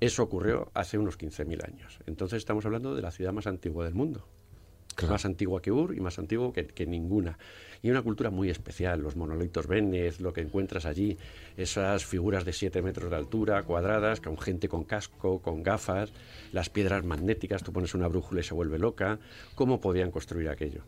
[0.00, 1.98] eso ocurrió hace unos 15.000 años.
[2.06, 4.26] Entonces estamos hablando de la ciudad más antigua del mundo.
[4.94, 5.12] Claro.
[5.12, 7.38] Más antigua que Ur y más antiguo que, que ninguna.
[7.82, 11.16] Y una cultura muy especial, los monolitos Vénez, lo que encuentras allí,
[11.56, 16.12] esas figuras de 7 metros de altura, cuadradas, con gente con casco, con gafas,
[16.50, 19.20] las piedras magnéticas, tú pones una brújula y se vuelve loca.
[19.54, 20.82] ¿Cómo podían construir aquello?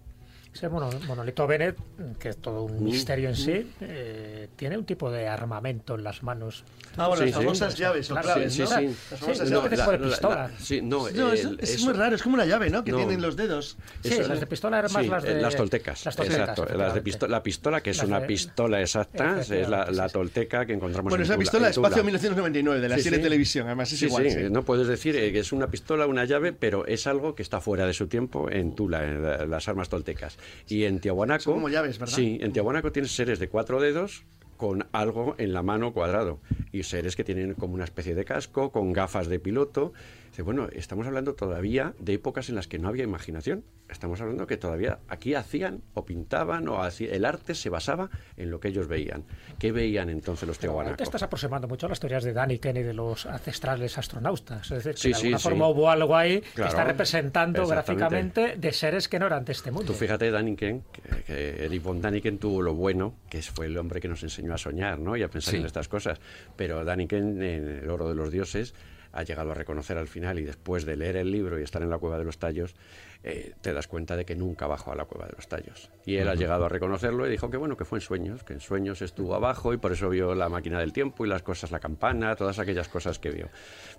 [0.52, 1.76] Ese mono- monolito Bennett,
[2.18, 2.84] que es todo un Mm.
[2.84, 6.64] misterio en sí, eh, tiene un tipo de armamento en las manos.
[6.96, 7.44] Ah, bueno, Sí, las sí.
[7.44, 8.66] famosas llaves o claves, sí, ¿no?
[8.66, 8.72] sí.
[8.74, 9.78] Las Sí, famosas no, llaves.
[9.78, 10.50] tipo de pistola.
[10.58, 12.82] sí, no, No, es, el- es eso- muy raro, es como una llave, ¿no?
[12.82, 12.96] Que No.
[12.96, 13.76] tienen los dedos.
[14.02, 15.40] Sí, Eso- las de pistola eran más sí, las eh, de...
[15.42, 16.04] las toltecas.
[16.04, 16.62] Las toltecas, exacto.
[16.62, 17.02] Las de efectivamente.
[17.10, 20.12] pisto- la pistola, que es Las una de- pistola exacta, es la, sí, sí.
[20.12, 21.86] tolteca que encontramos Bueno, en es la pistola Tula.
[21.88, 23.22] Espacio 1999 de la Sí, serie sí.
[23.22, 24.24] televisión, además es Sí, igual.
[24.24, 24.50] sí, sí.
[24.50, 27.60] no puedes decir eh, que es una pistola, una llave, pero es algo que está
[27.60, 30.36] fuera de su tiempo en Tula, en la- las armas toltecas.
[30.68, 31.42] Y en Tiahuanaco...
[31.42, 32.14] Son como llaves, ¿verdad?
[32.14, 34.24] Sí, en Tiahuanaco tienes seres de cuatro dedos
[34.56, 36.38] con algo en la mano cuadrado
[36.70, 39.94] y seres que tienen como una especie de casco con gafas de piloto.
[40.40, 43.62] Dice, bueno, estamos hablando todavía de épocas en las que no había imaginación.
[43.90, 48.08] Estamos hablando que todavía aquí hacían o pintaban o hacía- el arte se basaba
[48.38, 49.24] en lo que ellos veían.
[49.58, 52.82] ¿Qué veían entonces los ahí te estás aproximando mucho a las teorías de Daniken y
[52.82, 54.70] de los ancestrales astronautas.
[54.70, 55.42] Es decir, que Sí, de sí, alguna sí.
[55.42, 59.70] forma hubo algo ahí que está representando gráficamente de seres que no eran de este
[59.70, 59.92] mundo.
[59.92, 64.00] Tú fíjate, Daniken, que, que Eric von Daniken tuvo lo bueno, que fue el hombre
[64.00, 65.18] que nos enseñó a soñar ¿no?
[65.18, 65.60] y a pensar Sí.
[65.60, 66.18] en estas cosas.
[66.56, 68.72] Pero Daniken, en El oro de los dioses,
[69.12, 71.90] ha llegado a reconocer al final y después de leer el libro y estar en
[71.90, 72.74] la cueva de los tallos,
[73.22, 75.90] eh, te das cuenta de que nunca bajó a la cueva de los tallos.
[76.06, 78.54] Y él ha llegado a reconocerlo y dijo que bueno, que fue en sueños, que
[78.54, 81.70] en sueños estuvo abajo y por eso vio la máquina del tiempo y las cosas,
[81.70, 83.48] la campana, todas aquellas cosas que vio.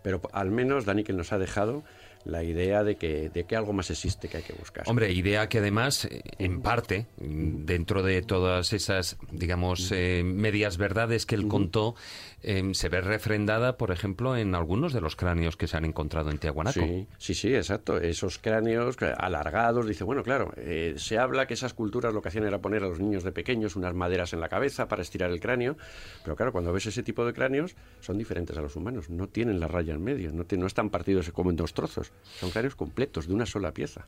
[0.02, 1.84] Pero al menos Daniken nos ha dejado
[2.26, 4.84] la idea de que, de que algo más existe que hay que buscar.
[4.88, 11.26] Hombre, idea que además, eh, en parte, dentro de todas esas, digamos, eh, medias verdades
[11.26, 11.96] que él contó,
[12.44, 16.30] eh, se ve refrendada, por ejemplo, en algunos de los cráneos que se han encontrado
[16.32, 16.80] en Tiahuanaco.
[16.80, 17.98] Sí, sí, sí, exacto.
[18.00, 22.46] Esos cráneos alargados, dice, bueno, claro, eh, se habla que esas culturas lo que hacían
[22.46, 25.40] era poner a los niños de pequeños unas maderas en la cabeza para estirar el
[25.40, 25.78] cráneo,
[26.24, 29.60] pero claro, cuando ves ese tipo de cráneos, son diferentes a los humanos, no tienen
[29.60, 32.76] la raya en medio, no, te- no están partidos como en dos trozos, son cráneos
[32.76, 34.06] completos, de una sola pieza.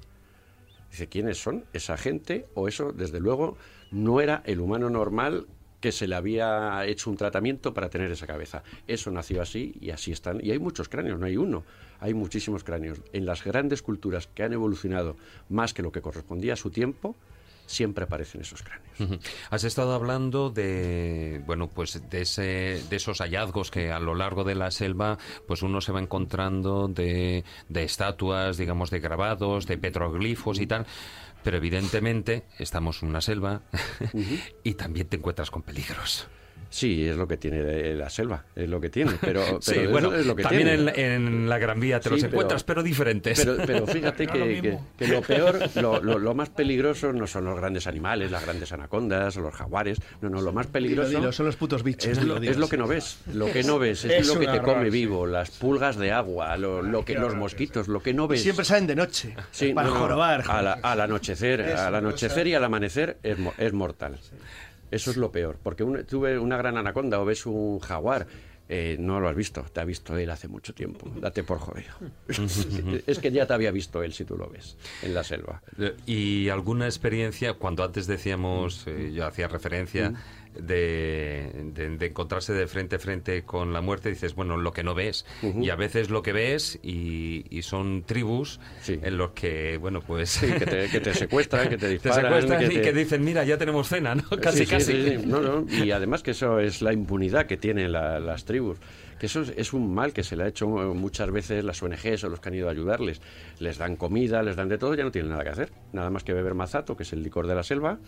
[0.92, 1.66] Dice, ¿quiénes son?
[1.74, 2.46] ¿Esa gente?
[2.54, 3.58] O eso, desde luego,
[3.92, 5.48] no era el humano normal
[5.84, 8.64] que se le había hecho un tratamiento para tener esa cabeza.
[8.88, 10.40] Eso nació así y así están.
[10.42, 11.64] Y hay muchos cráneos, no hay uno.
[12.00, 13.02] Hay muchísimos cráneos.
[13.12, 15.18] En las grandes culturas que han evolucionado
[15.50, 17.18] más que lo que correspondía a su tiempo,
[17.66, 19.20] siempre aparecen esos cráneos.
[19.50, 24.44] Has estado hablando de, bueno, pues de, ese, de esos hallazgos que a lo largo
[24.44, 25.18] de la selva,
[25.48, 30.86] pues uno se va encontrando de, de estatuas, digamos, de grabados, de petroglifos y tal.
[31.44, 33.62] Pero evidentemente estamos en una selva
[34.64, 36.28] y también te encuentras con peligros.
[36.76, 39.76] Sí, es lo que tiene de la selva, es lo que tiene, pero, pero sí,
[39.78, 40.92] eso bueno, es lo que también tiene.
[41.16, 43.40] en, en la Gran Vía te Sí, los pero- encuentras, pero diferentes.
[43.46, 47.46] Pero, pero fíjate que, que- que lo peor, lo, lo- lo más peligroso no son
[47.46, 50.00] los grandes animales, las grandes anacondas o los jaguares.
[50.22, 52.18] No, no, lo más peligroso dilo, son los putos bichos.
[52.18, 52.72] es, lo, dilo, es lo sí.
[52.72, 53.20] que no ves.
[53.32, 56.12] Lo que no ves es, Es lo que te horror, come vivo, las pulgas de
[56.12, 58.42] agua, lo, lo que los mosquitos, lo que no ves.
[58.42, 59.36] Siempre salen de noche.
[59.52, 60.44] Sí, para no, jorobar.
[60.50, 64.18] a la- al anochecer, al anochecer y al amanecer es, mo- es mortal.
[64.94, 68.28] Eso es lo peor, porque un- tú ves una gran anaconda o ves un jaguar,
[68.70, 71.10] eh, no lo has visto, te ha visto él hace mucho tiempo.
[71.20, 71.94] Date por jodido.
[73.08, 75.62] es que ya te había visto él si tú lo ves en la selva.
[75.80, 80.14] Eh, ¿Y alguna experiencia, cuando antes decíamos, eh, yo hacía referencia,
[80.60, 84.94] de, de, encontrarse de frente a frente con la muerte, dices, bueno, lo que no
[84.94, 85.26] ves.
[85.42, 90.40] Y a veces lo que ves y, y son tribus en los que, bueno, pues...
[90.40, 92.72] que, te, que, te, secuestran, que te disparan.
[92.72, 94.24] y que dicen, mira, ya tenemos cena, ¿no?
[94.42, 95.18] Casi, casi.
[95.26, 95.66] No, no.
[95.70, 98.78] Y además que eso es la impunidad que tienen las tribus
[99.24, 102.30] que eso es, un mal que se le ha hecho muchas veces las ONGs o
[102.30, 103.22] los que han ido a ayudarles.
[103.60, 105.72] Les dan comida, les dan de todo, ya no tienen nada que hacer.
[105.94, 108.00] Nada más que beber mazato, que es el licor de la selva,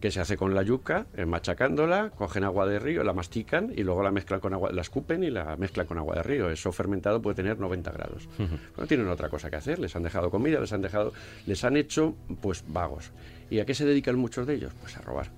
[0.00, 3.82] que se hace con la yuca, eh, machacándola, cogen agua de río, la mastican y
[3.82, 6.50] luego la mezclan con agua, la escupen y la mezclan con agua de río.
[6.50, 8.28] Eso fermentado puede tener 90 grados.
[8.76, 11.12] No tienen otra cosa que hacer, les han dejado comida, les han dejado,
[11.46, 13.12] les han hecho pues vagos.
[13.50, 14.72] ¿Y a qué se dedican muchos de ellos?
[14.80, 15.30] Pues a robar.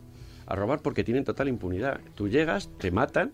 [0.47, 2.01] A robar porque tienen total impunidad.
[2.15, 3.33] Tú llegas, te matan,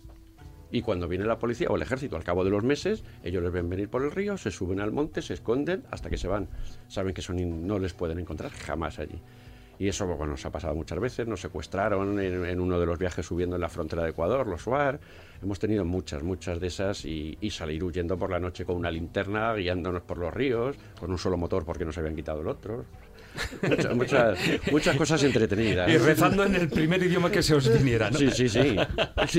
[0.70, 3.52] y cuando viene la policía o el ejército al cabo de los meses, ellos les
[3.52, 6.48] ven venir por el río, se suben al monte, se esconden hasta que se van.
[6.88, 9.20] Saben que son no les pueden encontrar jamás allí.
[9.78, 11.26] Y eso bueno, nos ha pasado muchas veces.
[11.26, 14.98] Nos secuestraron en, uno de los viajes subiendo en la frontera de Ecuador, los SUAR.
[15.42, 18.90] Hemos tenido muchas, muchas de esas y, y, salir huyendo por la noche con una
[18.90, 22.84] linterna, guiándonos por los ríos, con un solo motor porque nos habían quitado el otro
[23.94, 24.38] muchas,
[24.70, 25.90] muchas, cosas entretenidas.
[25.90, 28.18] Y rezando en el primer idioma que se os viniera, ¿no?
[28.18, 28.76] Sí, sí, sí.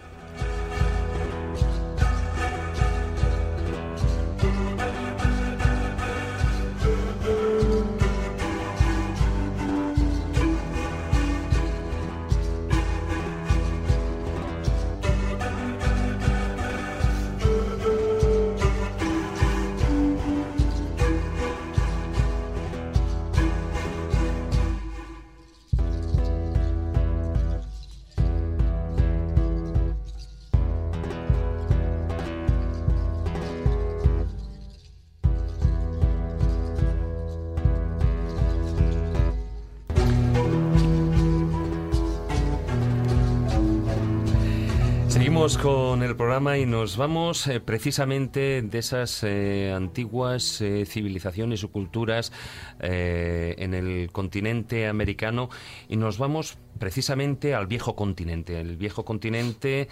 [45.62, 51.68] Con el programa y nos vamos eh, precisamente de esas eh, antiguas eh, civilizaciones o
[51.70, 52.32] culturas
[52.80, 55.50] en el continente americano
[55.88, 59.88] y nos vamos precisamente al viejo continente, el viejo continente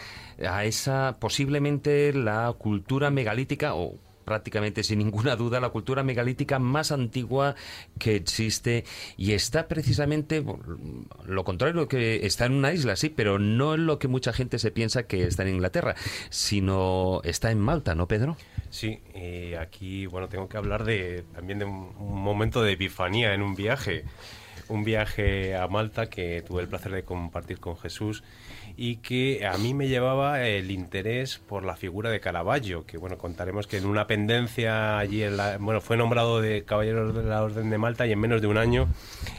[0.46, 3.98] a esa posiblemente la cultura megalítica o
[4.28, 7.54] prácticamente sin ninguna duda la cultura megalítica más antigua
[7.98, 8.84] que existe
[9.16, 10.44] y está precisamente
[11.24, 14.58] lo contrario que está en una isla, sí, pero no en lo que mucha gente
[14.58, 15.94] se piensa que está en Inglaterra,
[16.28, 18.36] sino está en Malta, ¿no, Pedro?
[18.68, 23.32] Sí, y aquí, bueno, tengo que hablar de también de un, un momento de epifanía
[23.32, 24.04] en un viaje
[24.68, 28.22] un viaje a Malta que tuve el placer de compartir con Jesús
[28.80, 33.18] y que a mí me llevaba el interés por la figura de Caravaggio, que bueno,
[33.18, 35.24] contaremos que en una pendencia allí,
[35.58, 38.56] bueno, fue nombrado de caballero de la Orden de Malta y en menos de un
[38.56, 38.86] año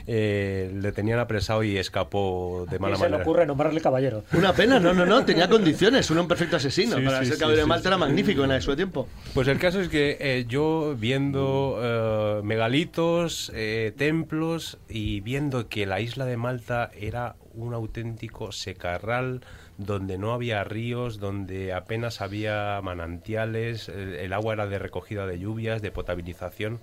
[0.07, 3.11] eh, le tenían apresado y escapó de mala manera.
[3.11, 4.25] se le ocurre nombrarle caballero.
[4.33, 6.97] Una pena, no, no, no, tenía condiciones, un perfecto asesino.
[6.97, 9.07] Para ser caballero de Malta era magnífico en su tiempo.
[9.33, 13.53] Pues el caso es que eh, yo viendo eh, megalitos,
[13.95, 19.41] templos y viendo que la isla de Malta era un auténtico secarral
[19.77, 25.81] donde no había ríos, donde apenas había manantiales, el, agua era de recogida de lluvias,
[25.81, 26.81] de potabilización.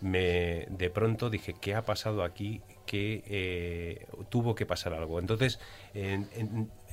[0.00, 2.60] Me, de pronto dije, ¿qué ha pasado aquí?
[2.86, 5.20] Que eh, tuvo que pasar algo.
[5.20, 5.60] Entonces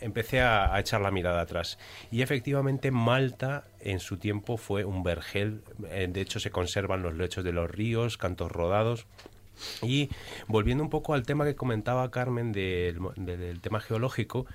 [0.02, 1.78] empecé a, echar la mirada atrás.
[2.12, 5.64] Y efectivamente Malta en su tiempo fue un vergel.
[5.90, 9.08] Eh, de hecho se conservan los lechos de los ríos, cantos rodados.
[9.82, 10.10] Y
[10.48, 13.00] volviendo un poco al tema que comentaba Carmen del,
[13.62, 14.46] tema geológico,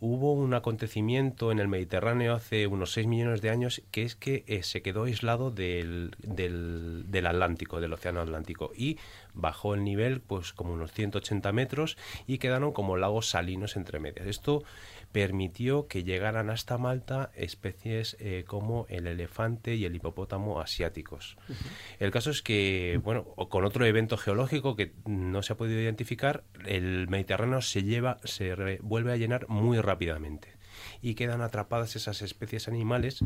[0.00, 4.44] hubo un acontecimiento en el Mediterráneo hace unos 6 millones de años que es que
[4.46, 8.98] eh, se quedó aislado del, del, del, Atlántico, del Océano Atlántico, y
[9.34, 14.26] bajó el nivel pues como unos 180 metros y quedaron como lagos salinos entre medias.
[14.26, 14.62] Esto
[15.12, 21.36] permitió que llegaran hasta Malta especies eh, como el elefante y el hipopótamo asiáticos.
[21.98, 26.44] El caso es que, bueno, con otro evento geológico que no se ha podido identificar,
[26.66, 30.58] el Mediterráneo se lleva, se vuelve a llenar muy rápidamente
[31.00, 33.20] y quedan atrapadas esas especies animales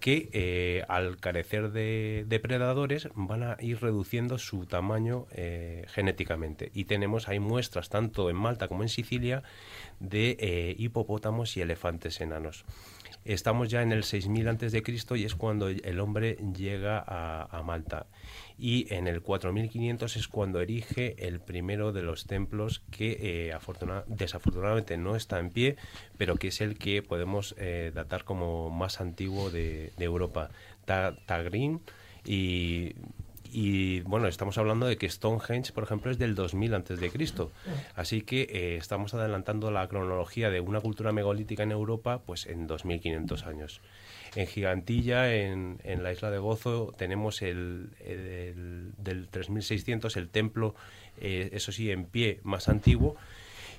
[0.00, 6.70] que eh, al carecer de depredadores van a ir reduciendo su tamaño eh, genéticamente.
[6.74, 9.42] Y tenemos hay muestras tanto en Malta como en Sicilia
[10.00, 12.64] de eh, hipopótamos y elefantes enanos.
[13.24, 17.62] estamos ya en el 6000 antes de Cristo y es cuando el hombre llega a,
[17.62, 18.06] Malta.
[18.56, 23.18] Y en el 4500 es cuando erige el primero de los templos que
[23.50, 23.58] eh,
[24.06, 25.76] desafortunadamente no está en pie,
[26.18, 30.50] pero que es el que podemos eh, datar como más antiguo de, Europa.
[30.86, 31.80] Tagrin
[33.56, 37.52] y bueno, estamos hablando de que Stonehenge, por ejemplo, es del 2000 antes de Cristo.
[37.94, 42.66] Así que eh, estamos adelantando la cronología de una cultura megalítica en Europa pues en
[42.66, 43.80] 2500 años.
[44.36, 47.90] En Gigantilla, en, en la isla de Gozo, tenemos el,
[48.98, 50.74] del 3600 el templo,
[51.20, 53.16] eh, eso sí, en pie más antiguo,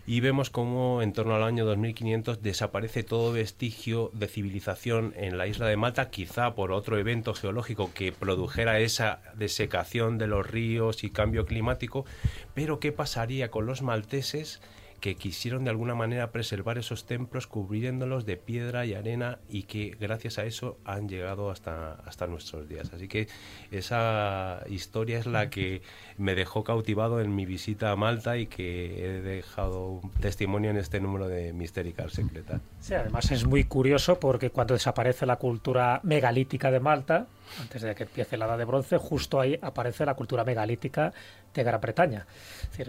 [0.07, 5.47] y vemos cómo en torno al año 2500 desaparece todo vestigio de civilización en la
[5.47, 11.03] isla de Malta, quizá por otro evento geológico que produjera esa desecación de los ríos
[11.03, 12.05] y cambio climático,
[12.53, 14.61] pero ¿qué pasaría con los malteses?
[14.99, 19.95] Que quisieron de alguna manera preservar esos templos cubriéndolos de piedra y arena y que
[19.99, 22.91] gracias a eso han llegado hasta, hasta nuestros días.
[22.93, 23.27] Así que
[23.71, 25.81] esa historia es la que
[26.17, 30.99] me dejó cautivado en mi visita a Malta y que he dejado testimonio en este
[30.99, 32.59] número de Mysterical Secreta.
[32.79, 37.27] Sí, además es muy curioso porque cuando desaparece la cultura megalítica de Malta,
[37.59, 41.13] antes de que empiece la edad de bronce, justo ahí aparece la cultura megalítica
[41.53, 42.25] de Gran Bretaña.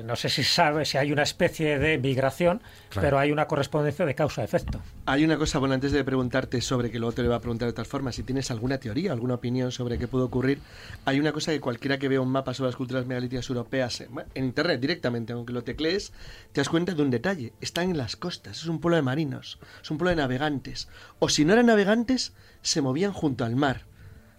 [0.05, 2.61] no sé si sabe si hay una especie de migración,
[2.95, 4.81] pero hay una correspondencia de causa-efecto.
[5.07, 7.67] Hay una cosa, bueno, antes de preguntarte sobre, que luego te lo voy a preguntar
[7.67, 10.59] de otra forma, si tienes alguna teoría, alguna opinión sobre qué puede ocurrir,
[11.05, 14.45] hay una cosa que cualquiera que vea un mapa sobre las culturas megalíticas europeas en
[14.45, 16.13] Internet directamente, aunque lo teclees,
[16.53, 17.53] te das cuenta de un detalle.
[17.61, 20.89] Están en las costas, es un pueblo de marinos, es un pueblo de navegantes.
[21.21, 23.85] O si no eran navegantes, se movían junto al mar.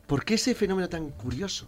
[0.07, 1.67] ¿Por qué ese fenómeno tan curioso?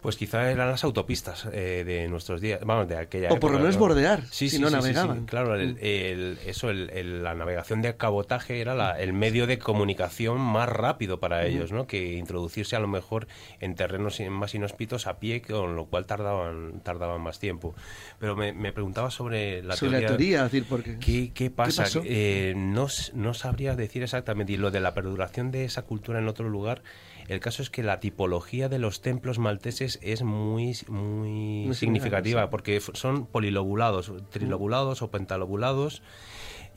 [0.00, 3.58] Pues quizá eran las autopistas eh, de nuestros días, vamos, de aquella O por lo
[3.58, 5.26] menos bordear, sí, si sí, no sí, navegaban.
[5.26, 11.20] claro, el, eso, el, la navegación de cabotaje era el medio de comunicación más rápido
[11.20, 11.86] para ellos, ¿no?
[11.86, 13.26] Que introducirse a lo mejor
[13.60, 17.74] en terrenos más inhóspitos a pie, con lo cual tardaban, tardaban más tiempo.
[18.18, 20.08] Pero me, preguntaba sobre la sobre teoría.
[20.08, 21.84] la teoría, decir, porque ¿Qué, qué pasa?
[22.04, 24.54] Eh, no, no sabría decir exactamente.
[24.54, 26.82] Y lo de la perduración de esa cultura en otro lugar
[27.28, 32.80] el caso es que la tipología de los templos malteses es muy, muy, significativa porque
[32.80, 36.02] son polilobulados, trilobulados o pentalobulados.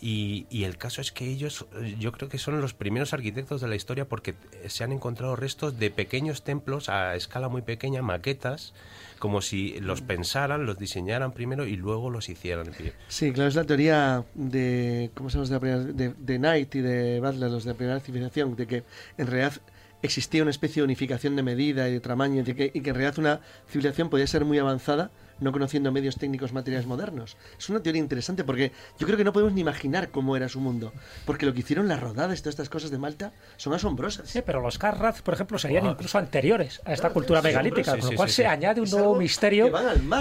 [0.05, 1.65] Y, el caso es que ellos,
[1.97, 4.35] yo creo que son los primeros arquitectos de la historia porque
[4.67, 8.73] se han encontrado restos de pequeños templos a escala muy pequeña, maquetas,
[9.17, 12.71] como si los pensaran, los diseñaran primero y luego los hicieran.
[13.07, 15.67] Sí, claro, es la teoría de, ¿cómo se llama?
[15.67, 18.83] De, de, Knight y de Butler, los de la primera civilización, de que
[19.17, 19.61] en realidad
[20.03, 22.95] existía una especie de unificación de medida y de tamaño y que, y que en
[22.95, 25.11] realidad una civilización podía ser muy avanzada
[25.43, 27.37] no conociendo medios técnicos materiales modernos.
[27.57, 30.59] Es una teoría interesante porque yo creo que no podemos ni imaginar cómo era su
[30.59, 30.93] mundo.
[31.25, 34.29] Porque lo que hicieron las rodadas, todas estas cosas de Malta, son asombrosas.
[34.29, 38.15] Sí, pero los Carraz, por ejemplo, serían incluso anteriores a esta cultura megalítica, con lo
[38.15, 39.71] cual se añade un nuevo misterio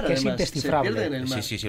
[0.06, 1.24] que, es indescifrable.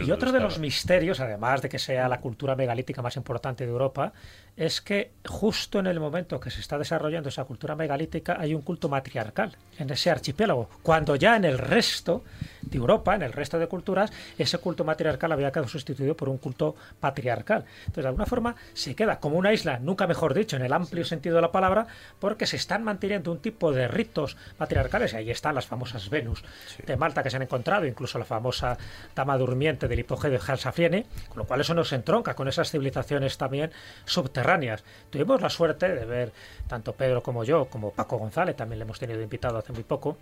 [0.05, 3.71] y otro de los misterios, además de que sea la cultura megalítica más importante de
[3.71, 4.13] Europa,
[4.55, 8.61] es que justo en el momento que se está desarrollando esa cultura megalítica hay un
[8.61, 12.23] culto matriarcal en ese archipiélago, cuando ya en el resto
[12.61, 16.38] de Europa, en el resto de culturas, ese culto matriarcal había quedado sustituido por un
[16.38, 17.65] culto patriarcal.
[17.82, 21.06] Entonces, de alguna forma, se queda como una isla, nunca mejor dicho, en el amplio
[21.06, 21.88] sentido de la palabra,
[22.20, 26.44] porque se están manteniendo un tipo de ritos patriarcales, y ahí están las famosas Venus
[26.86, 28.78] de Malta que se han encontrado, incluso la famosa
[29.15, 33.38] dama durmiente del hipogeo de Halsafriene, con lo cual eso nos entronca con esas civilizaciones
[33.38, 33.72] también
[34.06, 34.84] subterráneas.
[35.10, 36.32] Tuvimos la suerte de ver,
[36.68, 40.18] tanto Pedro como yo, como Paco González, también le hemos tenido invitado hace muy poco,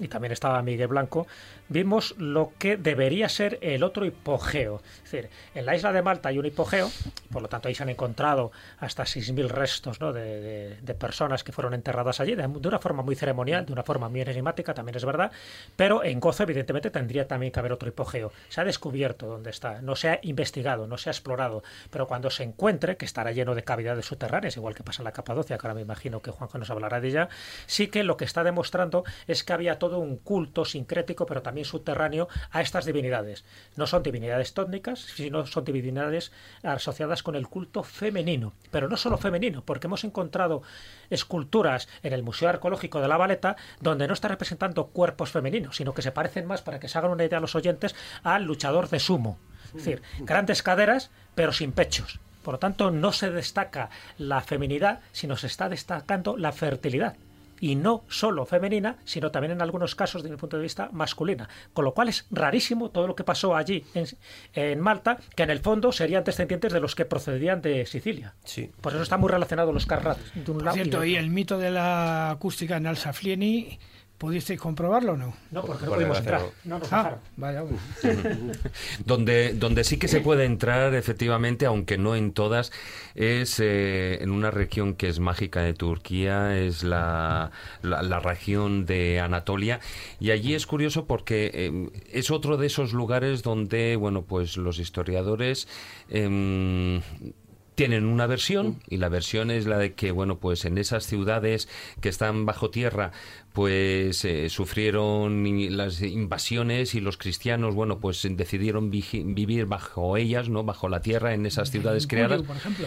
[0.00, 1.26] y también estaba Miguel Blanco,
[1.68, 4.80] vimos lo que debería ser el otro hipogeo.
[5.04, 6.90] Es decir, en la isla de Malta hay un hipogeo,
[7.30, 12.20] por lo tanto ahí se han encontrado hasta 6.000 restos de, personas que fueron enterradas
[12.20, 15.30] allí, de, una forma muy ceremonial, de una forma muy enigmática, también es verdad,
[15.76, 18.32] pero en Gozo evidentemente tendría también que haber otro hipogeo.
[18.48, 22.30] Se ha descubierto dónde está, no se ha investigado, no se ha explorado, pero cuando
[22.30, 25.66] se encuentre, que estará lleno de cavidades subterráneas, igual que pasa en la Capadocia, que
[25.66, 27.28] ahora me imagino que Juanjo nos hablará de ella,
[27.66, 31.64] sí que lo que está demostrando es que había todo un culto sincrético, pero también
[31.64, 33.44] subterráneo, a estas divinidades.
[33.76, 36.32] No son divinidades tónicas, sino son divinidades
[36.62, 38.52] asociadas con el culto femenino.
[38.70, 40.62] Pero no solo femenino, porque hemos encontrado
[41.10, 45.94] esculturas en el Museo Arqueológico de La Valeta donde no está representando cuerpos femeninos, sino
[45.94, 48.88] que se parecen más, para que se hagan una idea a los oyentes, al luchador
[48.88, 49.38] de sumo.
[49.66, 52.20] Es decir, grandes caderas, pero sin pechos.
[52.42, 57.16] Por lo tanto, no se destaca la feminidad, sino se está destacando la fertilidad
[57.60, 61.48] y no solo femenina, sino también en algunos casos, de mi punto de vista, masculina.
[61.72, 64.06] Con lo cual es rarísimo todo lo que pasó allí en,
[64.54, 68.34] en Malta, que en el fondo serían descendientes de los que procedían de Sicilia.
[68.44, 68.70] Sí.
[68.80, 71.24] Por eso están muy relacionados los Carrat de un Por lado y cierto, y otro.
[71.24, 73.78] el mito de la acústica en Alsaflieni,
[74.18, 75.32] ¿pudisteis comprobarlo o no?
[75.50, 76.42] No, porque no pudimos entrar.
[76.64, 77.78] No nos Ah, vaya, bueno.
[79.04, 82.72] Donde, donde sí que se puede entrar, efectivamente, aunque no en todas,
[83.14, 87.50] es eh, en una región que es mágica de Turquía, es la,
[87.82, 89.80] la, la región de Anatolia.
[90.20, 94.78] Y allí es curioso porque eh, es otro de esos lugares donde, bueno, pues los
[94.78, 95.68] historiadores.
[96.10, 97.00] em,
[97.78, 101.68] tienen una versión y la versión es la de que bueno pues en esas ciudades
[102.00, 103.12] que están bajo tierra
[103.52, 105.44] pues eh, sufrieron
[105.76, 111.34] las invasiones y los cristianos bueno pues decidieron vivir bajo ellas no bajo la tierra
[111.34, 112.42] en esas ciudades creadas.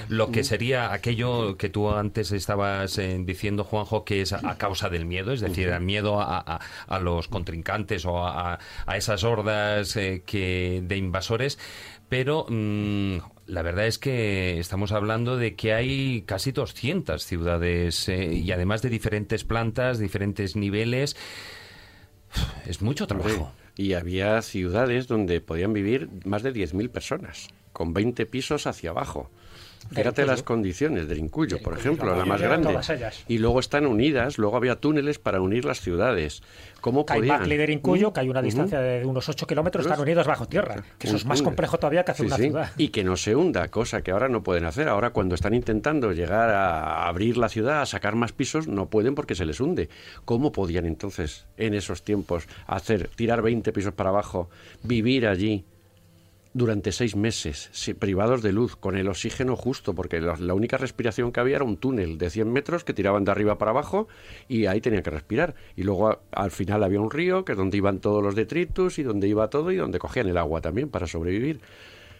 [0.09, 4.57] lo que sería aquello que tú antes estabas eh, diciendo Juanjo que es a, a
[4.57, 8.97] causa del miedo es decir el miedo a, a- a los contrincantes o a, a
[8.97, 11.57] esas hordas eh, que de invasores.
[12.09, 13.18] Pero mm,
[13.52, 18.82] la verdad es que estamos hablando de que hay casi 200 ciudades eh, y además
[18.82, 21.18] de diferentes plantas, diferentes niveles.
[22.65, 23.52] Es mucho trabajo.
[23.76, 29.30] Y había ciudades donde podían vivir más de 10.000 personas, con 20 pisos hacia abajo.
[29.90, 32.78] Fíjate las condiciones del Incuyo, por ejemplo, la más grande.
[33.28, 36.41] Y luego están unidas, luego había túneles para unir las ciudades.
[36.82, 37.28] ¿Cómo podían?
[37.28, 40.48] Caimac, líder Incuyo, Mm, que hay una distancia de unos 8 kilómetros, están unidos bajo
[40.48, 40.84] tierra.
[40.98, 42.72] Que eso es más complejo todavía que hacer una ciudad.
[42.78, 44.88] Y que no se hunda, cosa que ahora no pueden hacer.
[44.88, 49.16] Ahora cuando están intentando llegar a abrir la ciudad, a sacar más pisos, no pueden
[49.16, 49.90] porque se les hunde.
[50.26, 54.49] ¿Cómo podían entonces, en esos tiempos, hacer, tirar 20 pisos para abajo,
[54.84, 55.66] vivir allí
[56.53, 61.40] durante seis meses, privados de luz, con el oxígeno justo, porque la, única respiración que
[61.40, 64.07] había era un túnel de 100 metros que tiraban de arriba para abajo
[64.49, 65.56] y ahí tenían que respirar.
[65.76, 69.03] Y luego al final había un río, que es donde iban todos los detritus y
[69.03, 71.61] donde iba todo y donde cogían el agua también para sobrevivir.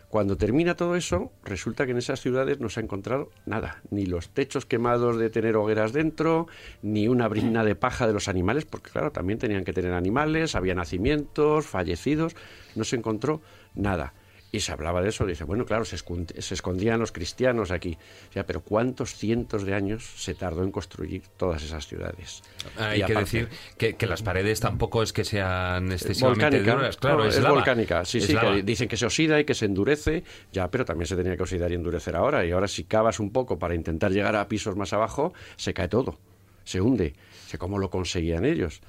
[0.08, 4.06] Cuando termina todo eso, resulta que en esas ciudades no se ha encontrado nada, ni
[4.06, 6.48] los techos quemados de tener hogueras dentro,
[6.82, 10.56] ni una brina de paja de los animales, porque claro, también tenían que tener animales,
[10.56, 12.36] había nacimientos, fallecidos,
[12.76, 13.40] no se encontró
[13.74, 14.14] nada.
[14.54, 17.98] Y se hablaba de eso, dice, bueno, claro, se, escondían los cristianos aquí.
[18.30, 22.44] O sea, pero ¿cuántos cientos de años se tardó en construir todas esas ciudades?
[22.78, 26.76] Hay Y que aparte- decir que, que las paredes tampoco es que sean excesivamente volcánica,
[26.76, 26.98] duras.
[26.98, 27.56] Claro, no, es, es lava.
[27.56, 28.04] volcánica.
[28.04, 28.56] Sí, Es sí, lava.
[28.56, 31.44] que dicen que se oxida y que se endurece, ya, pero también se tenía que
[31.44, 32.46] oxidar y endurecer ahora.
[32.46, 35.88] Y ahora si cavas un poco para intentar llegar a pisos más abajo, se cae
[35.88, 36.20] todo,
[36.66, 37.14] se hunde.
[37.48, 38.82] Sé cómo lo conseguían ellos.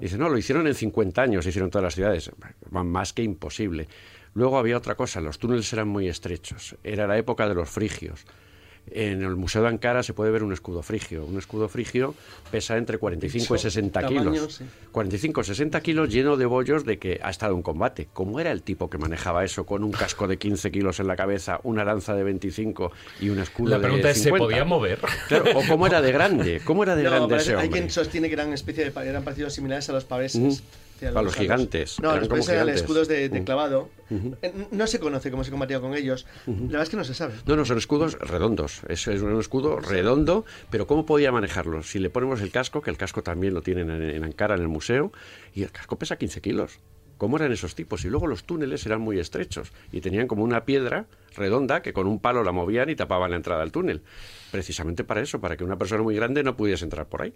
[0.00, 2.30] Dice, no, lo hicieron en 50 años, hicieron todas las ciudades.
[2.70, 3.88] Más que imposible.
[4.34, 6.76] Luego había otra cosa, los túneles eran muy estrechos.
[6.84, 8.24] Era la época de los frigios.
[8.92, 11.24] En el Museo de Ankara se puede ver un escudo frigio.
[11.24, 12.14] Un escudo frigio
[12.50, 14.54] pesa entre 45 y Eso, 60 tamaño, kilos.
[14.54, 14.64] sí.
[14.90, 18.08] 45 60 kilos lleno de bollos de que ha estado en combate.
[18.12, 21.14] ¿Cómo era el tipo que manejaba eso con un casco de 15 kilos en la
[21.14, 22.90] cabeza, una lanza de 25
[23.20, 24.44] y un escudo La de pregunta es, ¿se 50?
[24.44, 24.98] podía mover?
[25.28, 27.70] Claro, o cómo era de grande, cómo era de No, grande ese hay hombre.
[27.80, 30.40] quien sostiene que eran especie de eran parecidos similares a los paveses.
[30.40, 30.60] Ujú.
[31.00, 33.88] Sí, A los gigantes, No, los como eran escudos de, clavado.
[34.42, 36.26] Eh, No se conoce cómo se combatía con ellos.
[36.46, 37.34] La verdad es que no se sabe.
[37.46, 38.82] No, no, son escudos redondos.
[38.86, 41.82] Es, es un escudo redondo, pero ¿cómo podía manejarlo?
[41.82, 44.60] Si le ponemos el casco, que el casco también lo tienen en, en Ankara, en
[44.60, 45.10] el museo,
[45.54, 46.78] y el casco pesa 15 kilos.
[47.20, 48.02] ¿Cómo eran esos tipos?
[48.06, 51.04] Y luego los túneles eran muy estrechos y tenían como una piedra
[51.36, 54.00] redonda que con un palo la movían y tapaban la entrada al túnel.
[54.50, 57.34] Precisamente para eso, para que una persona muy grande no pudiese entrar por ahí.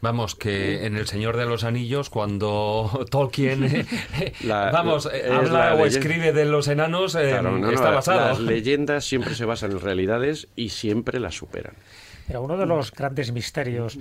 [0.00, 5.50] Vamos, que en El Señor de los Anillos, cuando Tolkien, eh, La- vamos, eh, habla
[5.70, 5.86] la o leyenda.
[5.98, 8.20] escribe de los enanos, eh, Claro, no, no, está basado.
[8.28, 11.74] Las leyendas siempre se basan en realidades y siempre las superan.
[12.28, 13.98] Pero uno de los grandes misterios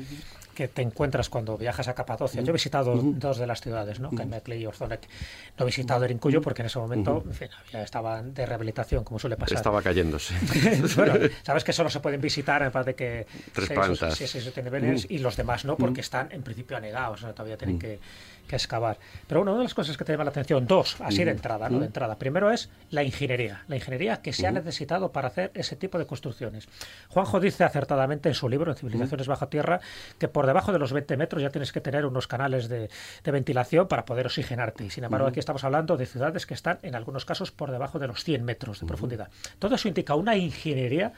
[0.58, 4.10] que te encuentras cuando viajas a Capadocia, yo he visitado dos de las ciudades, ¿no?
[4.10, 5.08] Kaimakli y Orzonek.
[5.56, 9.20] No he visitado Erincuyo porque en ese momento en fin, había- estaban de rehabilitación, como
[9.20, 9.56] suele pasar.
[9.58, 10.34] Estaba cayéndose.
[10.96, 11.14] bueno,
[11.44, 14.64] sabes que solo se pueden visitar en parte que Tres seis plantas.
[14.64, 18.00] niveles y los demás no, porque están en principio anegados, todavía tienen que,
[18.48, 18.98] que excavar.
[19.28, 21.80] Pero una de las cosas que te llama la atención, dos, así de entrada, ¿no?
[21.80, 22.18] De entrada.
[22.18, 26.06] Primero es la ingeniería, la ingeniería que se ha necesitado para hacer ese tipo de
[26.06, 26.68] construcciones.
[27.10, 29.80] Juanjo dice acertadamente en su libro, en Civilizaciones bajo tierra,
[30.18, 32.90] que por debajo de los 20 metros ya tienes que tener unos canales de,
[33.24, 34.86] de ventilación para poder oxigenarte.
[34.86, 38.00] Y sin embargo, aquí estamos hablando de ciudades que están en algunos casos por debajo
[38.00, 39.30] de los 100 metros de profundidad.
[39.60, 41.14] Todo eso indica una ingeniería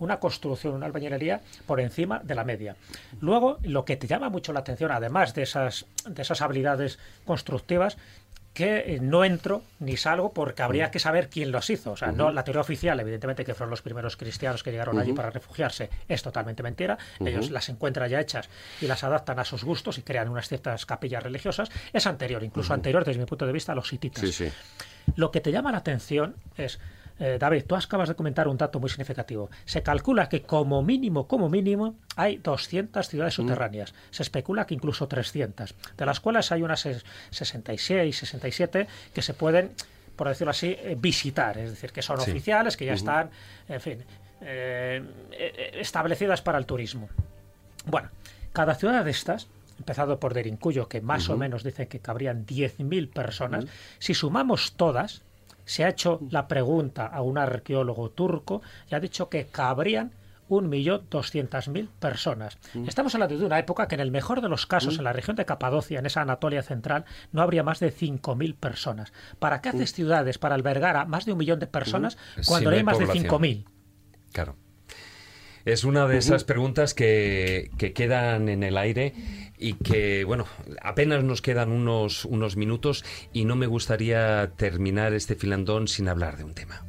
[0.00, 2.76] una construcción, una albañilería por encima de la media.
[3.20, 7.96] Luego, lo que te llama mucho la atención, además de esas, de esas habilidades constructivas,
[8.52, 11.92] que eh, no entro ni salgo porque habría que saber quién los hizo.
[11.92, 15.12] O sea, no la teoría oficial, evidentemente, que fueron los primeros cristianos que llegaron allí
[15.12, 16.98] para refugiarse, es totalmente mentira.
[17.20, 18.48] Ellos las encuentran ya hechas
[18.80, 21.70] y las adaptan a sus gustos y crean unas ciertas capillas religiosas.
[21.92, 24.24] Es anterior, incluso anterior, desde mi punto de vista, a los hititas.
[24.24, 24.52] Sí, sí.
[25.16, 26.80] Lo que te llama la atención es
[27.20, 29.50] eh, David, tú acabas de comentar un dato muy significativo.
[29.66, 33.94] Se calcula que como mínimo, como mínimo, hay 200 ciudades subterráneas.
[34.10, 36.80] Se especula que incluso 300, de las cuales hay unas
[37.30, 39.70] 66, 67 que se pueden,
[40.16, 41.58] por decirlo así, eh, visitar.
[41.58, 42.30] Es decir, que son Sí.
[42.30, 43.30] oficiales, que ya están,
[43.68, 44.04] en fin,
[44.40, 45.02] eh,
[45.32, 47.08] eh, establecidas para el turismo.
[47.86, 48.08] Bueno,
[48.52, 49.46] cada ciudad de estas,
[49.78, 53.64] empezado por Derincuyo, que más o menos dice que cabrían 10.000 personas,
[53.98, 55.22] si sumamos todas,
[55.70, 58.60] se ha hecho la pregunta a un arqueólogo turco
[58.90, 60.10] y ha dicho que cabrían
[60.48, 62.58] 1.200.000 personas.
[62.88, 65.36] Estamos hablando de una época que en el mejor de los casos en la región
[65.36, 69.12] de Capadocia, en esa Anatolia central, no habría más de 5.000 personas.
[69.38, 72.70] ¿Para qué haces ciudades para albergar a más de un millón de personas cuando no
[72.70, 73.40] no hay hay más de población.
[73.40, 73.64] 5.000?
[74.32, 74.56] Claro.
[75.64, 79.14] Es una de esas preguntas que, que quedan en el aire
[79.58, 80.46] y que, bueno,
[80.82, 86.38] apenas nos quedan unos, unos minutos y no me gustaría terminar este filandón sin hablar
[86.38, 86.84] de un tema.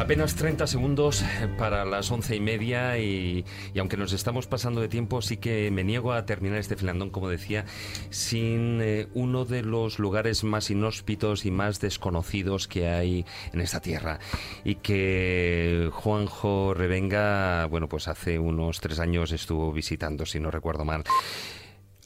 [0.00, 1.22] Apenas 30 segundos
[1.58, 3.44] para las once y media y,
[3.74, 7.10] y aunque nos estamos pasando de tiempo, sí que me niego a terminar este filandón,
[7.10, 7.66] como decía,
[8.08, 13.80] sin eh, uno de los lugares más inhóspitos y más desconocidos que hay en esta
[13.80, 14.20] tierra
[14.64, 20.86] y que Juanjo Revenga, bueno, pues hace unos tres años estuvo visitando, si no recuerdo
[20.86, 21.04] mal,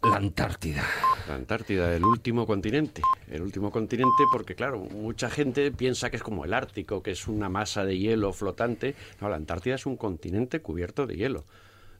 [0.03, 0.83] la Antártida.
[1.27, 3.01] La Antártida, el último continente.
[3.31, 7.29] El último continente porque, claro, mucha gente piensa que es como el Ártico, que es
[7.29, 8.95] una masa de hielo flotante.
[9.23, 11.45] No, la Antártida es un continente cubierto de hielo,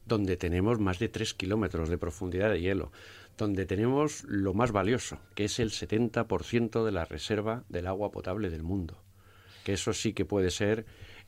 [0.05, 2.93] donde tenemos más de 3 kilómetros de profundidad de hielo,
[3.39, 8.51] donde tenemos lo más valioso, que es el 70% de la reserva del agua potable
[8.51, 8.99] del mundo.
[9.65, 10.85] Que eso sí que puede ser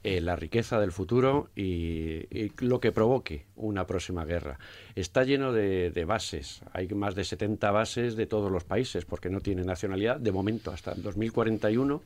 [0.07, 4.59] eh, la riqueza del futuro y, lo que provoque una próxima guerra.
[4.95, 9.31] Está lleno de, de bases, hay más de 70 bases de todos los países, porque
[9.31, 12.03] no tiene nacionalidad, de momento hasta el 2041,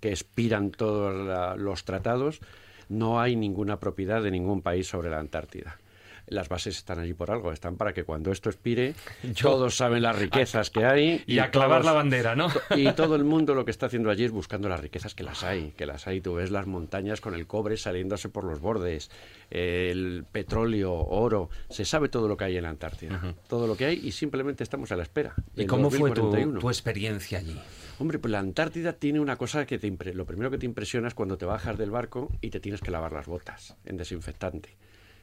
[0.00, 2.40] que expiran todos la- los tratados,
[2.88, 5.78] no hay ninguna propiedad de ningún país sobre la Antártida.
[6.26, 8.94] Las bases están allí por algo, están para que cuando esto expire,
[9.42, 11.22] todos saben las riquezas que hay.
[11.26, 12.48] Y a clavar todos- la bandera, ¿no?
[12.76, 15.42] y todo el mundo lo que está haciendo allí es buscando las riquezas que las
[15.44, 16.20] hay, que las hay.
[16.20, 19.10] Tú ves las montañas con el cobre saliéndose por los bordes,
[19.50, 23.84] el petróleo, oro, se sabe todo lo que hay en la Antártida, todo lo que
[23.86, 25.34] hay y simplemente estamos a la espera.
[25.56, 26.60] ¿Y cómo fue tu, 2041.
[26.60, 27.58] tu experiencia allí?
[27.98, 31.08] Hombre, pues la Antártida tiene una cosa que te impre- lo primero que te impresiona
[31.08, 34.76] es cuando te bajas del barco y te tienes que lavar las botas en desinfectante.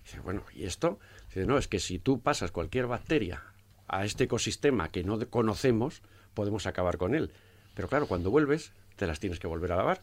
[0.04, 1.00] Dice, bueno, ¿y esto?
[1.28, 3.44] Dice, no, es que si tú pasas cualquier bacteria
[3.88, 6.02] a este ecosistema que no conocemos,
[6.34, 7.32] podemos acabar con él.
[7.76, 10.02] Pero claro, cuando vuelves, te las tienes que volver a lavar.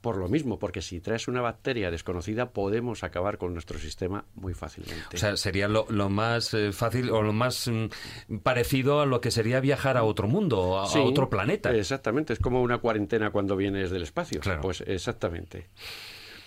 [0.00, 4.54] Por lo mismo, porque si traes una bacteria desconocida, podemos acabar con nuestro sistema muy
[4.54, 5.14] fácilmente.
[5.14, 9.20] O sea, sería lo, lo más eh, fácil o lo más mm, parecido a lo
[9.20, 11.74] que sería viajar a otro mundo, a, a otro planeta.
[11.76, 14.40] Exactamente, es como una cuarentena cuando vienes del espacio.
[14.40, 14.62] Claro.
[14.62, 15.68] Pues exactamente.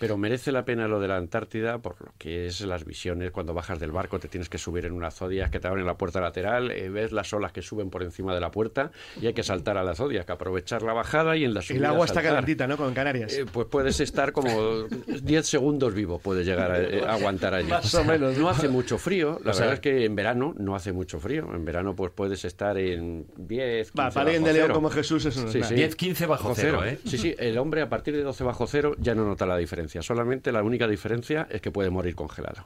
[0.00, 3.30] Pero merece la pena lo de la Antártida por lo que es las visiones.
[3.30, 5.96] Cuando bajas del barco te tienes que subir en una zodiac que te abren la
[5.96, 8.90] puerta lateral, eh, ves las olas que suben por encima de la puerta
[9.20, 11.84] y hay que saltar a la zodiac, aprovechar la bajada y en la subida El
[11.86, 12.32] agua está saltar.
[12.34, 12.76] calentita, ¿no?
[12.76, 13.32] Como en Canarias.
[13.34, 14.50] Eh, pues puedes estar como
[15.22, 17.68] 10 segundos vivo, puedes llegar a, eh, a aguantar allí.
[17.70, 18.36] Más o menos.
[18.36, 21.20] No hace mucho frío, la O sea- verdad es que en verano no hace mucho
[21.20, 21.48] frío.
[21.54, 24.74] En verano pues puedes estar en 10, 15 Va, para alguien bajo de León cero.
[24.74, 25.68] como Jesús eso no es Sí, nada.
[25.68, 25.74] sí.
[25.76, 26.98] 10, 15 bajo cero, ¿eh?
[27.06, 29.83] Sí, sí, el hombre a partir de 12 bajo cero ya no nota la diferencia.
[30.02, 32.64] Solamente la única diferencia es que puede morir congelado.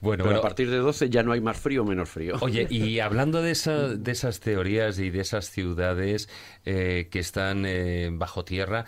[0.00, 2.36] Bueno, Pero bueno, a partir de 12 ya no hay más frío o menos frío.
[2.40, 6.28] Oye, y hablando de, esa- de esas teorías y de esas ciudades
[6.64, 8.84] eh, que están eh, bajo tierra,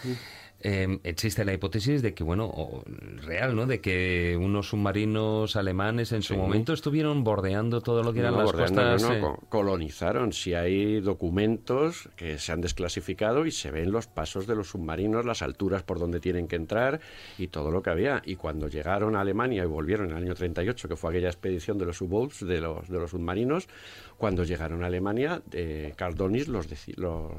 [0.69, 2.83] eh, existe la hipótesis de que, bueno, o-
[3.23, 3.67] real, ¿no?
[3.67, 6.41] De que unos submarinos alemanes en su Sí.
[6.41, 9.03] momento estuvieron bordeando todo lo que eran No, las bordeando, costas.
[9.09, 10.33] no, eh, co- colonizaron.
[10.33, 15.25] Si hay documentos que se han desclasificado y se ven los pasos de los submarinos,
[15.25, 17.01] las alturas por donde tienen que entrar
[17.39, 18.23] y todo lo que había.
[18.25, 21.79] Y cuando llegaron a Alemania y volvieron en el año 38, que fue aquella expedición
[21.79, 23.69] de los U-Boats, de los, de los submarinos,
[24.17, 26.69] cuando llegaron a Alemania, eh, Karl Donis los,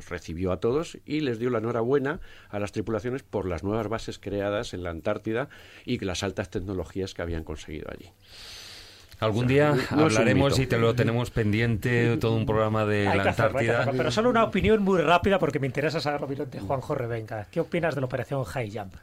[0.10, 4.20] recibió a todos y les dio la enhorabuena a las tripulaciones por las nuevas bases
[4.20, 5.50] creadas en la Antártida
[5.86, 8.12] y las altas tecnologías que habían conseguido allí.
[9.20, 13.24] Algún día No hablaremos y te lo tenemos pendiente, todo un programa de Hay la
[13.24, 13.92] que Antártida.
[13.92, 17.48] Pero solo una opinión muy rápida porque me interesa saber la opinión de Juanjo Revenga.
[17.50, 18.94] ¿Qué opinas de la operación High Jump?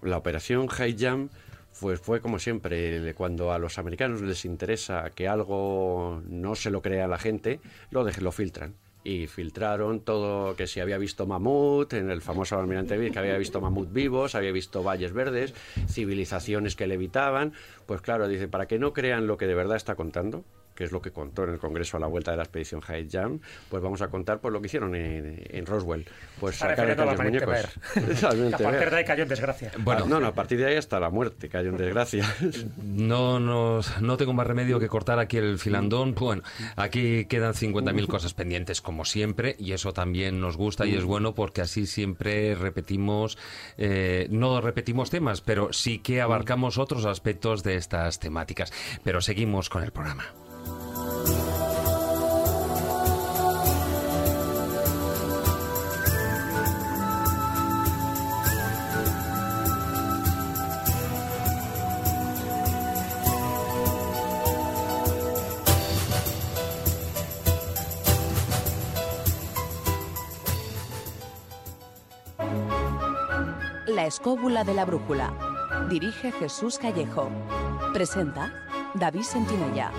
[0.00, 1.30] La operación High Jump
[1.80, 6.82] pues fue como siempre, cuando a los americanos les interesa que algo no se lo
[6.82, 7.60] crea la gente,
[7.90, 8.74] lo, dej- lo filtran.
[9.06, 13.36] Y filtraron todo, que si había visto mamut, en el famoso almirante Bill, que había
[13.36, 15.52] visto mamut vivos, había visto valles verdes,
[15.88, 17.52] civilizaciones que levitaban.
[17.86, 20.44] Pues claro, dice, para que no crean lo que de verdad está contando,
[20.74, 23.08] que es lo que contó en el Congreso a la vuelta de la expedición High
[23.10, 26.06] Jump, pues vamos a contar pues lo que hicieron en, en Roswell.
[26.40, 27.54] Pues sacar a la muñecos.
[28.24, 29.72] A partir de ahí cayó en desgracia.
[29.78, 30.06] Bueno.
[30.06, 32.24] No, no, a partir de ahí hasta la muerte cayó en desgracia.
[32.84, 36.14] No, nos, no tengo más remedio que cortar aquí el filandón.
[36.14, 36.42] Bueno,
[36.76, 41.34] aquí quedan 50.000 cosas pendientes como siempre y eso también nos gusta y es bueno
[41.34, 43.38] porque así siempre repetimos,
[43.76, 48.72] eh, no repetimos temas, pero sí que abarcamos otros aspectos de estas temáticas.
[49.02, 50.43] Pero seguimos con el programa.
[74.04, 75.32] La escóbula de la brújula.
[75.88, 77.30] Dirige Jesús Callejo.
[77.94, 78.52] Presenta
[78.92, 79.90] David Sentinella.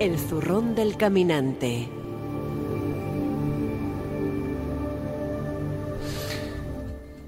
[0.00, 1.88] El zurrón del caminante.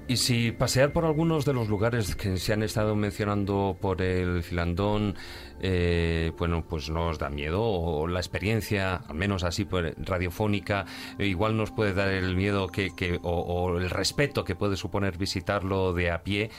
[0.09, 4.41] Y si pasear por algunos de los lugares que se han estado mencionando por el
[4.41, 5.13] filandón,
[5.61, 10.87] eh, bueno, pues no os da miedo, o la experiencia, al menos así pues, radiofónica,
[11.19, 15.15] igual nos puede dar el miedo que, que- o, o el respeto que puede suponer
[15.19, 16.49] visitarlo de a pie.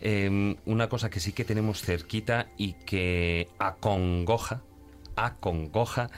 [0.00, 4.62] Eh, una cosa que sí que tenemos cerquita y que acongoja,
[5.16, 6.10] acongoja,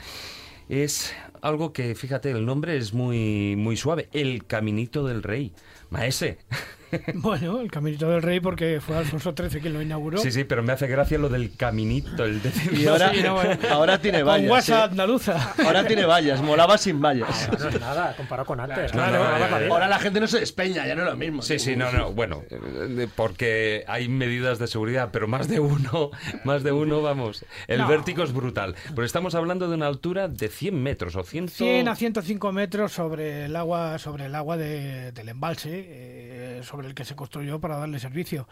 [0.69, 1.11] es
[1.41, 5.53] algo que, fíjate, el nombre es muy, muy suave, el Caminito del Rey.
[5.89, 6.37] Maese.
[7.15, 10.17] Bueno, el Caminito del Rey porque fue Alfonso XIII quien lo inauguró.
[10.17, 12.51] Sí, sí, pero me hace gracia lo del caminito, el de...
[12.73, 13.57] Y ahora, Sí, no, bueno.
[13.71, 14.47] ahora tiene Con vallas.
[14.47, 14.83] guasa ¿eh?
[14.91, 15.53] andaluza.
[15.65, 17.49] Ahora tiene vallas, molaba sin vallas.
[17.59, 18.91] No es nada, comparado con antes.
[18.91, 19.67] Claro, no, ahora.
[19.69, 21.41] Ahora la gente no se despeña, ya no es lo mismo.
[21.41, 26.11] Sí, sí, no, no, bueno, eh, porque hay medidas de seguridad, pero más de uno,
[26.43, 27.87] más de uno, vamos, el No.
[27.87, 28.75] vértigo es brutal.
[28.95, 31.49] Pero estamos hablando de una altura de 100 metros o 100...
[31.49, 36.82] 100 a 105 metros sobre el agua, sobre el agua de- del embalse eh, sobre
[36.85, 38.47] el que se construyó para darle servicio.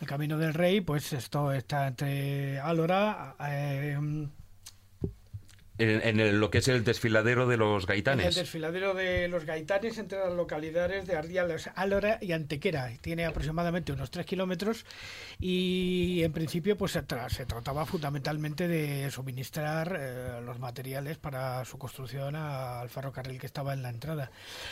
[0.00, 3.98] El Camino del Rey, pues esto está entre Álora, eh,
[5.78, 8.34] En, en el- lo que es el desfiladero de los el gaitanes.
[8.34, 12.90] desfiladero de los Gaitanes entre las localidades de Ardiales, Álora y Antequera.
[13.00, 14.84] Tiene aproximadamente unos 3 kilómetros
[15.38, 21.64] y en principio pues se, tra- se trataba fundamentalmente de suministrar eh, los materiales para
[21.64, 24.30] su construcción al ferrocarril que estaba en la entrada.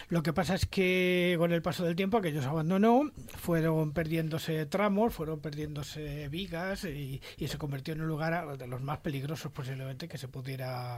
[0.09, 4.67] Lo que pasa es que con el paso del tiempo aquello se abandonó, fueron perdiéndose
[4.67, 8.99] tramos, fueron perdiéndose vigas y, y se convirtió en un lugar a- de los más
[8.99, 10.94] peligrosos posiblemente que se pudiera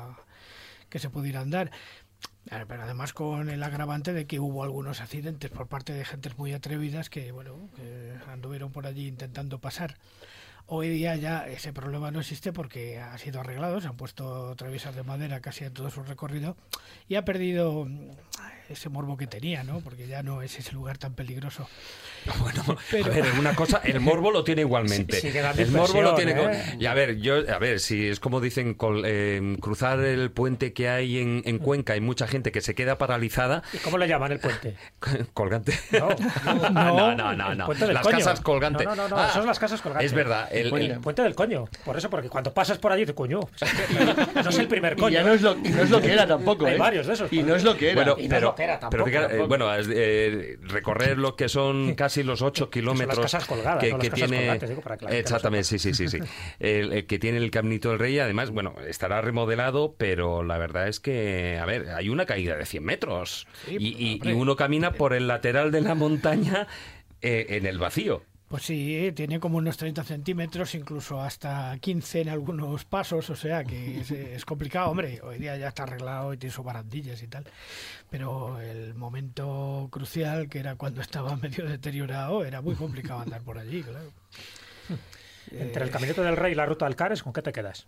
[0.88, 1.70] que se pudieran dar.
[2.48, 6.52] Pero además con el agravante de que hubo algunos accidentes por parte de gentes muy
[6.52, 7.68] atrevidas que, bueno,
[8.28, 9.96] anduvieron por allí intentando pasar.
[10.68, 14.96] Hoy día ya ese problema no existe porque ha sido arreglado, se han puesto traviesas
[14.96, 16.56] de madera casi en todo su recorrido
[17.08, 17.88] y ha perdido
[18.68, 19.80] ese morbo que tenía, ¿no?
[19.80, 21.68] Porque ya no es ese lugar tan peligroso.
[22.40, 25.20] Bueno, Pero- a ver, una cosa, el morbo lo tiene igualmente.
[25.20, 26.32] Sí, dando el morbo lo tiene.
[26.32, 26.76] ¿eh?
[26.80, 30.72] Y a ver, yo, a ver, si es como dicen, col- eh, cruzar el puente
[30.72, 33.62] que hay en, en Cuenca, hay mucha gente que se queda paralizada.
[33.72, 34.74] ¿Y cómo le llaman el puente?
[35.34, 35.78] Colgante.
[35.92, 36.08] No,
[36.70, 37.54] no, no, no.
[37.54, 37.66] no.
[37.66, 38.18] puente del Las coño.
[38.18, 38.84] casas colgantes.
[38.86, 40.06] No, no, no, Ah, son las casas colgantes.
[40.10, 40.48] Es verdad.
[40.50, 41.66] El, El, el- puente del coño.
[41.84, 43.38] Por eso, porque cuando pasas por allí, te coño.
[43.40, 43.68] O sea,
[44.34, 45.14] que no es el primer Y coño.
[45.14, 46.78] ya no es lo, y no es lo que era tampoco, Hay ¿eh?
[46.78, 47.32] varios de esos.
[47.32, 48.02] Y no es lo que era.
[48.02, 52.70] Bueno, Y pero, tampoco, fíjate, eh, bueno, eh, recorrer lo que son casi los 8
[52.70, 55.78] kilómetros casas colgadas, que, no las que casas tiene colgantes, digo, para que exactamente, sí,
[55.78, 56.18] sí, sí, sí,
[56.58, 60.88] el, el que tiene el Caminito del Rey, además, bueno, estará remodelado, pero la verdad
[60.88, 63.46] es que, a ver, hay una caída de 100 metros.
[63.66, 66.66] Sí, y, y- y uno camina por el lateral de la montaña
[67.22, 68.22] eh, en el vacío.
[68.48, 73.64] Pues sí, tiene como unos 30 centímetros, incluso hasta 15 en algunos pasos, o sea
[73.64, 77.26] que es, es complicado, hombre, hoy día ya está arreglado y tiene sus barandillas y
[77.26, 77.44] tal,
[78.08, 83.58] pero el momento crucial, que era cuando estaba medio deteriorado, era muy complicado andar por
[83.58, 84.12] allí, claro.
[85.50, 87.86] Entre el Caminito del Rey y la Ruta del Cares, ¿con qué te quedas?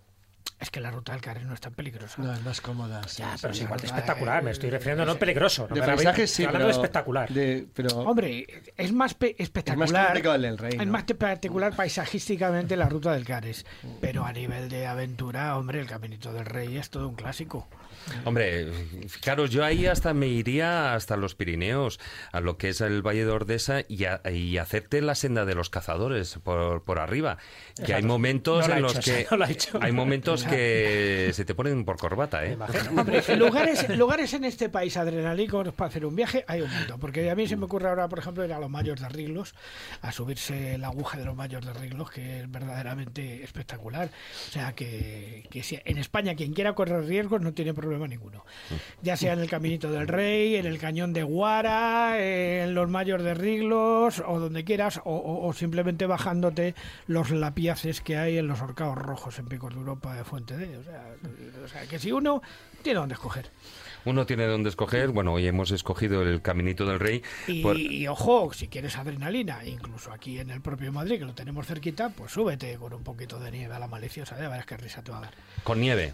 [0.61, 2.21] Es que la ruta del Cares no es tan peligrosa.
[2.21, 3.01] No, es más cómoda.
[3.07, 4.43] sí, Ya, sí, pero es igual de la- espectacular.
[4.43, 5.69] Me estoy refiriendo no es- peligroso.
[5.71, 6.67] No De sí, hablando pero...
[6.67, 7.29] de espectacular.
[7.33, 10.07] de- pero Hombre, es más pe- espectacular.
[10.07, 13.65] complicado el del Rey, Es más particular paisajísticamente la ruta del Cares.
[14.01, 17.69] Pero a nivel de aventura, hombre, el Caminito del Rey es todo un clásico.
[18.25, 18.71] Hombre,
[19.09, 22.01] fijaros, yo ahí hasta me iría hasta los Pirineos,
[22.33, 25.55] a lo que es el Valle de Ordesa y, a- y hacerte la senda de
[25.55, 27.39] los cazadores por, por arriba.
[27.85, 29.79] Que hay momentos No en los hecho, que no hecho.
[29.81, 32.57] hay momentos que se te ponen por corbata, ¿eh?
[32.97, 37.01] Hombre, lugares, lugares en este país adrenalínicos para hacer un viaje hay un montón.
[37.01, 39.55] Porque a mí se me ocurre ahora, por ejemplo, ir a los Mayos de Riglos,
[40.03, 44.11] a subirse la aguja de los Mayos de Riglos, que es verdaderamente espectacular.
[44.49, 48.45] O sea, que, que si- en España quien quiera correr riesgos no tiene problema ninguno.
[49.03, 53.23] Ya sea en el Caminito del Rey, en el Cañón de Guara, en los Mayos
[53.23, 56.75] de Riglos, o donde quieras, o, o- o simplemente bajándote
[57.07, 60.77] los lapiaces que hay en los horcados rojos en Picos de Europa de Fuente de.
[60.79, 61.05] O sea,
[61.65, 62.43] o sea, que si uno
[62.83, 63.51] tiene donde escoger.
[64.05, 67.23] Uno tiene donde escoger, bueno, hoy hemos escogido el Caminito del Rey.
[67.49, 71.35] Y, por- y ojo, si quieres adrenalina, incluso aquí en el propio Madrid, que lo
[71.35, 74.77] tenemos cerquita, pues súbete con un poquito de nieve a la maliciosa, ya verás qué
[74.77, 75.35] risa te va a dar.
[75.65, 76.13] Con nieve.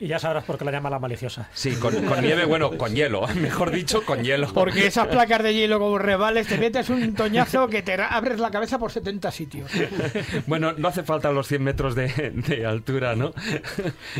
[0.00, 1.48] Y ya sabrás por qué la llama la maliciosa.
[1.52, 4.48] Sí, con, con nieve, bueno, con hielo, mejor dicho, con hielo.
[4.52, 8.50] Porque esas placas de hielo como revales, te metes un toñazo que te abres la
[8.50, 9.70] cabeza por 70 sitios.
[10.46, 13.32] Bueno, no hace falta los 100 metros de, de altura, ¿no?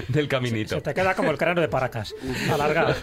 [0.08, 0.76] Del caminito.
[0.76, 2.14] Se te queda como el cráneo de Paracas,
[2.50, 2.94] alargado.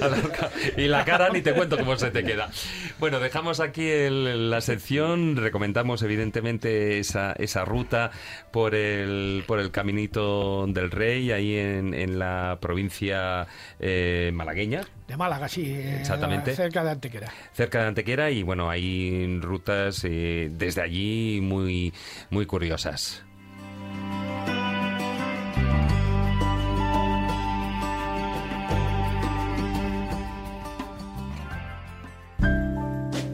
[0.00, 0.50] Alarga.
[0.76, 2.50] Y la cara ni te cuento cómo se te queda.
[2.98, 5.36] Bueno, dejamos aquí el- la sección.
[5.36, 8.10] Recomendamos evidentemente esa, esa ruta
[8.50, 13.46] por el, por el Caminito del Rey, ahí en, en la provincia
[13.80, 16.54] eh, malagueña, De Málaga, sí, eh, Exactamente.
[16.54, 17.28] cerca de Antequera.
[17.52, 18.30] cerca de Antequera.
[18.30, 21.92] Y bueno, hay rutas eh, desde allí muy,
[22.30, 23.24] muy curiosas.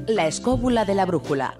[0.07, 1.55] La escóbula de la brújula.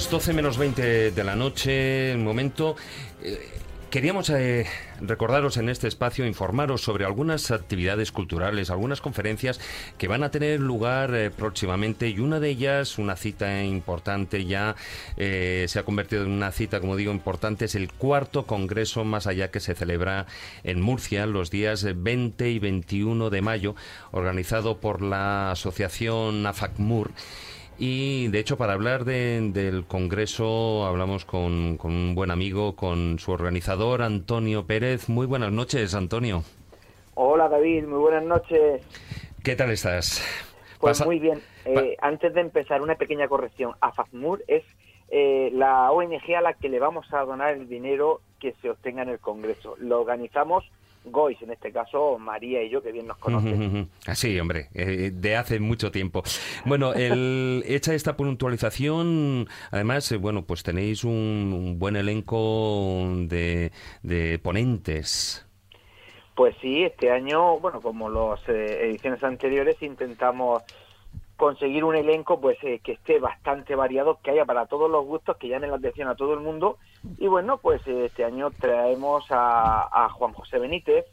[0.00, 2.74] Las 12 menos 20 de la noche, el momento.
[3.22, 3.38] eh,
[3.90, 4.66] queríamos eh,
[5.02, 9.60] recordaros en este espacio, informaros sobre algunas actividades culturales, algunas conferencias
[9.98, 14.74] que van a tener lugar eh, próximamente y una de ellas, una cita importante ya,
[15.18, 19.50] se ha convertido en una cita, como digo, importante, es el cuarto Congreso Más Allá
[19.50, 20.24] que se celebra
[20.64, 23.74] en Murcia los días 20 y 21 de mayo,
[24.12, 27.10] organizado por la Asociación AFACMUR.
[27.82, 33.18] Y de hecho, para hablar de- del Congreso, hablamos con, con un buen amigo, con
[33.18, 35.08] su organizador, Antonio Pérez.
[35.08, 36.42] Muy buenas noches, Antonio.
[37.14, 38.82] Hola David, muy buenas noches.
[39.42, 40.22] ¿Qué tal estás?
[40.78, 41.40] Pues Pasa- muy bien.
[41.64, 43.72] Eh, antes de empezar, una pequeña corrección.
[43.80, 44.62] AFACMUR es
[45.08, 49.02] eh, la ONG a la que le vamos a donar el dinero que se obtenga
[49.02, 49.74] en el Congreso.
[49.78, 50.70] Lo organizamos
[51.04, 53.88] Gois, en este caso María y yo, que bien nos conocen.
[54.06, 56.22] Así, hombre, eh, de hace mucho tiempo.
[56.64, 63.72] Bueno, el, hecha esta puntualización, además, eh, bueno, pues tenéis un, un buen elenco de,
[64.02, 65.46] de ponentes.
[66.34, 70.62] Pues sí, este año, bueno, como las ediciones anteriores, intentamos
[71.40, 75.38] conseguir un elenco pues eh, que esté bastante variado, que haya para todos los gustos,
[75.38, 76.76] que llame la atención a todo el mundo.
[77.16, 81.06] Y bueno, pues eh, este año traemos a, a Juan José Benítez,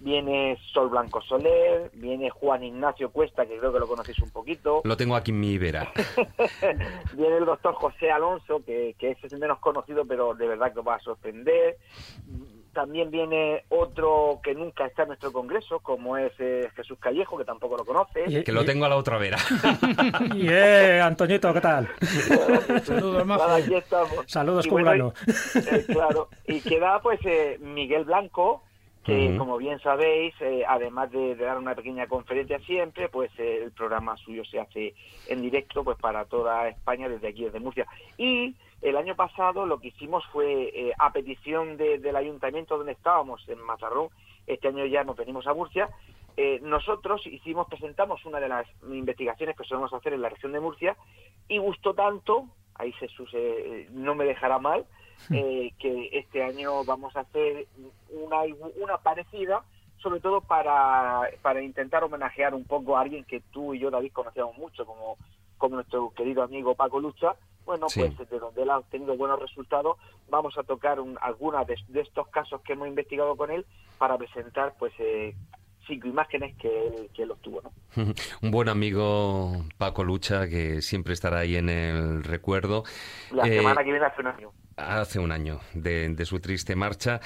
[0.00, 4.82] viene Sol Blanco Soler, viene Juan Ignacio Cuesta, que creo que lo conocéis un poquito,
[4.84, 5.90] Lo tengo aquí en mi vera.
[7.16, 10.80] viene el doctor José Alonso, que, que es el menos conocido, pero de verdad que
[10.80, 11.78] os va a sorprender.
[12.74, 17.44] También viene otro que nunca está en nuestro congreso, como es eh, Jesús Callejo, que
[17.44, 18.24] tampoco lo conoce.
[18.44, 19.38] Que lo tengo a la otra vera.
[20.34, 21.88] Y eh, Antoñito, ¿qué tal?
[22.82, 24.24] Saludos, Nada, aquí estamos.
[24.26, 25.14] Saludos, Y bueno, cubano.
[25.54, 26.28] y- eh, claro.
[26.46, 28.62] Y queda pues eh, Miguel Blanco,
[29.04, 33.60] que como bien sabéis, eh, además de, de dar una pequeña conferencia siempre, pues eh,
[33.64, 34.94] el programa suyo se hace
[35.28, 37.86] en directo pues para toda España desde aquí, desde Murcia.
[38.16, 42.92] Y el año pasado lo que hicimos fue, eh, a petición de- del ayuntamiento donde
[42.92, 44.08] estábamos, en Mazarrón,
[44.46, 45.88] este año ya nos venimos a Murcia,
[46.36, 50.60] eh, nosotros hicimos, presentamos una de las investigaciones que solemos hacer en la región de
[50.60, 50.96] Murcia
[51.48, 54.84] y gustó tanto, ahí Jesús eh, no me dejará mal,
[55.30, 57.66] eh, que este año vamos a hacer
[58.10, 58.40] una,
[58.82, 59.62] una parecida
[59.98, 64.12] sobre todo para, para intentar homenajear un poco a alguien que tú y yo, David,
[64.12, 65.16] conocíamos mucho, como,
[65.64, 67.34] como nuestro querido amigo Paco Lucha.
[67.64, 68.00] Bueno, Sí.
[68.16, 69.96] pues de donde él ha obtenido buenos resultados,
[70.28, 73.64] vamos a tocar un, algunas de, de estos casos que hemos investigado con él
[73.98, 75.34] para presentar pues eh,
[75.86, 77.62] cinco imágenes que él, que él obtuvo.
[77.62, 77.72] ¿no?
[78.42, 82.84] Un buen amigo, Paco Lucha, que siempre estará ahí en el recuerdo.
[83.30, 84.50] La Eh, semana que viene hace un año.
[84.76, 87.20] Hace un año de, de su triste marcha.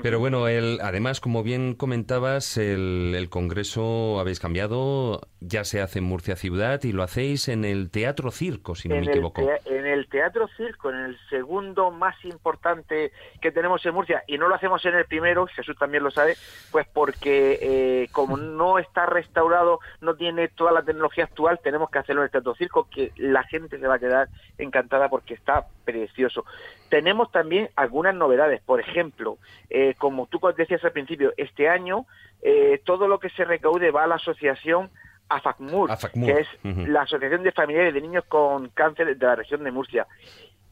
[0.00, 5.98] Pero bueno, el, además, como bien comentabas, el, el Congreso habéis cambiado, ya se hace
[5.98, 9.10] en Murcia Ciudad y lo hacéis en el Teatro Circo, si no me en, el
[9.10, 9.42] equivoco.
[9.66, 14.48] en el Teatro Circo, en el segundo más importante que tenemos en Murcia, y no
[14.48, 16.36] lo hacemos en el primero, Jesús también lo sabe,
[16.70, 21.98] pues porque eh, como no está restaurado, no tiene toda la tecnología actual, tenemos que
[21.98, 25.66] hacerlo en el Teatro Circo, que la gente se va a quedar encantada porque está
[25.84, 26.46] precioso.
[26.92, 29.38] Tenemos también algunas novedades, por ejemplo,
[29.70, 32.04] eh, como tú decías al principio, este año
[32.42, 34.90] eh, todo lo que se recaude va a la asociación
[35.26, 39.64] AFACMUR, AFACMUR, que es la Asociación de Familiares de Niños con Cáncer de la región
[39.64, 40.06] de Murcia.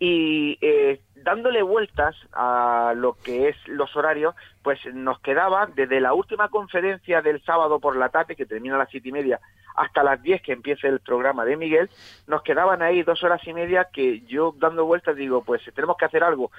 [0.01, 6.15] Y eh, dándole vueltas a lo que es los horarios, pues nos quedaba desde la
[6.15, 9.41] última conferencia del sábado por la tarde, que termina a las siete y media,
[9.77, 11.91] hasta las 10 que empiece el programa de Miguel,
[12.27, 16.07] nos quedaban ahí dos horas y media que yo dando vueltas digo, pues tenemos que
[16.07, 16.51] hacer algo.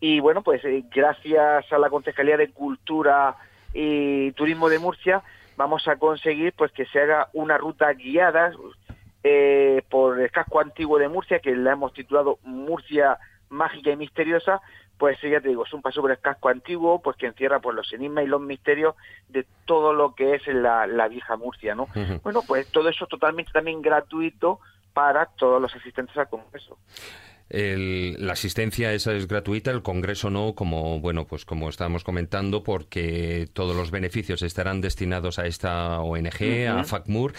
[0.00, 3.36] Y bueno, pues eh, gracias a la Concejalía de Cultura
[3.72, 5.22] y Turismo de Murcia,
[5.56, 8.52] vamos a conseguir pues que se haga una ruta guiada
[9.24, 13.18] eh, por el casco antiguo de Murcia, que la hemos titulado Murcia
[13.48, 14.60] mágica y misteriosa,
[14.98, 17.74] pues ya te digo, es un paso por el casco antiguo, pues que encierra pues
[17.74, 18.94] los enigmas y los misterios
[19.28, 21.88] de todo lo que es la, la vieja Murcia, ¿no?
[22.22, 24.60] Bueno, pues todo eso totalmente también gratuito
[24.92, 26.78] para todos los asistentes al congreso.
[27.50, 32.62] El- la asistencia esa es gratuita, el Congreso no, como bueno, pues como estábamos comentando,
[32.62, 36.84] porque todos los beneficios estarán destinados a esta ONG, a.
[36.84, 37.32] FACMUR,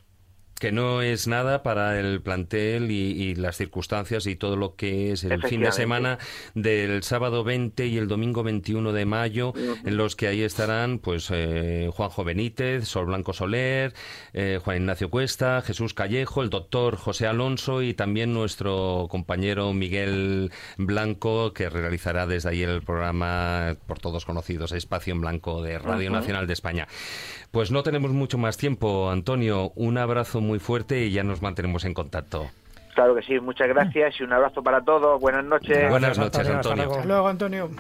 [0.59, 5.13] Que no es nada para el plantel y, y las circunstancias y todo lo que
[5.13, 6.19] es el fin de semana
[6.55, 9.53] del sábado 20 y el domingo 21 de mayo,
[9.85, 13.95] en los que ahí estarán pues eh, Juanjo Benítez, Sol Blanco Soler,
[14.33, 20.51] eh, Juan Ignacio Cuesta, Jesús Callejo, el doctor José Alonso y también nuestro compañero Miguel
[20.77, 26.09] Blanco, que realizará desde ahí el programa por todos conocidos, Espacio en Blanco de Radio.
[26.11, 26.89] Nacional de España.
[27.51, 29.73] Pues no tenemos mucho más tiempo, Antonio.
[29.75, 32.49] Un abrazo muy fuerte y ya nos mantenemos en contacto.
[32.95, 35.20] Claro que sí, muchas gracias y un abrazo para todos.
[35.20, 35.89] Buenas noches.
[35.89, 36.85] Buenas noches, Antonio, hasta Antonio.
[36.85, 36.95] luego.
[36.97, 37.70] Hasta luego, Antonio.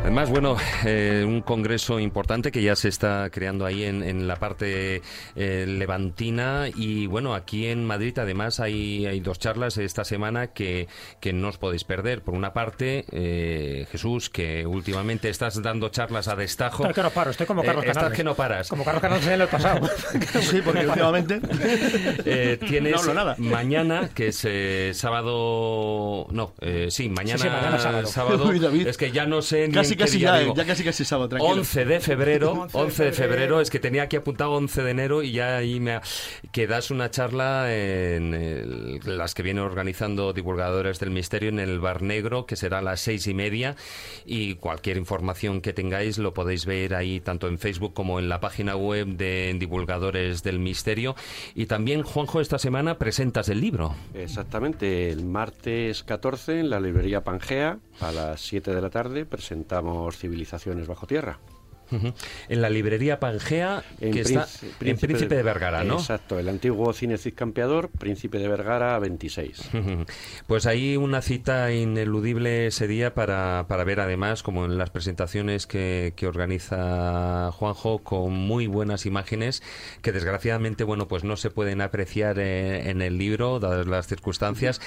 [0.00, 0.56] Además, bueno,
[0.86, 5.02] eh, un congreso importante que ya se está creando ahí en, en la parte
[5.36, 10.88] eh, levantina y bueno, aquí en Madrid además hay, hay dos charlas esta semana que,
[11.20, 12.22] que no os podéis perder.
[12.22, 16.84] Por una parte, eh, Jesús, que últimamente estás dando charlas a destajo.
[16.84, 18.16] Estoy que no paro, estoy como Carlos Eh, estás Canales.
[18.16, 18.68] que no paras.
[18.68, 19.88] Como Carlos Canales en el pasado.
[20.40, 21.40] Sí, porque últimamente
[22.24, 23.34] Eh, tienes No hablo nada.
[23.38, 26.26] mañana, que es eh, sábado.
[26.30, 28.48] No, eh, sí, mañana, sí, mañana sábado.
[28.72, 28.84] Uy.
[28.86, 31.28] Es que ya no sé ni casi en qué casi día ya, casi casi sábado,
[31.30, 31.52] tranquilo.
[31.54, 33.60] 11 de febrero, 11 de 11 de febrero, febrero.
[33.60, 36.02] es que tenía aquí apuntado 11 de enero y ya ahí me ha-
[36.52, 41.78] que das una charla en el- las que viene organizando divulgadores del misterio en el
[41.80, 43.76] Bar Negro, que será a las seis y media
[44.26, 48.40] y cualquier información que tengáis lo podéis ver ahí tanto en Facebook como en la
[48.40, 51.14] página web de divulgadores del misterio
[51.54, 53.94] y también Juanjo esta semana presentas el libro.
[54.14, 60.16] Exactamente, el martes 14 en la librería Pangea a las 7 de la tarde presentamos
[60.16, 61.38] Civilizaciones bajo tierra.
[62.48, 64.46] En la librería Pangea, En que está
[64.78, 65.94] Príncipe- en Príncipe de Vergara, ¿no?
[65.98, 69.70] Exacto, el antiguo cine Cid Campeador, Príncipe de Vergara 26.
[70.46, 75.66] Pues hay una cita ineludible ese día para, para ver además, como en las presentaciones
[75.66, 79.62] que, que organiza Juanjo, con muy buenas imágenes
[80.02, 84.80] que desgraciadamente, bueno, pues no se pueden apreciar eh, en el libro, dadas las circunstancias,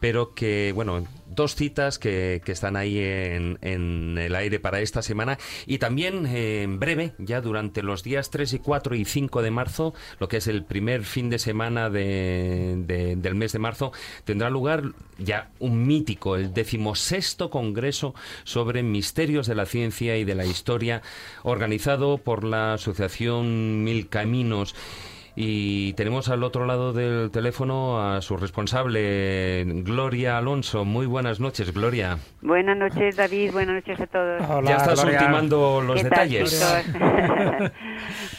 [0.00, 5.02] pero que, bueno, dos citas que, que están ahí en, en el aire para esta
[5.02, 6.26] semana y también...
[6.26, 10.28] eh, en breve, ya durante los días 3 y 4 y 5 de marzo, lo
[10.28, 13.92] que es el primer fin de semana de, de, del mes de marzo,
[14.24, 14.82] tendrá lugar
[15.18, 18.14] ya un mítico, el decimosexto Congreso
[18.44, 21.02] sobre Misterios de la Ciencia y de la Historia,
[21.42, 24.74] organizado por la Asociación Mil Caminos.
[25.40, 30.84] Y tenemos al otro lado del teléfono a su responsable, Gloria Alonso.
[30.84, 32.18] Muy buenas noches, Gloria.
[32.42, 33.52] Buenas noches, David.
[33.52, 34.42] Buenas noches a todos.
[34.48, 35.20] Hola, ya estás Gloria.
[35.20, 36.60] ultimando los detalles.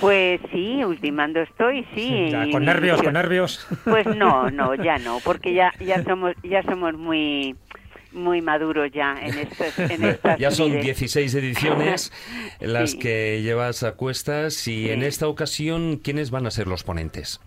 [0.02, 2.32] pues sí, ultimando estoy, sí.
[2.32, 3.66] Ya, con nervios, con nervios.
[3.86, 7.56] Pues no, no, ya no, porque ya ya somos ya somos muy
[8.12, 12.12] muy maduros ya en, estos, en estas Ya son 16 ediciones
[12.60, 13.00] las sí.
[13.00, 14.90] que llevas a cuestas y sí.
[14.90, 17.40] en esta ocasión, ¿quiénes van a ser los ponentes?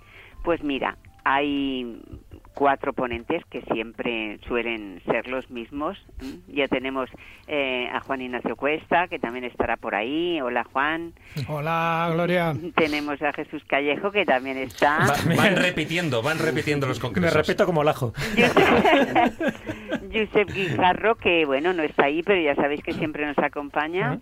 [0.45, 2.01] Pues mira, hay
[2.55, 5.99] cuatro ponentes que siempre suelen ser los mismos.
[6.49, 7.09] Ya tenemos
[7.47, 10.41] eh, a Juan Ignacio Cuesta, que también estará por ahí.
[10.41, 11.12] Hola, Juan.
[11.49, 12.55] Hola, Gloria.
[12.77, 14.99] Tenemos a Jesús Callejo, que también está.
[14.99, 17.35] Va, van repitiendo, van repitiendo los congresos.
[17.35, 18.12] Me repito como el ajo.
[20.12, 24.12] Josep Guijarro, que bueno, no está ahí, pero ya sabéis que siempre nos acompaña.
[24.12, 24.20] Uh -huh.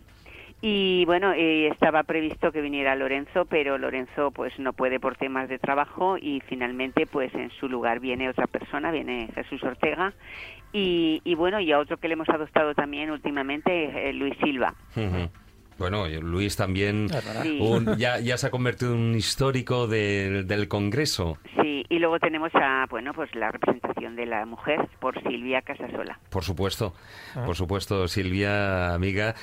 [0.62, 5.48] Y bueno, eh, estaba previsto que viniera Lorenzo, pero Lorenzo pues no puede por temas
[5.48, 10.12] de trabajo y finalmente pues en su lugar viene otra persona, viene Jesús Ortega
[10.72, 14.74] y, y bueno, y a otro que le hemos adoptado también últimamente, eh, Luis Silva.
[14.96, 15.30] Uh -huh.
[15.78, 17.08] Bueno, Luis también
[17.42, 17.58] sí.
[17.62, 21.38] un, ya, ya se ha convertido en un histórico de, del Congreso.
[21.58, 26.20] Sí, y luego tenemos a, bueno, pues la representación de la mujer por Silvia Casasola.
[26.28, 26.92] Por supuesto,
[27.34, 27.44] ah.
[27.46, 29.34] por supuesto, Silvia, amiga.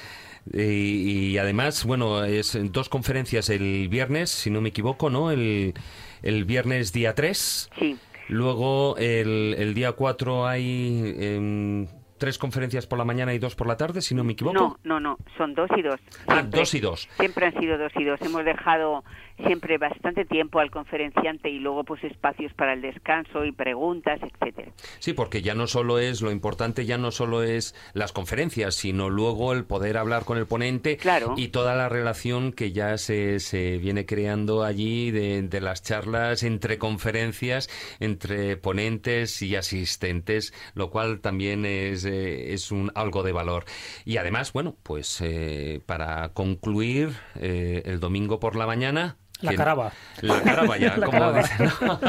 [0.53, 5.31] Y, y, además, bueno, es dos conferencias el viernes, si no me equivoco, ¿no?
[5.31, 5.73] El,
[6.21, 7.69] el viernes día 3.
[7.77, 7.97] Sí.
[8.29, 11.87] Luego el, el día 4 hay eh,
[12.17, 14.53] tres conferencias por la mañana y dos por la tarde, si no me equivoco.
[14.53, 15.99] No, no, no, son dos y dos.
[16.09, 17.09] Siempre, ah, dos y dos.
[17.17, 18.19] Siempre han sido dos y dos.
[18.21, 19.03] Hemos dejado
[19.37, 24.71] siempre bastante tiempo al conferenciante y luego pues espacios para el descanso y preguntas, etcétera.
[24.99, 29.09] Sí, porque ya no solo es lo importante, ya no solo es las conferencias, sino
[29.09, 31.33] luego el poder hablar con el ponente claro.
[31.37, 36.43] y toda la relación que ya se, se viene creando allí de, de, las charlas
[36.43, 37.69] entre conferencias,
[37.99, 43.65] entre ponentes y asistentes, lo cual también es, eh, es un algo de valor.
[44.05, 49.91] Y además, bueno, pues eh, para concluir eh, el domingo por la mañana la caraba.
[50.21, 51.71] La caraba ya, como dicen.
[51.81, 51.99] ¿no?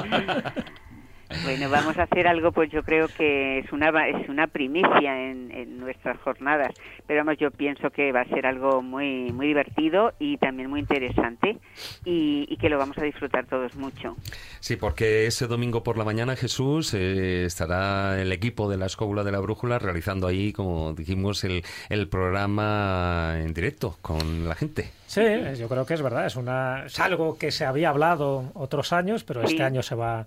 [1.44, 5.50] Bueno, vamos a hacer algo, pues yo creo que es una es una primicia en,
[5.50, 6.74] en, nuestras jornadas,
[7.06, 10.80] pero vamos, yo pienso que va a ser algo muy muy divertido y también muy
[10.80, 11.58] interesante
[12.04, 14.16] y, y que lo vamos a disfrutar todos mucho.
[14.60, 19.22] Sí, porque ese domingo por la mañana, Jesús, eh, estará el equipo de la Escóbula
[19.22, 24.90] de la Brújula realizando ahí, como dijimos, el, el programa en directo con la gente.
[25.06, 25.22] Sí,
[25.58, 29.24] yo creo que es verdad, es, una, es algo que se había hablado otros años,
[29.24, 29.54] pero sí.
[29.54, 30.26] este año se va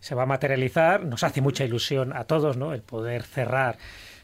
[0.00, 1.04] se va a materializar.
[1.04, 2.72] Nos hace mucha ilusión a todos, ¿no?
[2.72, 3.78] El poder cerrar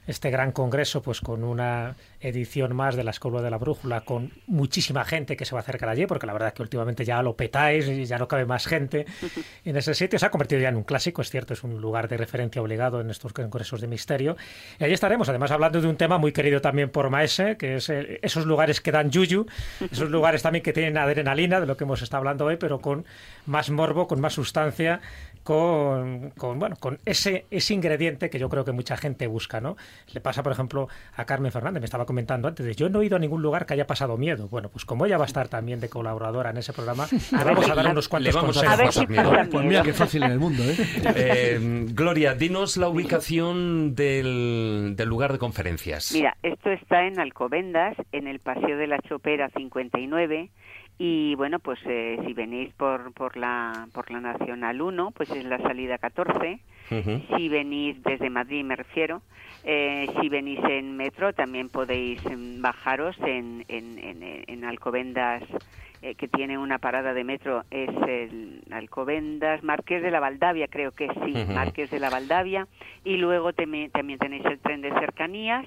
[0.06, 4.32] este gran congreso pues con una edición más de la Escuela de la Brújula con
[4.46, 7.22] muchísima gente que se va a acercar allí porque la verdad es que últimamente ya
[7.22, 9.06] lo petáis y ya no cabe más gente
[9.64, 10.18] en ese sitio.
[10.18, 13.00] Se ha convertido ya en un clásico es cierto es un lugar de referencia obligado
[13.00, 14.36] en estos congresos de misterio.
[14.78, 17.88] Y ahí estaremos además hablando de un tema muy querido también por Maese que es
[17.88, 19.46] eh, esos lugares que dan yuyu
[19.90, 23.04] esos lugares también que tienen adrenalina de lo que hemos estado hablando hoy pero con
[23.46, 25.00] más morbo con más sustancia
[25.42, 29.76] con, con, bueno con ese ese ingrediente que yo creo que mucha gente busca no
[30.12, 31.80] le pasa por ejemplo a Carmen Fernández.
[31.80, 34.18] Me estaba comentando antes de yo no he ido a ningún lugar que haya pasado
[34.18, 34.46] miedo.
[34.48, 37.70] Bueno pues como ella va a estar también de colaboradora en ese programa le vamos
[37.70, 38.68] a dar unos cuantos consejos.
[38.68, 39.32] a ver si miedo.
[39.50, 40.76] pues mira qué fácil en el mundo ¿eh?
[41.16, 41.58] eh
[41.94, 46.12] Gloria dinos la ubicación del, del lugar de conferencias.
[46.12, 50.50] Mira esto está en Alcobendas en el Paseo de la Chopera 59
[50.98, 55.46] y bueno pues eh, si venís por por la por la nacional 1 pues es
[55.46, 56.60] la salida 14
[56.92, 57.36] uh -huh.
[57.36, 59.22] si venís desde Madrid me refiero
[59.64, 62.20] eh, si venís en metro también podéis
[62.60, 65.42] bajaros en en, en, en Alcobendas
[66.02, 70.92] eh, que tiene una parada de metro es el Alcobendas Marqués de la Valdavia creo
[70.92, 71.54] que sí uh -huh.
[71.54, 72.66] Marqués de la Valdavia
[73.04, 75.66] y luego también tenéis el tren de cercanías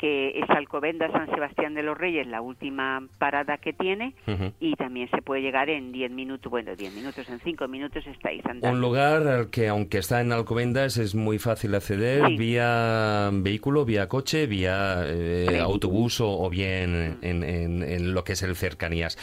[0.00, 4.52] que es Alcobendas San Sebastián de los Reyes, la última parada que tiene, uh -huh.
[4.58, 8.44] y también se puede llegar en 10 minutos, bueno, 10 minutos, en 5 minutos estáis
[8.46, 8.70] andando.
[8.74, 12.36] Un lugar al que, aunque está en Alcobendas, es muy fácil acceder sí.
[12.38, 15.56] vía vehículo, vía coche, vía eh, sí.
[15.56, 19.18] autobús o, o bien en, en, en, lo que es el cercanías.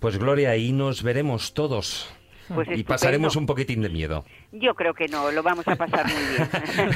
[0.00, 2.10] Pues Gloria, ahí nos veremos todos.
[2.48, 4.24] Pues y pasaremos un poquitín de miedo.
[4.52, 6.90] Yo creo que no, lo vamos a pasar muy bien.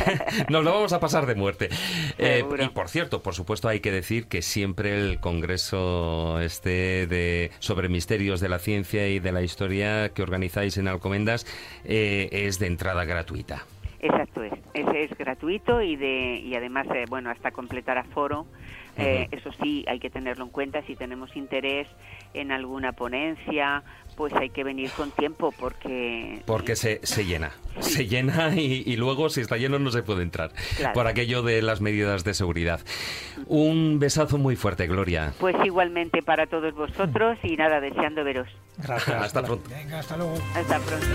[0.49, 1.69] Nos lo vamos a pasar de muerte.
[2.19, 7.51] Eh, y por cierto, por supuesto, hay que decir que siempre el congreso este de
[7.59, 11.47] sobre misterios de la ciencia y de la historia que organizáis en Alcomendas
[11.85, 13.65] eh, es de entrada gratuita.
[14.01, 18.47] Exacto es, ese es gratuito y de y además eh, bueno hasta completar aforo.
[18.99, 20.83] Eh, Eso sí, hay que tenerlo en cuenta.
[20.87, 21.87] Si tenemos interés
[22.35, 23.83] en alguna ponencia,
[24.17, 28.97] pues hay que venir con tiempo porque Porque se, se llena, se llena y, y
[28.97, 30.95] luego si está lleno no se puede entrar Claro.
[30.95, 32.81] por aquello de las medidas de seguridad.
[33.47, 35.33] Un besazo muy fuerte, Gloria.
[35.39, 38.49] pues igualmente para todos vosotros y nada deseando veros.
[38.79, 39.23] Gracias.
[39.23, 39.71] Hasta pronto.
[39.71, 40.35] Venga, hasta luego.
[40.55, 41.07] Hasta pronto.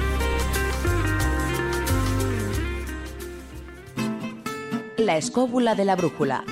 [4.98, 6.44] La escóbula de la brújula.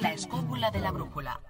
[0.00, 1.40] La escóbula de la brújula.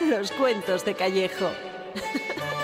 [0.00, 1.48] Los cuentos de Callejo.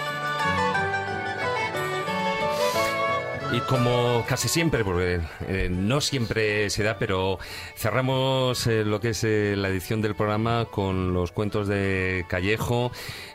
[3.53, 7.39] Y como casi siempre, porque eh, no siempre se da, pero
[7.77, 12.93] cerramos eh, lo que es eh, la edición del programa con los cuentos de Callejo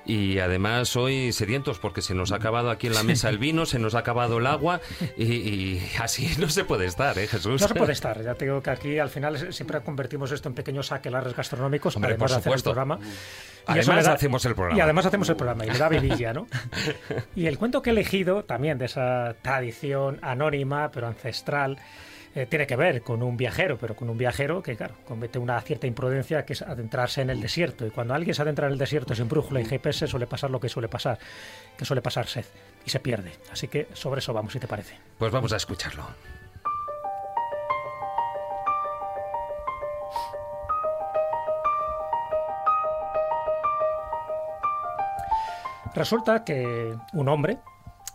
[0.07, 3.67] y además hoy sedientos porque se nos ha acabado aquí en la mesa el vino,
[3.67, 4.81] se nos ha acabado el agua
[5.17, 7.61] y, y así no se puede estar, ¿eh, Jesús?
[7.61, 8.19] No se puede estar.
[8.23, 12.13] Ya te digo que aquí al final siempre convertimos esto en pequeños aquelarres gastronómicos Hombre,
[12.13, 12.71] además por de hacer el supuesto.
[12.73, 12.99] programa.
[13.67, 14.77] Y Además da- hacemos el programa.
[14.77, 16.47] Y además hacemos el programa y le da vidilla, ¿no?
[17.35, 21.77] y el cuento que he elegido también de esa tradición anónima pero ancestral
[22.35, 25.59] eh, tiene que ver con un viajero, pero con un viajero que, claro, comete una
[25.61, 27.83] cierta imprudencia que es adentrarse en el desierto.
[27.85, 30.59] Y cuando alguien se adentra en el desierto sin brújula y GPS suele pasar lo
[30.59, 31.17] que suele pasar,
[31.75, 32.45] que suele pasar sed
[32.85, 33.31] y se pierde.
[33.51, 34.99] Así que sobre eso vamos, si te parece.
[35.17, 36.05] Pues vamos a escucharlo.
[45.95, 47.57] Resulta que un hombre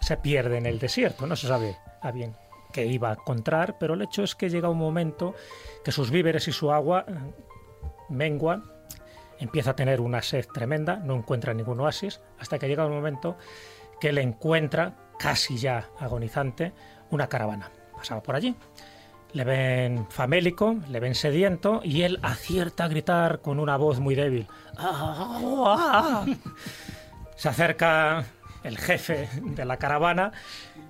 [0.02, 2.36] se pierde en el desierto, no se sabe a bien
[2.72, 5.34] qué iba a encontrar, pero el hecho es que llega un momento
[5.84, 7.12] que sus víveres y su agua eh,
[8.08, 8.64] menguan,
[9.38, 13.36] empieza a tener una sed tremenda, no encuentra ningún oasis, hasta que llega un momento
[14.00, 16.72] que le encuentra, casi ya agonizante,
[17.10, 17.70] una caravana.
[17.94, 18.56] Pasaba por allí.
[19.32, 24.14] Le ven famélico, le ven sediento y él acierta a gritar con una voz muy
[24.14, 24.46] débil.
[24.76, 26.26] "¡Agua!".
[27.36, 28.24] Se acerca
[28.64, 30.32] el jefe de la caravana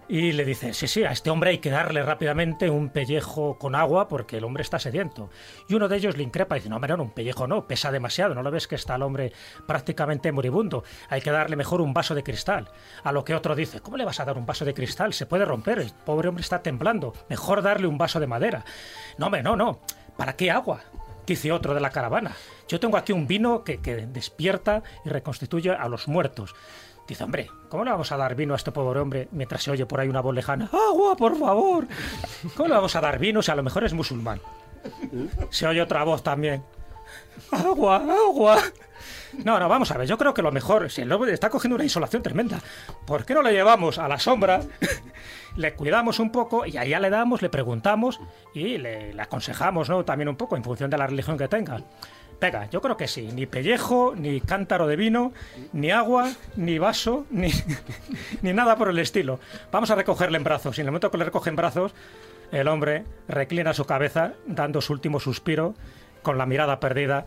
[0.09, 3.75] y le dice, sí, sí, a este hombre hay que darle rápidamente un pellejo con
[3.75, 5.31] agua porque el hombre está sediento.
[5.69, 7.91] Y uno de ellos le increpa y dice, no, hombre, no, un pellejo no, pesa
[7.91, 9.33] demasiado, ¿no lo ves que está el hombre
[9.67, 10.85] prácticamente moribundo?
[11.09, 12.69] Hay que darle mejor un vaso de cristal.
[13.05, 15.15] A lo que otro dice, ¿cómo le vas a dar un vaso de cristal?
[15.15, 18.65] Se puede romper, el pobre hombre está temblando, mejor darle un vaso de madera.
[19.17, 19.81] No, hombre, no, no,
[20.17, 20.83] ¿para qué agua?
[21.27, 22.37] Dice otro de la caravana.
[22.69, 26.55] Yo tengo aquí un vino que, que despierta y reconstituye a los muertos.
[27.07, 29.87] Dice, hombre, ¿cómo le vamos a dar vino a este pobre hombre mientras se oye
[29.87, 30.71] por ahí una voz lejana?
[30.73, 31.87] ¡Agua, por favor!
[32.57, 34.41] ¿Cómo le vamos a dar vino si a lo mejor es musulmán?
[35.51, 36.63] Se oye otra voz también.
[37.51, 38.59] ¡Agua, agua!
[39.45, 41.75] No, no, vamos a ver, yo creo que lo mejor, si el hombre está cogiendo
[41.75, 42.61] una insolación tremenda,
[43.07, 44.61] ¿por qué no le llevamos a la sombra,
[45.57, 48.21] le cuidamos un poco y allá le damos, le preguntamos
[48.55, 50.05] y le, le aconsejamos, ¿no?
[50.05, 51.83] También un poco en función de la religión que tenga.
[52.43, 55.33] Venga, yo creo que sí, ni pellejo, ni cántaro de vino,
[55.73, 57.53] ni agua, ni vaso, ni,
[58.43, 59.39] ni nada por el estilo.
[59.71, 61.95] Vamos a recogerle en brazos y en el momento que le recoge en brazos,
[62.51, 65.77] el hombre reclina su cabeza dando su último suspiro
[66.23, 67.27] con la mirada perdida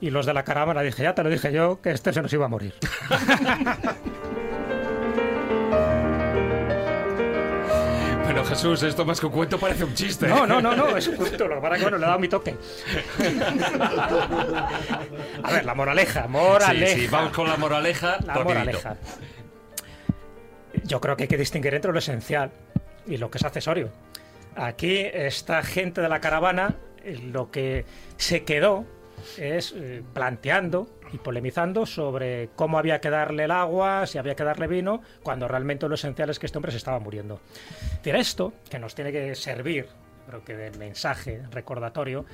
[0.00, 2.32] y los de la caravana dije, ya te lo dije yo, que este se nos
[2.32, 2.74] iba a morir.
[8.32, 10.26] Pero Jesús, esto más que un cuento parece un chiste.
[10.26, 12.06] No, no, no, no, es un cuento, lo que pasa es que bueno, le he
[12.06, 12.56] dado mi toque.
[15.42, 16.94] A ver, la moraleja, moraleja.
[16.94, 18.16] Sí, sí, vamos con la moraleja.
[18.24, 18.44] La rapidito.
[18.44, 18.96] moraleja.
[20.84, 22.50] Yo creo que hay que distinguir entre lo esencial
[23.06, 23.90] y lo que es accesorio.
[24.56, 27.84] Aquí esta gente de la caravana eh, lo que
[28.16, 28.86] se quedó
[29.36, 34.44] es eh, planteando y polemizando sobre cómo había que darle el agua, si había que
[34.44, 37.40] darle vino, cuando realmente lo esencial es que este hombre se estaba muriendo.
[38.02, 39.86] Pero esto, que nos tiene que servir,
[40.26, 42.24] creo que de mensaje recordatorio,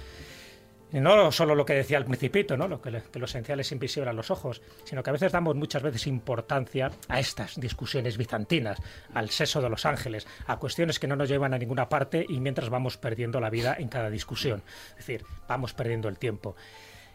[0.92, 2.66] no solo lo que decía el principito, ¿no?
[2.66, 5.55] lo que, que lo esencial es invisible a los ojos, sino que a veces damos
[5.55, 8.78] muchas veces importancia a estas discusiones bizantinas,
[9.12, 12.40] al seso de los ángeles, a cuestiones que no nos llevan a ninguna parte y
[12.40, 14.62] mientras vamos perdiendo la vida en cada discusión.
[14.92, 16.56] Es decir, vamos perdiendo el tiempo.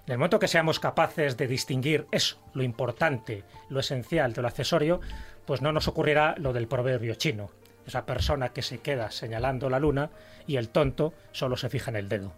[0.06, 4.50] En el momento que seamos capaces de distinguir eso, lo importante, lo esencial de lo
[4.50, 5.00] accesorio,
[5.46, 7.52] pues no nos ocurrirá lo del proverbio chino.
[7.88, 10.10] esa persona que se queda señalando la luna
[10.46, 12.34] y el tonto solo se fija en el dedo.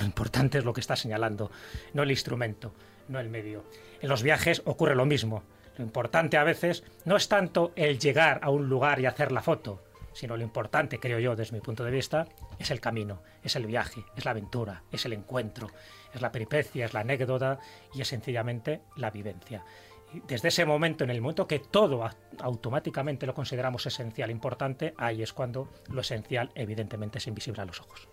[0.00, 1.50] lo importante es lo que está señalando,
[1.94, 2.74] no el instrumento,
[3.08, 3.64] no el medio.
[4.02, 5.44] En los viajes ocurre lo mismo.
[5.78, 9.40] Lo importante a veces no es tanto el llegar a un lugar y hacer la
[9.40, 9.82] foto,
[10.12, 12.26] sino lo importante, creo yo, desde mi punto de vista,
[12.58, 15.68] es el camino, es el viaje, es la aventura, es el encuentro,
[16.12, 17.58] es la peripecia, es la anécdota
[17.94, 19.64] y es sencillamente la vivencia.
[20.14, 22.08] Y desde ese momento, en el momento que todo
[22.40, 27.80] automáticamente lo consideramos esencial, importante, ahí es cuando lo esencial evidentemente es invisible a los
[27.80, 28.11] ojos.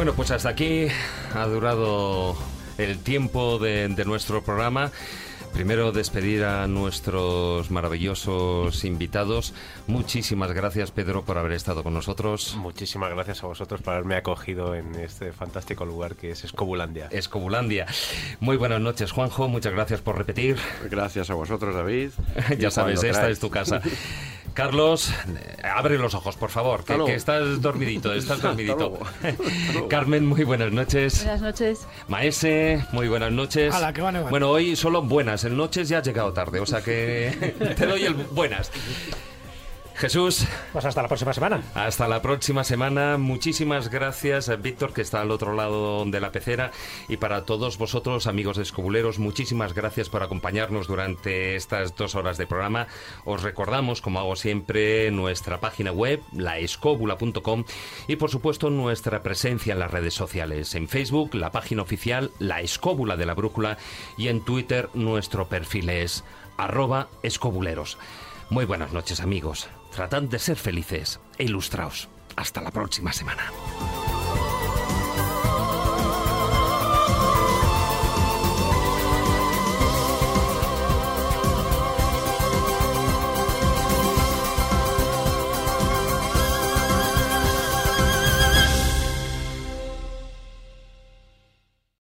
[0.00, 0.86] Bueno, pues hasta aquí
[1.34, 2.34] ha durado
[2.78, 4.90] el tiempo de, nuestro programa.
[5.52, 9.52] Primero despedir a nuestros maravillosos invitados.
[9.88, 12.56] Muchísimas gracias Pedro por haber estado con nosotros.
[12.56, 17.08] Muchísimas gracias a vosotros por haberme acogido en este fantástico lugar que es Escobulandia.
[17.10, 17.84] Escobulandia.
[18.40, 20.56] Muy buenas noches Juanjo, muchas gracias por repetir.
[20.90, 22.12] Gracias a vosotros David.
[22.58, 23.82] ya sabes, esta es tu casa.
[24.54, 25.12] Carlos,
[25.62, 28.98] abre los ojos, por favor, que, estás dormidito, estás dormidito.
[29.88, 31.24] Carmen, muy buenas noches.
[31.24, 31.86] Buenas noches.
[32.08, 33.74] Maese, muy buenas noches.
[33.94, 37.54] que van, bueno, hoy solo buenas, en noches ya ha llegado tarde, o sea que
[37.76, 38.70] te doy el buenas.
[40.00, 40.46] Jesús.
[40.72, 41.62] Pues hasta la próxima semana.
[41.74, 43.18] Hasta la próxima semana.
[43.18, 46.70] Muchísimas gracias, Víctor, que está al otro lado de la pecera.
[47.08, 52.38] Y para todos vosotros, amigos de escobuleros, muchísimas gracias por acompañarnos durante estas dos horas
[52.38, 52.86] de programa.
[53.26, 57.64] Os recordamos, como hago siempre, nuestra página web, laescóbula.com,
[58.08, 60.74] y por supuesto nuestra presencia en las redes sociales.
[60.74, 63.76] En Facebook, la página oficial, La Escóbula de la Brújula,
[64.16, 66.24] y en Twitter, nuestro perfil es
[66.56, 67.98] arroba escobuleros.
[68.48, 69.68] Muy buenas noches amigos.
[69.90, 72.08] Tratad de ser felices e ilustraos.
[72.36, 73.52] Hasta la próxima semana.